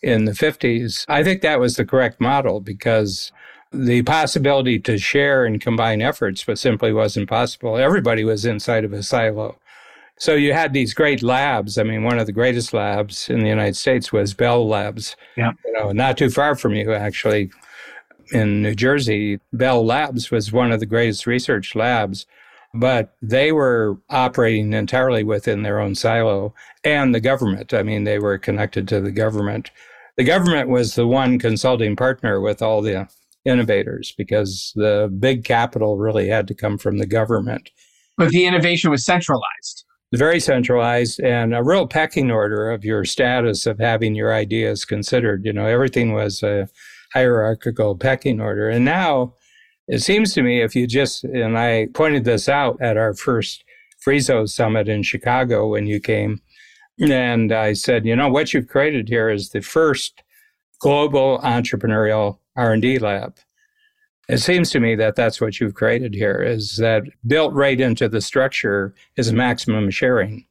in 0.01 0.25
the 0.25 0.31
50s. 0.31 1.05
I 1.07 1.23
think 1.23 1.41
that 1.41 1.59
was 1.59 1.75
the 1.75 1.85
correct 1.85 2.21
model 2.21 2.59
because 2.59 3.31
the 3.71 4.03
possibility 4.03 4.79
to 4.79 4.97
share 4.97 5.45
and 5.45 5.61
combine 5.61 6.01
efforts 6.01 6.43
but 6.43 6.59
simply 6.59 6.91
wasn't 6.91 7.29
possible. 7.29 7.77
Everybody 7.77 8.23
was 8.23 8.45
inside 8.45 8.83
of 8.83 8.93
a 8.93 9.01
silo. 9.01 9.57
So 10.17 10.35
you 10.35 10.53
had 10.53 10.73
these 10.73 10.93
great 10.93 11.23
labs. 11.23 11.77
I 11.79 11.83
mean, 11.83 12.03
one 12.03 12.19
of 12.19 12.27
the 12.27 12.31
greatest 12.31 12.73
labs 12.73 13.27
in 13.29 13.39
the 13.39 13.47
United 13.47 13.75
States 13.75 14.13
was 14.13 14.35
Bell 14.35 14.67
Labs. 14.67 15.15
Yeah. 15.35 15.53
You 15.65 15.73
know, 15.73 15.91
not 15.93 16.17
too 16.17 16.29
far 16.29 16.55
from 16.55 16.75
you, 16.75 16.93
actually, 16.93 17.49
in 18.31 18.61
New 18.61 18.75
Jersey. 18.75 19.39
Bell 19.51 19.83
Labs 19.83 20.29
was 20.29 20.51
one 20.51 20.71
of 20.71 20.79
the 20.79 20.85
greatest 20.85 21.25
research 21.25 21.73
labs, 21.73 22.27
but 22.73 23.15
they 23.21 23.51
were 23.51 23.97
operating 24.09 24.73
entirely 24.73 25.23
within 25.23 25.63
their 25.63 25.79
own 25.79 25.95
silo 25.95 26.53
and 26.83 27.13
the 27.13 27.19
government. 27.19 27.73
I 27.73 27.83
mean, 27.83 28.03
they 28.03 28.19
were 28.19 28.37
connected 28.37 28.87
to 28.89 29.01
the 29.01 29.11
government. 29.11 29.71
The 30.17 30.23
government 30.23 30.69
was 30.69 30.95
the 30.95 31.07
one 31.07 31.39
consulting 31.39 31.95
partner 31.95 32.39
with 32.39 32.61
all 32.61 32.81
the 32.81 33.07
innovators 33.43 34.13
because 34.17 34.71
the 34.75 35.13
big 35.19 35.43
capital 35.43 35.97
really 35.97 36.27
had 36.27 36.47
to 36.47 36.55
come 36.55 36.77
from 36.77 36.97
the 36.97 37.05
government. 37.05 37.69
But 38.17 38.29
the 38.29 38.45
innovation 38.45 38.91
was 38.91 39.05
centralized. 39.05 39.85
Very 40.13 40.39
centralized 40.39 41.21
and 41.21 41.55
a 41.55 41.63
real 41.63 41.87
pecking 41.87 42.31
order 42.31 42.69
of 42.69 42.83
your 42.83 43.05
status 43.05 43.65
of 43.65 43.79
having 43.79 44.13
your 44.13 44.33
ideas 44.33 44.83
considered. 44.83 45.45
You 45.45 45.53
know, 45.53 45.65
everything 45.65 46.13
was 46.13 46.43
a 46.43 46.67
hierarchical 47.13 47.95
pecking 47.97 48.41
order. 48.41 48.69
And 48.69 48.83
now 48.83 49.33
it 49.91 49.99
seems 49.99 50.33
to 50.33 50.41
me 50.41 50.61
if 50.61 50.73
you 50.73 50.87
just, 50.87 51.25
and 51.25 51.59
I 51.59 51.87
pointed 51.93 52.23
this 52.23 52.47
out 52.47 52.81
at 52.81 52.95
our 52.95 53.13
first 53.13 53.65
Free 53.99 54.19
Zone 54.19 54.47
summit 54.47 54.87
in 54.87 55.03
Chicago 55.03 55.67
when 55.67 55.85
you 55.85 55.99
came, 55.99 56.41
and 57.01 57.51
I 57.51 57.73
said, 57.73 58.05
you 58.05 58.15
know, 58.15 58.29
what 58.29 58.53
you've 58.53 58.69
created 58.69 59.09
here 59.09 59.29
is 59.29 59.49
the 59.49 59.59
first 59.59 60.23
global 60.79 61.39
entrepreneurial 61.39 62.37
R&D 62.55 62.99
lab. 62.99 63.35
It 64.29 64.37
seems 64.37 64.69
to 64.71 64.79
me 64.79 64.95
that 64.95 65.17
that's 65.17 65.41
what 65.41 65.59
you've 65.59 65.73
created 65.73 66.13
here 66.13 66.41
is 66.41 66.77
that 66.77 67.03
built 67.27 67.53
right 67.53 67.79
into 67.79 68.07
the 68.07 68.21
structure 68.21 68.95
is 69.17 69.33
maximum 69.33 69.89
sharing. 69.89 70.47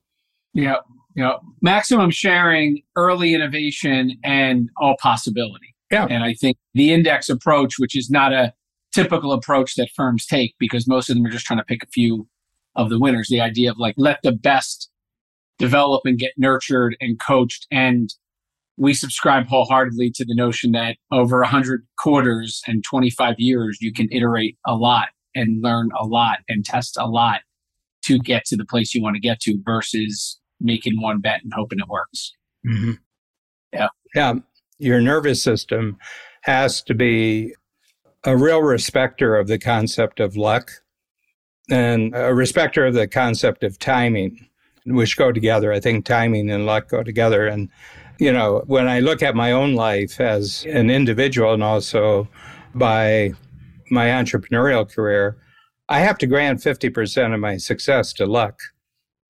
Yeah, 0.53 0.77
yeah. 1.17 1.37
Maximum 1.63 2.11
sharing, 2.11 2.83
early 2.95 3.33
innovation, 3.33 4.19
and 4.23 4.69
all 4.77 4.97
possibility. 5.01 5.75
Yeah. 5.91 6.07
And 6.11 6.23
I 6.23 6.35
think 6.35 6.59
the 6.75 6.93
index 6.93 7.31
approach, 7.31 7.79
which 7.79 7.97
is 7.97 8.11
not 8.11 8.35
a 8.35 8.53
typical 8.93 9.33
approach 9.33 9.75
that 9.77 9.91
firms 9.95 10.27
take 10.27 10.55
because 10.59 10.89
most 10.89 11.09
of 11.09 11.17
them 11.17 11.27
are 11.27 11.31
just 11.31 11.47
trying 11.47 11.59
to 11.59 11.65
pick 11.65 11.83
a 11.83 11.89
few 11.89 12.27
of 12.77 12.91
the 12.91 12.99
winners, 12.99 13.29
the 13.29 13.41
idea 13.41 13.71
of 13.71 13.79
like 13.79 13.95
let 13.97 14.19
the 14.23 14.33
best 14.33 14.91
develop 15.59 16.03
and 16.05 16.19
get 16.19 16.33
nurtured 16.37 16.97
and 17.01 17.21
coached 17.21 17.67
and 17.71 18.15
we 18.81 18.95
subscribe 18.95 19.47
wholeheartedly 19.47 20.11
to 20.11 20.25
the 20.25 20.35
notion 20.35 20.73
that 20.73 20.97
over 21.13 21.41
100 21.41 21.87
quarters 21.99 22.63
and 22.67 22.83
25 22.83 23.35
years, 23.37 23.79
you 23.83 23.93
can 23.93 24.09
iterate 24.11 24.57
a 24.67 24.75
lot 24.75 25.09
and 25.35 25.63
learn 25.63 25.91
a 26.01 26.07
lot 26.07 26.39
and 26.49 26.65
test 26.65 26.97
a 26.99 27.07
lot 27.07 27.43
to 28.05 28.19
get 28.19 28.47
to 28.47 28.57
the 28.57 28.65
place 28.65 28.95
you 28.95 29.03
want 29.03 29.17
to 29.17 29.21
get 29.21 29.39
to 29.41 29.59
versus 29.67 30.41
making 30.61 30.99
one 31.01 31.21
bet 31.21 31.43
and 31.43 31.53
hoping 31.55 31.79
it 31.79 31.89
works. 31.89 32.33
Mm-hmm. 32.67 32.93
Yeah. 33.75 33.89
Yeah. 34.15 34.35
Your 34.79 35.03
nervous 35.03 35.43
system 35.43 35.99
has 36.43 36.81
to 36.85 36.95
be 36.95 37.55
a 38.25 38.37
real 38.37 38.63
respecter 38.63 39.37
of 39.37 39.47
the 39.47 39.59
concept 39.59 40.21
of 40.21 40.37
luck 40.37 40.71
and 41.71 42.15
a 42.15 42.35
respecter 42.35 42.87
of 42.87 42.95
the 42.95 43.09
concept 43.09 43.63
of 43.63 43.79
timing, 43.79 44.49
which 44.87 45.17
go 45.17 45.33
together. 45.33 45.73
I 45.73 45.81
think 45.81 46.05
timing 46.05 46.51
and 46.51 46.67
luck 46.67 46.89
go 46.89 47.03
together. 47.03 47.47
And 47.47 47.69
you 48.19 48.33
know, 48.33 48.63
when 48.67 48.87
I 48.87 49.01
look 49.01 49.23
at 49.23 49.35
my 49.35 49.53
own 49.53 49.75
life 49.75 50.21
as 50.21 50.67
an 50.69 50.91
individual 50.91 51.55
and 51.55 51.63
also 51.63 52.29
by 52.75 53.33
my 53.91 54.09
entrepreneurial 54.09 54.89
career, 54.91 55.39
I 55.89 56.01
have 56.01 56.19
to 56.19 56.27
grant 56.27 56.61
50% 56.61 57.35
of 57.35 57.41
my 57.41 57.57
success 57.57 58.13
to 58.15 58.27
luck. 58.27 58.61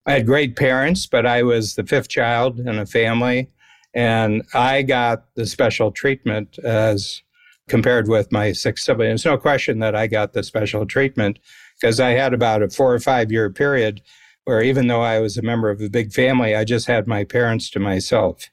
I 0.06 0.12
had 0.12 0.26
great 0.26 0.56
parents, 0.56 1.06
but 1.06 1.24
I 1.24 1.42
was 1.42 1.74
the 1.74 1.86
fifth 1.86 2.08
child 2.08 2.58
in 2.58 2.78
a 2.78 2.86
family, 2.86 3.48
and 3.94 4.42
I 4.54 4.82
got 4.82 5.34
the 5.36 5.46
special 5.46 5.92
treatment 5.92 6.58
as 6.58 7.22
compared 7.70 8.08
with 8.08 8.30
my 8.32 8.52
six 8.52 8.84
siblings. 8.84 9.22
There's 9.22 9.32
no 9.32 9.38
question 9.38 9.78
that 9.78 9.94
I 9.94 10.08
got 10.08 10.32
the 10.32 10.42
special 10.42 10.84
treatment 10.84 11.38
because 11.80 12.00
I 12.00 12.10
had 12.10 12.34
about 12.34 12.62
a 12.62 12.68
four 12.68 12.92
or 12.92 12.98
five 12.98 13.32
year 13.32 13.48
period 13.48 14.02
where 14.44 14.60
even 14.60 14.88
though 14.88 15.02
I 15.02 15.20
was 15.20 15.38
a 15.38 15.42
member 15.42 15.70
of 15.70 15.80
a 15.80 15.88
big 15.88 16.12
family, 16.12 16.56
I 16.56 16.64
just 16.64 16.86
had 16.88 17.06
my 17.06 17.24
parents 17.24 17.70
to 17.70 17.78
myself. 17.78 18.50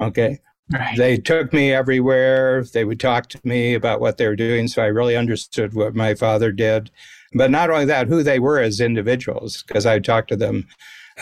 Okay. 0.00 0.40
Right. 0.72 0.98
They 0.98 1.16
took 1.16 1.52
me 1.52 1.72
everywhere. 1.72 2.64
They 2.64 2.84
would 2.84 3.00
talk 3.00 3.28
to 3.30 3.40
me 3.44 3.74
about 3.74 4.00
what 4.00 4.18
they 4.18 4.26
were 4.26 4.36
doing. 4.36 4.68
So 4.68 4.82
I 4.82 4.86
really 4.86 5.16
understood 5.16 5.72
what 5.72 5.94
my 5.94 6.14
father 6.14 6.52
did. 6.52 6.90
But 7.34 7.50
not 7.50 7.70
only 7.70 7.86
that, 7.86 8.08
who 8.08 8.22
they 8.22 8.38
were 8.38 8.58
as 8.58 8.80
individuals, 8.80 9.62
because 9.66 9.86
I 9.86 9.98
talked 9.98 10.28
to 10.28 10.36
them. 10.36 10.66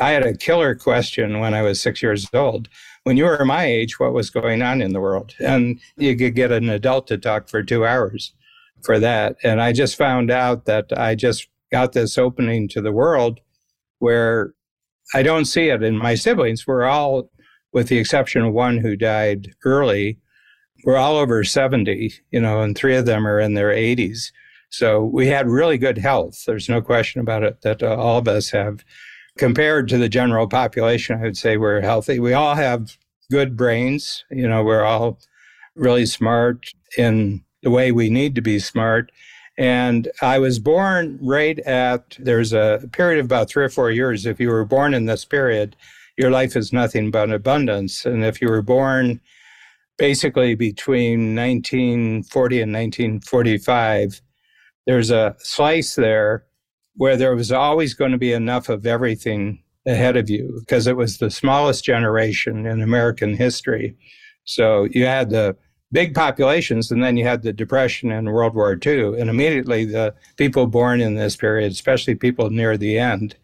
I 0.01 0.11
had 0.11 0.26
a 0.26 0.37
killer 0.37 0.74
question 0.74 1.39
when 1.39 1.55
I 1.55 1.62
was 1.62 1.80
six 1.80 2.03
years 2.03 2.28
old. 2.34 2.68
When 3.07 3.17
you 3.17 3.27
were 3.27 3.45
my 3.45 3.67
age, 3.67 4.01
what 4.01 4.13
was 4.13 4.31
going 4.31 4.63
on 4.63 4.83
in 4.83 4.93
the 4.93 5.01
world? 5.01 5.33
And 5.39 5.79
you 5.97 6.17
could 6.17 6.35
get 6.35 6.51
an 6.51 6.69
adult 6.69 7.07
to 7.07 7.17
talk 7.17 7.49
for 7.49 7.63
two 7.63 7.87
hours 7.87 8.35
for 8.83 8.99
that. 8.99 9.37
And 9.45 9.63
I 9.63 9.73
just 9.73 9.95
found 9.97 10.29
out 10.29 10.65
that 10.65 10.87
I 10.97 11.15
just 11.15 11.47
got 11.71 11.93
this 11.93 12.19
opening 12.19 12.67
to 12.71 12.81
the 12.81 12.91
world 12.91 13.39
where 14.01 14.55
I 15.15 15.23
don't 15.23 15.45
see 15.45 15.69
it 15.69 15.85
in 15.85 15.97
my 15.97 16.17
siblings. 16.17 16.67
We're 16.67 16.83
all 16.83 17.31
with 17.73 17.87
the 17.87 17.99
exception 17.99 18.43
of 18.43 18.53
one 18.53 18.79
who 18.79 18.97
died 18.97 19.55
early, 19.65 20.19
we're 20.85 20.97
all 20.97 21.17
over 21.17 21.45
70, 21.45 22.13
you 22.33 22.41
know, 22.41 22.61
and 22.61 22.77
three 22.77 22.97
of 22.97 23.07
them 23.07 23.25
are 23.25 23.39
in 23.39 23.55
their 23.55 23.71
80s. 23.71 24.33
So 24.71 25.05
we 25.05 25.29
had 25.29 25.47
really 25.47 25.79
good 25.79 25.99
health. 25.99 26.43
There's 26.45 26.69
no 26.69 26.83
question 26.83 27.21
about 27.21 27.45
it 27.45 27.63
that 27.63 27.85
uh, 27.85 27.95
all 27.95 28.19
of 28.19 28.27
us 28.27 28.51
have. 28.51 28.85
Compared 29.37 29.89
to 29.89 29.99
the 29.99 30.09
general 30.09 30.47
population, 30.47 31.18
I 31.18 31.22
would 31.22 31.37
say 31.37 31.57
we're 31.57 31.80
healthy. 31.80 32.18
We 32.18 32.32
all 32.32 32.55
have 32.55 32.97
good 33.30 33.57
brains. 33.57 34.24
You 34.30 34.49
know, 34.49 34.62
we're 34.64 34.84
all 34.84 35.18
really 35.74 36.07
smart 36.07 36.72
in 36.97 37.45
the 37.62 37.70
way 37.70 37.93
we 37.93 38.09
need 38.11 38.34
to 38.34 38.41
be 38.41 38.59
smart. 38.59 39.12
And 39.59 40.09
I 40.20 40.39
was 40.39 40.59
born 40.59 41.18
right 41.22 41.59
at, 41.61 42.16
there's 42.18 42.53
a 42.53 42.89
period 42.93 43.20
of 43.20 43.26
about 43.26 43.49
three 43.49 43.64
or 43.64 43.68
four 43.68 43.91
years. 43.91 44.26
If 44.26 44.39
you 44.39 44.49
were 44.49 44.64
born 44.64 44.95
in 44.95 45.07
this 45.07 45.24
period, 45.24 45.76
your 46.16 46.30
life 46.30 46.57
is 46.57 46.72
nothing 46.72 47.11
but 47.11 47.30
abundance. 47.30 48.05
And 48.05 48.24
if 48.24 48.41
you 48.41 48.49
were 48.49 48.62
born 48.62 49.20
basically 49.99 50.55
between 50.55 51.34
1940 51.34 52.62
and 52.62 52.72
1945, 52.72 54.20
there's 54.87 55.11
a 55.11 55.34
slice 55.39 55.95
there 55.95 56.45
where 56.97 57.16
there 57.16 57.34
was 57.34 57.53
always 57.53 57.94
going 57.94 58.12
to 58.12 58.18
be 58.18 58.32
enough 58.32 58.68
of 58.68 58.86
everything 58.86 59.62
ahead 59.86 60.16
of 60.16 60.28
you 60.28 60.57
because 60.61 60.86
it 60.86 60.97
was 60.97 61.18
the 61.18 61.30
smallest 61.30 61.84
generation 61.84 62.66
in 62.66 62.82
American 62.82 63.36
history. 63.36 63.97
So 64.44 64.88
you 64.90 65.07
had 65.07 65.30
the 65.30 65.57
big 65.92 66.14
populations. 66.14 66.90
And 66.90 67.03
then 67.03 67.16
you 67.16 67.24
had 67.24 67.42
the 67.42 67.53
Depression 67.53 68.11
and 68.11 68.32
World 68.32 68.55
War 68.55 68.78
II. 68.84 69.18
And 69.18 69.30
immediately 69.30 69.84
the 69.84 70.14
people 70.36 70.66
born 70.66 71.01
in 71.01 71.14
this 71.14 71.36
period, 71.36 71.72
especially 71.72 72.14
people 72.14 72.51
near 72.51 72.76
the 72.76 72.99
end, 72.99 73.36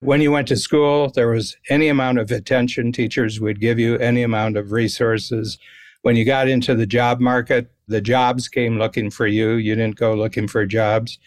when 0.00 0.22
you 0.22 0.32
went 0.32 0.48
to 0.48 0.56
school, 0.56 1.10
there 1.10 1.28
was 1.28 1.56
any 1.68 1.88
amount 1.88 2.18
of 2.18 2.30
attention 2.30 2.90
teachers 2.90 3.38
would 3.38 3.60
give 3.60 3.78
you, 3.78 3.98
any 3.98 4.22
amount 4.22 4.56
of 4.56 4.72
resources. 4.72 5.58
When 6.02 6.16
you 6.16 6.24
got 6.24 6.48
into 6.48 6.74
the 6.74 6.86
job 6.86 7.20
market, 7.20 7.70
the 7.86 8.00
jobs 8.00 8.48
came 8.48 8.78
looking 8.78 9.10
for 9.10 9.26
you. 9.26 9.52
You 9.52 9.74
didn't 9.74 9.96
go 9.96 10.14
looking 10.14 10.48
for 10.48 10.64
jobs. 10.64 11.18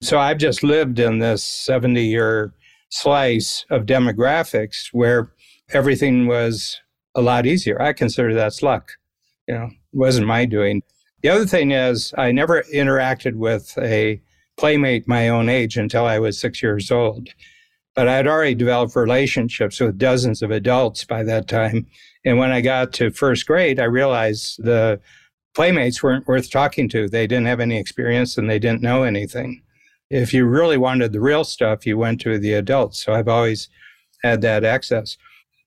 So 0.00 0.18
I've 0.18 0.38
just 0.38 0.62
lived 0.62 0.98
in 0.98 1.18
this 1.18 1.42
70 1.42 2.02
year 2.04 2.52
slice 2.90 3.66
of 3.70 3.84
demographics 3.86 4.88
where 4.92 5.32
everything 5.70 6.26
was 6.26 6.80
a 7.14 7.20
lot 7.20 7.46
easier. 7.46 7.80
I 7.82 7.92
consider 7.92 8.32
that's 8.32 8.62
luck. 8.62 8.92
You 9.48 9.54
know, 9.54 9.64
it 9.64 9.96
wasn't 9.96 10.26
my 10.26 10.44
doing. 10.44 10.82
The 11.22 11.30
other 11.30 11.46
thing 11.46 11.72
is, 11.72 12.14
I 12.16 12.30
never 12.30 12.62
interacted 12.72 13.34
with 13.34 13.76
a 13.78 14.22
playmate 14.56 15.08
my 15.08 15.28
own 15.28 15.48
age 15.48 15.76
until 15.76 16.04
I 16.04 16.18
was 16.18 16.40
six 16.40 16.62
years 16.62 16.90
old. 16.90 17.28
But 17.96 18.06
I 18.06 18.14
had 18.14 18.28
already 18.28 18.54
developed 18.54 18.94
relationships 18.94 19.80
with 19.80 19.98
dozens 19.98 20.42
of 20.42 20.52
adults 20.52 21.04
by 21.04 21.24
that 21.24 21.48
time. 21.48 21.86
And 22.24 22.38
when 22.38 22.52
I 22.52 22.60
got 22.60 22.92
to 22.94 23.10
first 23.10 23.46
grade, 23.46 23.80
I 23.80 23.84
realized 23.84 24.62
the 24.62 25.00
playmates 25.54 26.02
weren't 26.02 26.28
worth 26.28 26.50
talking 26.50 26.88
to. 26.90 27.08
They 27.08 27.26
didn't 27.26 27.46
have 27.46 27.58
any 27.58 27.78
experience 27.78 28.38
and 28.38 28.48
they 28.48 28.60
didn't 28.60 28.82
know 28.82 29.02
anything. 29.02 29.62
If 30.10 30.32
you 30.32 30.46
really 30.46 30.78
wanted 30.78 31.12
the 31.12 31.20
real 31.20 31.44
stuff, 31.44 31.86
you 31.86 31.98
went 31.98 32.20
to 32.22 32.38
the 32.38 32.54
adults. 32.54 33.04
So 33.04 33.12
I've 33.12 33.28
always 33.28 33.68
had 34.22 34.40
that 34.42 34.64
access. 34.64 35.16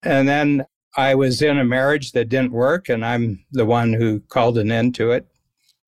And 0.04 0.28
then 0.28 0.66
I 0.98 1.16
was 1.16 1.42
in 1.42 1.58
a 1.58 1.64
marriage 1.64 2.12
that 2.12 2.30
didn't 2.30 2.52
work, 2.52 2.90
and 2.90 3.06
I'm 3.06 3.46
the 3.52 3.66
one 3.66 3.94
who 3.94 4.20
called 4.30 4.58
an 4.58 4.72
end 4.72 4.96
to 4.96 5.12
it 5.12 5.28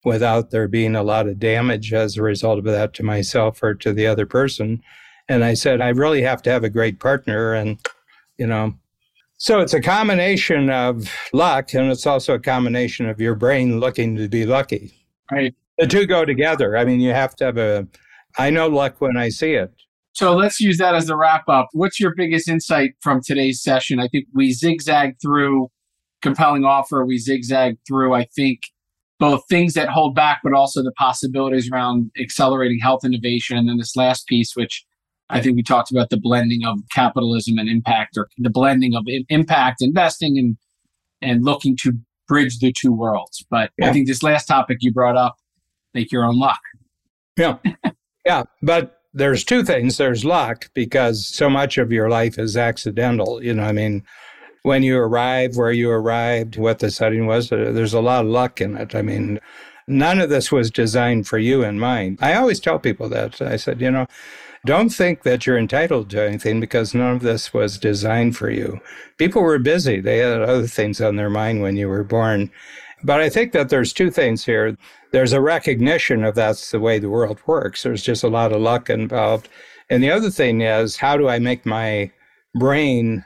without 0.04 0.50
there 0.50 0.68
being 0.68 0.94
a 0.94 1.02
lot 1.02 1.26
of 1.26 1.38
damage 1.38 1.92
as 1.92 2.16
a 2.16 2.22
result 2.22 2.58
of 2.58 2.64
that 2.64 2.94
to 2.94 3.02
myself 3.02 3.62
or 3.62 3.74
to 3.74 3.92
the 3.92 4.06
other 4.06 4.26
person. 4.26 4.82
And 5.28 5.42
I 5.42 5.54
said, 5.54 5.80
I 5.80 5.88
really 5.88 6.22
have 6.22 6.42
to 6.42 6.50
have 6.50 6.64
a 6.64 6.70
great 6.70 7.00
partner. 7.00 7.54
And, 7.54 7.78
you 8.38 8.46
know, 8.46 8.74
so 9.38 9.60
it's 9.60 9.74
a 9.74 9.80
combination 9.80 10.70
of 10.70 11.10
luck 11.32 11.72
and 11.74 11.90
it's 11.90 12.06
also 12.06 12.34
a 12.34 12.38
combination 12.38 13.08
of 13.08 13.20
your 13.20 13.34
brain 13.34 13.80
looking 13.80 14.16
to 14.16 14.28
be 14.28 14.44
lucky. 14.44 14.92
Right. 15.30 15.54
The 15.78 15.86
two 15.86 16.06
go 16.06 16.24
together. 16.24 16.76
I 16.76 16.84
mean, 16.84 17.00
you 17.00 17.10
have 17.10 17.34
to 17.36 17.44
have 17.44 17.56
a, 17.56 17.88
I 18.38 18.50
know 18.50 18.68
luck 18.68 19.00
when 19.00 19.16
I 19.16 19.28
see 19.28 19.54
it. 19.54 19.72
So 20.12 20.34
let's 20.36 20.60
use 20.60 20.78
that 20.78 20.94
as 20.94 21.08
a 21.08 21.16
wrap 21.16 21.48
up. 21.48 21.68
What's 21.72 21.98
your 21.98 22.14
biggest 22.14 22.48
insight 22.48 22.94
from 23.00 23.20
today's 23.20 23.60
session? 23.60 23.98
I 23.98 24.06
think 24.06 24.26
we 24.32 24.52
zigzagged 24.52 25.20
through 25.20 25.68
compelling 26.22 26.64
offer. 26.64 27.04
We 27.04 27.18
zigzagged 27.18 27.78
through, 27.86 28.14
I 28.14 28.26
think, 28.36 28.60
both 29.18 29.42
things 29.48 29.74
that 29.74 29.88
hold 29.88 30.14
back, 30.14 30.40
but 30.44 30.52
also 30.52 30.82
the 30.82 30.92
possibilities 30.92 31.70
around 31.70 32.10
accelerating 32.20 32.78
health 32.80 33.04
innovation. 33.04 33.56
And 33.56 33.68
then 33.68 33.78
this 33.78 33.96
last 33.96 34.26
piece, 34.28 34.54
which 34.54 34.84
I 35.30 35.40
think 35.40 35.56
we 35.56 35.62
talked 35.62 35.90
about 35.90 36.10
the 36.10 36.16
blending 36.16 36.64
of 36.64 36.78
capitalism 36.92 37.58
and 37.58 37.68
impact, 37.68 38.16
or 38.16 38.28
the 38.38 38.50
blending 38.50 38.94
of 38.94 39.04
impact 39.28 39.80
investing 39.80 40.38
and 40.38 40.56
and 41.22 41.44
looking 41.44 41.76
to 41.82 41.92
bridge 42.28 42.58
the 42.58 42.72
two 42.72 42.92
worlds. 42.92 43.44
But 43.50 43.70
yeah. 43.78 43.88
I 43.88 43.92
think 43.92 44.06
this 44.06 44.22
last 44.22 44.46
topic 44.46 44.78
you 44.80 44.92
brought 44.92 45.16
up, 45.16 45.36
make 45.94 46.12
your 46.12 46.24
own 46.24 46.38
luck. 46.38 46.60
Yeah, 47.36 47.56
yeah. 48.24 48.44
But 48.62 49.00
there's 49.12 49.44
two 49.44 49.62
things. 49.62 49.96
There's 49.96 50.24
luck 50.24 50.70
because 50.74 51.26
so 51.26 51.48
much 51.48 51.78
of 51.78 51.92
your 51.92 52.08
life 52.08 52.38
is 52.38 52.56
accidental. 52.56 53.42
You 53.42 53.54
know, 53.54 53.62
I 53.62 53.72
mean, 53.72 54.02
when 54.62 54.82
you 54.82 54.98
arrive, 54.98 55.56
where 55.56 55.72
you 55.72 55.90
arrived, 55.90 56.56
what 56.56 56.80
the 56.80 56.90
setting 56.90 57.26
was, 57.26 57.52
uh, 57.52 57.70
there's 57.72 57.94
a 57.94 58.00
lot 58.00 58.24
of 58.24 58.30
luck 58.30 58.60
in 58.60 58.76
it. 58.76 58.94
I 58.94 59.02
mean, 59.02 59.38
none 59.86 60.20
of 60.20 60.30
this 60.30 60.50
was 60.50 60.70
designed 60.70 61.28
for 61.28 61.38
you 61.38 61.62
in 61.62 61.78
mind. 61.78 62.18
I 62.20 62.34
always 62.34 62.60
tell 62.60 62.78
people 62.78 63.08
that. 63.10 63.40
I 63.40 63.56
said, 63.56 63.80
you 63.80 63.90
know, 63.90 64.06
don't 64.66 64.88
think 64.88 65.22
that 65.22 65.46
you're 65.46 65.58
entitled 65.58 66.08
to 66.10 66.26
anything 66.26 66.58
because 66.58 66.94
none 66.94 67.16
of 67.16 67.22
this 67.22 67.52
was 67.52 67.78
designed 67.78 68.36
for 68.36 68.50
you. 68.50 68.80
People 69.18 69.42
were 69.42 69.58
busy. 69.58 70.00
They 70.00 70.18
had 70.18 70.40
other 70.40 70.66
things 70.66 71.00
on 71.00 71.16
their 71.16 71.30
mind 71.30 71.60
when 71.60 71.76
you 71.76 71.88
were 71.88 72.04
born. 72.04 72.50
But 73.02 73.20
I 73.20 73.28
think 73.28 73.52
that 73.52 73.68
there's 73.68 73.92
two 73.92 74.10
things 74.10 74.44
here. 74.44 74.76
There's 75.10 75.32
a 75.32 75.40
recognition 75.40 76.24
of 76.24 76.34
that's 76.34 76.70
the 76.70 76.80
way 76.80 76.98
the 76.98 77.10
world 77.10 77.40
works. 77.46 77.82
There's 77.82 78.02
just 78.02 78.24
a 78.24 78.28
lot 78.28 78.52
of 78.52 78.60
luck 78.60 78.88
involved. 78.90 79.48
And 79.90 80.02
the 80.02 80.10
other 80.10 80.30
thing 80.30 80.62
is, 80.62 80.96
how 80.96 81.16
do 81.16 81.28
I 81.28 81.38
make 81.38 81.66
my 81.66 82.10
brain 82.54 83.24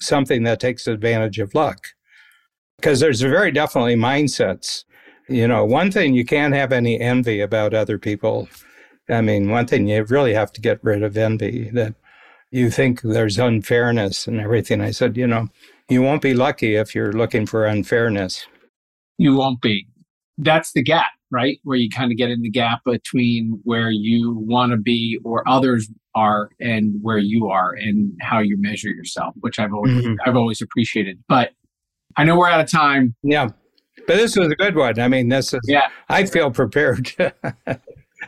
something 0.00 0.44
that 0.44 0.60
takes 0.60 0.86
advantage 0.86 1.38
of 1.38 1.54
luck? 1.54 1.88
Because 2.76 3.00
there's 3.00 3.20
very 3.20 3.50
definitely 3.50 3.96
mindsets. 3.96 4.84
You 5.28 5.48
know, 5.48 5.64
one 5.64 5.90
thing 5.90 6.14
you 6.14 6.24
can't 6.24 6.54
have 6.54 6.72
any 6.72 7.00
envy 7.00 7.40
about 7.40 7.74
other 7.74 7.98
people. 7.98 8.48
I 9.08 9.22
mean, 9.22 9.50
one 9.50 9.66
thing 9.66 9.88
you 9.88 10.04
really 10.04 10.34
have 10.34 10.52
to 10.52 10.60
get 10.60 10.82
rid 10.84 11.02
of 11.02 11.16
envy 11.16 11.70
that 11.70 11.94
you 12.50 12.70
think 12.70 13.02
there's 13.02 13.38
unfairness 13.38 14.26
and 14.26 14.40
everything. 14.40 14.80
I 14.80 14.92
said, 14.92 15.16
you 15.16 15.26
know, 15.26 15.48
you 15.88 16.02
won't 16.02 16.22
be 16.22 16.34
lucky 16.34 16.76
if 16.76 16.94
you're 16.94 17.12
looking 17.12 17.46
for 17.46 17.66
unfairness 17.66 18.46
you 19.18 19.34
won't 19.34 19.60
be. 19.60 19.86
That's 20.38 20.72
the 20.72 20.82
gap, 20.82 21.10
right? 21.30 21.58
Where 21.64 21.76
you 21.76 21.88
kind 21.88 22.12
of 22.12 22.18
get 22.18 22.30
in 22.30 22.42
the 22.42 22.50
gap 22.50 22.80
between 22.84 23.60
where 23.64 23.90
you 23.90 24.36
want 24.38 24.72
to 24.72 24.76
be 24.76 25.18
or 25.24 25.48
others 25.48 25.88
are 26.14 26.50
and 26.60 26.94
where 27.02 27.18
you 27.18 27.48
are 27.48 27.72
and 27.72 28.12
how 28.20 28.40
you 28.40 28.60
measure 28.60 28.88
yourself, 28.88 29.34
which 29.40 29.58
I've 29.58 29.72
always 29.72 30.04
mm-hmm. 30.04 30.14
I've 30.24 30.36
always 30.36 30.60
appreciated. 30.60 31.22
But 31.28 31.52
I 32.16 32.24
know 32.24 32.36
we're 32.36 32.48
out 32.48 32.60
of 32.60 32.70
time. 32.70 33.14
Yeah. 33.22 33.48
But 34.06 34.16
this 34.16 34.36
was 34.36 34.48
a 34.48 34.56
good 34.56 34.76
one. 34.76 34.98
I 34.98 35.08
mean, 35.08 35.28
this 35.28 35.52
is 35.52 35.60
yeah. 35.64 35.88
I 36.08 36.26
feel 36.26 36.50
prepared. 36.50 37.12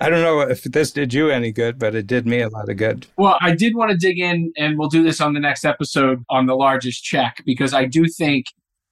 I 0.00 0.10
don't 0.10 0.22
know 0.22 0.40
if 0.40 0.62
this 0.64 0.92
did 0.92 1.14
you 1.14 1.30
any 1.30 1.50
good, 1.50 1.78
but 1.78 1.94
it 1.94 2.06
did 2.06 2.26
me 2.26 2.40
a 2.40 2.48
lot 2.48 2.68
of 2.68 2.76
good. 2.76 3.06
Well, 3.16 3.38
I 3.40 3.54
did 3.54 3.74
want 3.74 3.90
to 3.90 3.96
dig 3.96 4.18
in, 4.18 4.52
and 4.56 4.78
we'll 4.78 4.88
do 4.88 5.02
this 5.02 5.20
on 5.20 5.34
the 5.34 5.40
next 5.40 5.64
episode 5.64 6.24
on 6.28 6.46
the 6.46 6.54
largest 6.54 7.02
check 7.02 7.42
because 7.44 7.72
I 7.72 7.86
do 7.86 8.06
think 8.06 8.46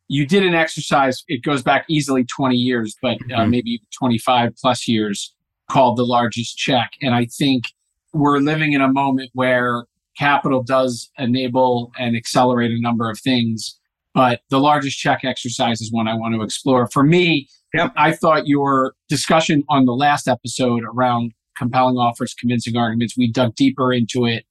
you 0.09 0.27
did 0.27 0.45
an 0.45 0.55
exercise, 0.55 1.25
it 1.29 1.43
goes 1.43 1.63
back 1.63 1.85
easily 1.89 2.25
20 2.25 2.57
years, 2.57 2.97
but 3.03 3.17
uh, 3.17 3.41
mm-hmm. 3.41 3.51
maybe 3.51 3.83
25 3.99 4.55
plus 4.61 4.87
years, 4.87 5.35
called 5.71 5.97
the 5.97 6.07
largest 6.07 6.57
check. 6.57 6.93
And 7.03 7.15
I 7.15 7.27
think 7.27 7.65
we're 8.13 8.39
living 8.39 8.73
in 8.73 8.81
a 8.81 8.93
moment 8.93 9.31
where 9.35 9.85
capital 10.17 10.63
does 10.63 11.11
enable 11.19 11.93
and 11.99 12.17
accelerate 12.17 12.71
a 12.71 12.81
number 12.81 13.11
of 13.11 13.19
things. 13.19 13.79
But 14.15 14.41
the 14.49 14.61
largest 14.61 14.99
check 14.99 15.25
exercise 15.25 15.81
is 15.81 15.93
one 15.93 16.09
I 16.09 16.15
want 16.15 16.35
to 16.35 16.43
explore. 16.43 16.89
For 16.89 17.03
me, 17.03 17.49
yep. 17.75 17.93
I 17.97 18.13
thought 18.13 18.47
your 18.47 18.95
discussion 19.09 19.63
on 19.69 19.85
the 19.85 19.93
last 19.93 20.27
episode 20.27 20.85
around 20.85 21.33
compelling 21.57 21.97
offers, 21.97 22.33
convincing 22.33 22.77
arguments, 22.77 23.17
we 23.17 23.31
dug 23.31 23.55
deeper 23.57 23.93
into 23.93 24.25
it 24.25 24.45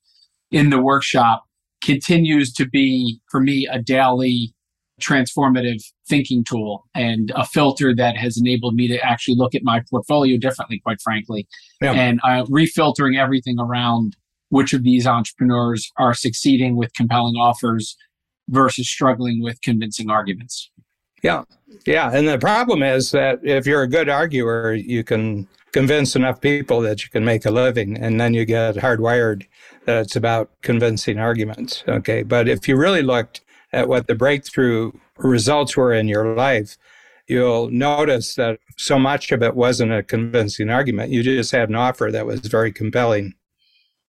in 0.51 0.69
the 0.69 0.81
workshop, 0.81 1.45
continues 1.81 2.53
to 2.53 2.67
be, 2.67 3.19
for 3.29 3.39
me, 3.39 3.67
a 3.71 3.79
daily 3.79 4.54
transformative 5.01 5.83
thinking 6.07 6.43
tool 6.43 6.85
and 6.95 7.31
a 7.35 7.45
filter 7.45 7.93
that 7.95 8.15
has 8.15 8.37
enabled 8.37 8.75
me 8.75 8.87
to 8.87 8.99
actually 8.99 9.35
look 9.35 9.53
at 9.53 9.63
my 9.63 9.81
portfolio 9.89 10.37
differently, 10.37 10.79
quite 10.79 11.01
frankly. 11.01 11.47
Yeah. 11.81 11.91
And 11.93 12.19
uh, 12.23 12.45
refiltering 12.45 13.19
everything 13.19 13.59
around 13.59 14.15
which 14.49 14.73
of 14.73 14.83
these 14.83 15.05
entrepreneurs 15.05 15.91
are 15.97 16.13
succeeding 16.13 16.77
with 16.77 16.93
compelling 16.93 17.35
offers 17.35 17.97
versus 18.49 18.89
struggling 18.89 19.41
with 19.41 19.59
convincing 19.61 20.09
arguments. 20.09 20.71
Yeah. 21.23 21.43
Yeah. 21.85 22.11
And 22.13 22.27
the 22.27 22.37
problem 22.37 22.83
is 22.83 23.11
that 23.11 23.39
if 23.43 23.65
you're 23.65 23.81
a 23.81 23.87
good 23.87 24.07
arguer, 24.07 24.73
you 24.73 25.03
can 25.03 25.47
convince 25.71 26.15
enough 26.15 26.39
people 26.39 26.79
that 26.81 27.03
you 27.03 27.09
can 27.09 27.25
make 27.25 27.45
a 27.45 27.51
living, 27.51 27.97
and 27.97 28.21
then 28.21 28.33
you 28.33 28.45
get 28.45 28.75
hardwired 28.75 29.45
that 29.85 29.97
it's 29.97 30.15
about 30.15 30.49
convincing 30.61 31.19
arguments. 31.19 31.83
Okay. 31.87 32.23
But 32.23 32.47
if 32.47 32.67
you 32.67 32.77
really 32.77 33.01
looked 33.01 33.41
at 33.75 33.89
what 33.89 34.07
the 34.07 34.15
breakthrough 34.15 34.91
results 35.17 35.75
were 35.75 35.93
in 35.93 36.07
your 36.07 36.33
life, 36.35 36.77
you'll 37.27 37.69
notice 37.69 38.35
that 38.35 38.59
so 38.77 38.97
much 38.97 39.31
of 39.31 39.43
it 39.43 39.55
wasn't 39.55 39.91
a 39.91 40.01
convincing 40.01 40.69
argument. 40.69 41.11
You 41.11 41.21
just 41.21 41.51
had 41.51 41.69
an 41.69 41.75
offer 41.75 42.09
that 42.11 42.25
was 42.25 42.39
very 42.39 42.71
compelling. 42.71 43.33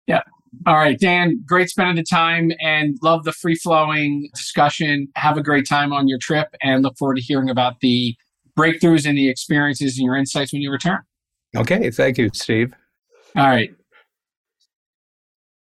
Yeah. 0.07 0.23
All 0.65 0.75
right, 0.75 0.99
Dan, 0.99 1.41
great 1.45 1.69
spending 1.69 1.95
the 1.95 2.03
time 2.03 2.51
and 2.59 2.97
love 3.01 3.23
the 3.23 3.31
free 3.31 3.55
flowing 3.55 4.29
discussion. 4.33 5.07
Have 5.15 5.37
a 5.37 5.43
great 5.43 5.67
time 5.67 5.93
on 5.93 6.07
your 6.09 6.17
trip 6.19 6.47
and 6.61 6.83
look 6.83 6.97
forward 6.97 7.15
to 7.15 7.21
hearing 7.21 7.49
about 7.49 7.79
the 7.81 8.15
breakthroughs 8.57 9.07
and 9.07 9.17
the 9.17 9.29
experiences 9.29 9.97
and 9.97 10.05
your 10.05 10.17
insights 10.17 10.51
when 10.51 10.61
you 10.61 10.71
return. 10.71 10.99
Okay. 11.55 11.89
Thank 11.91 12.17
you, 12.17 12.29
Steve. 12.33 12.73
All 13.37 13.47
right. 13.47 13.73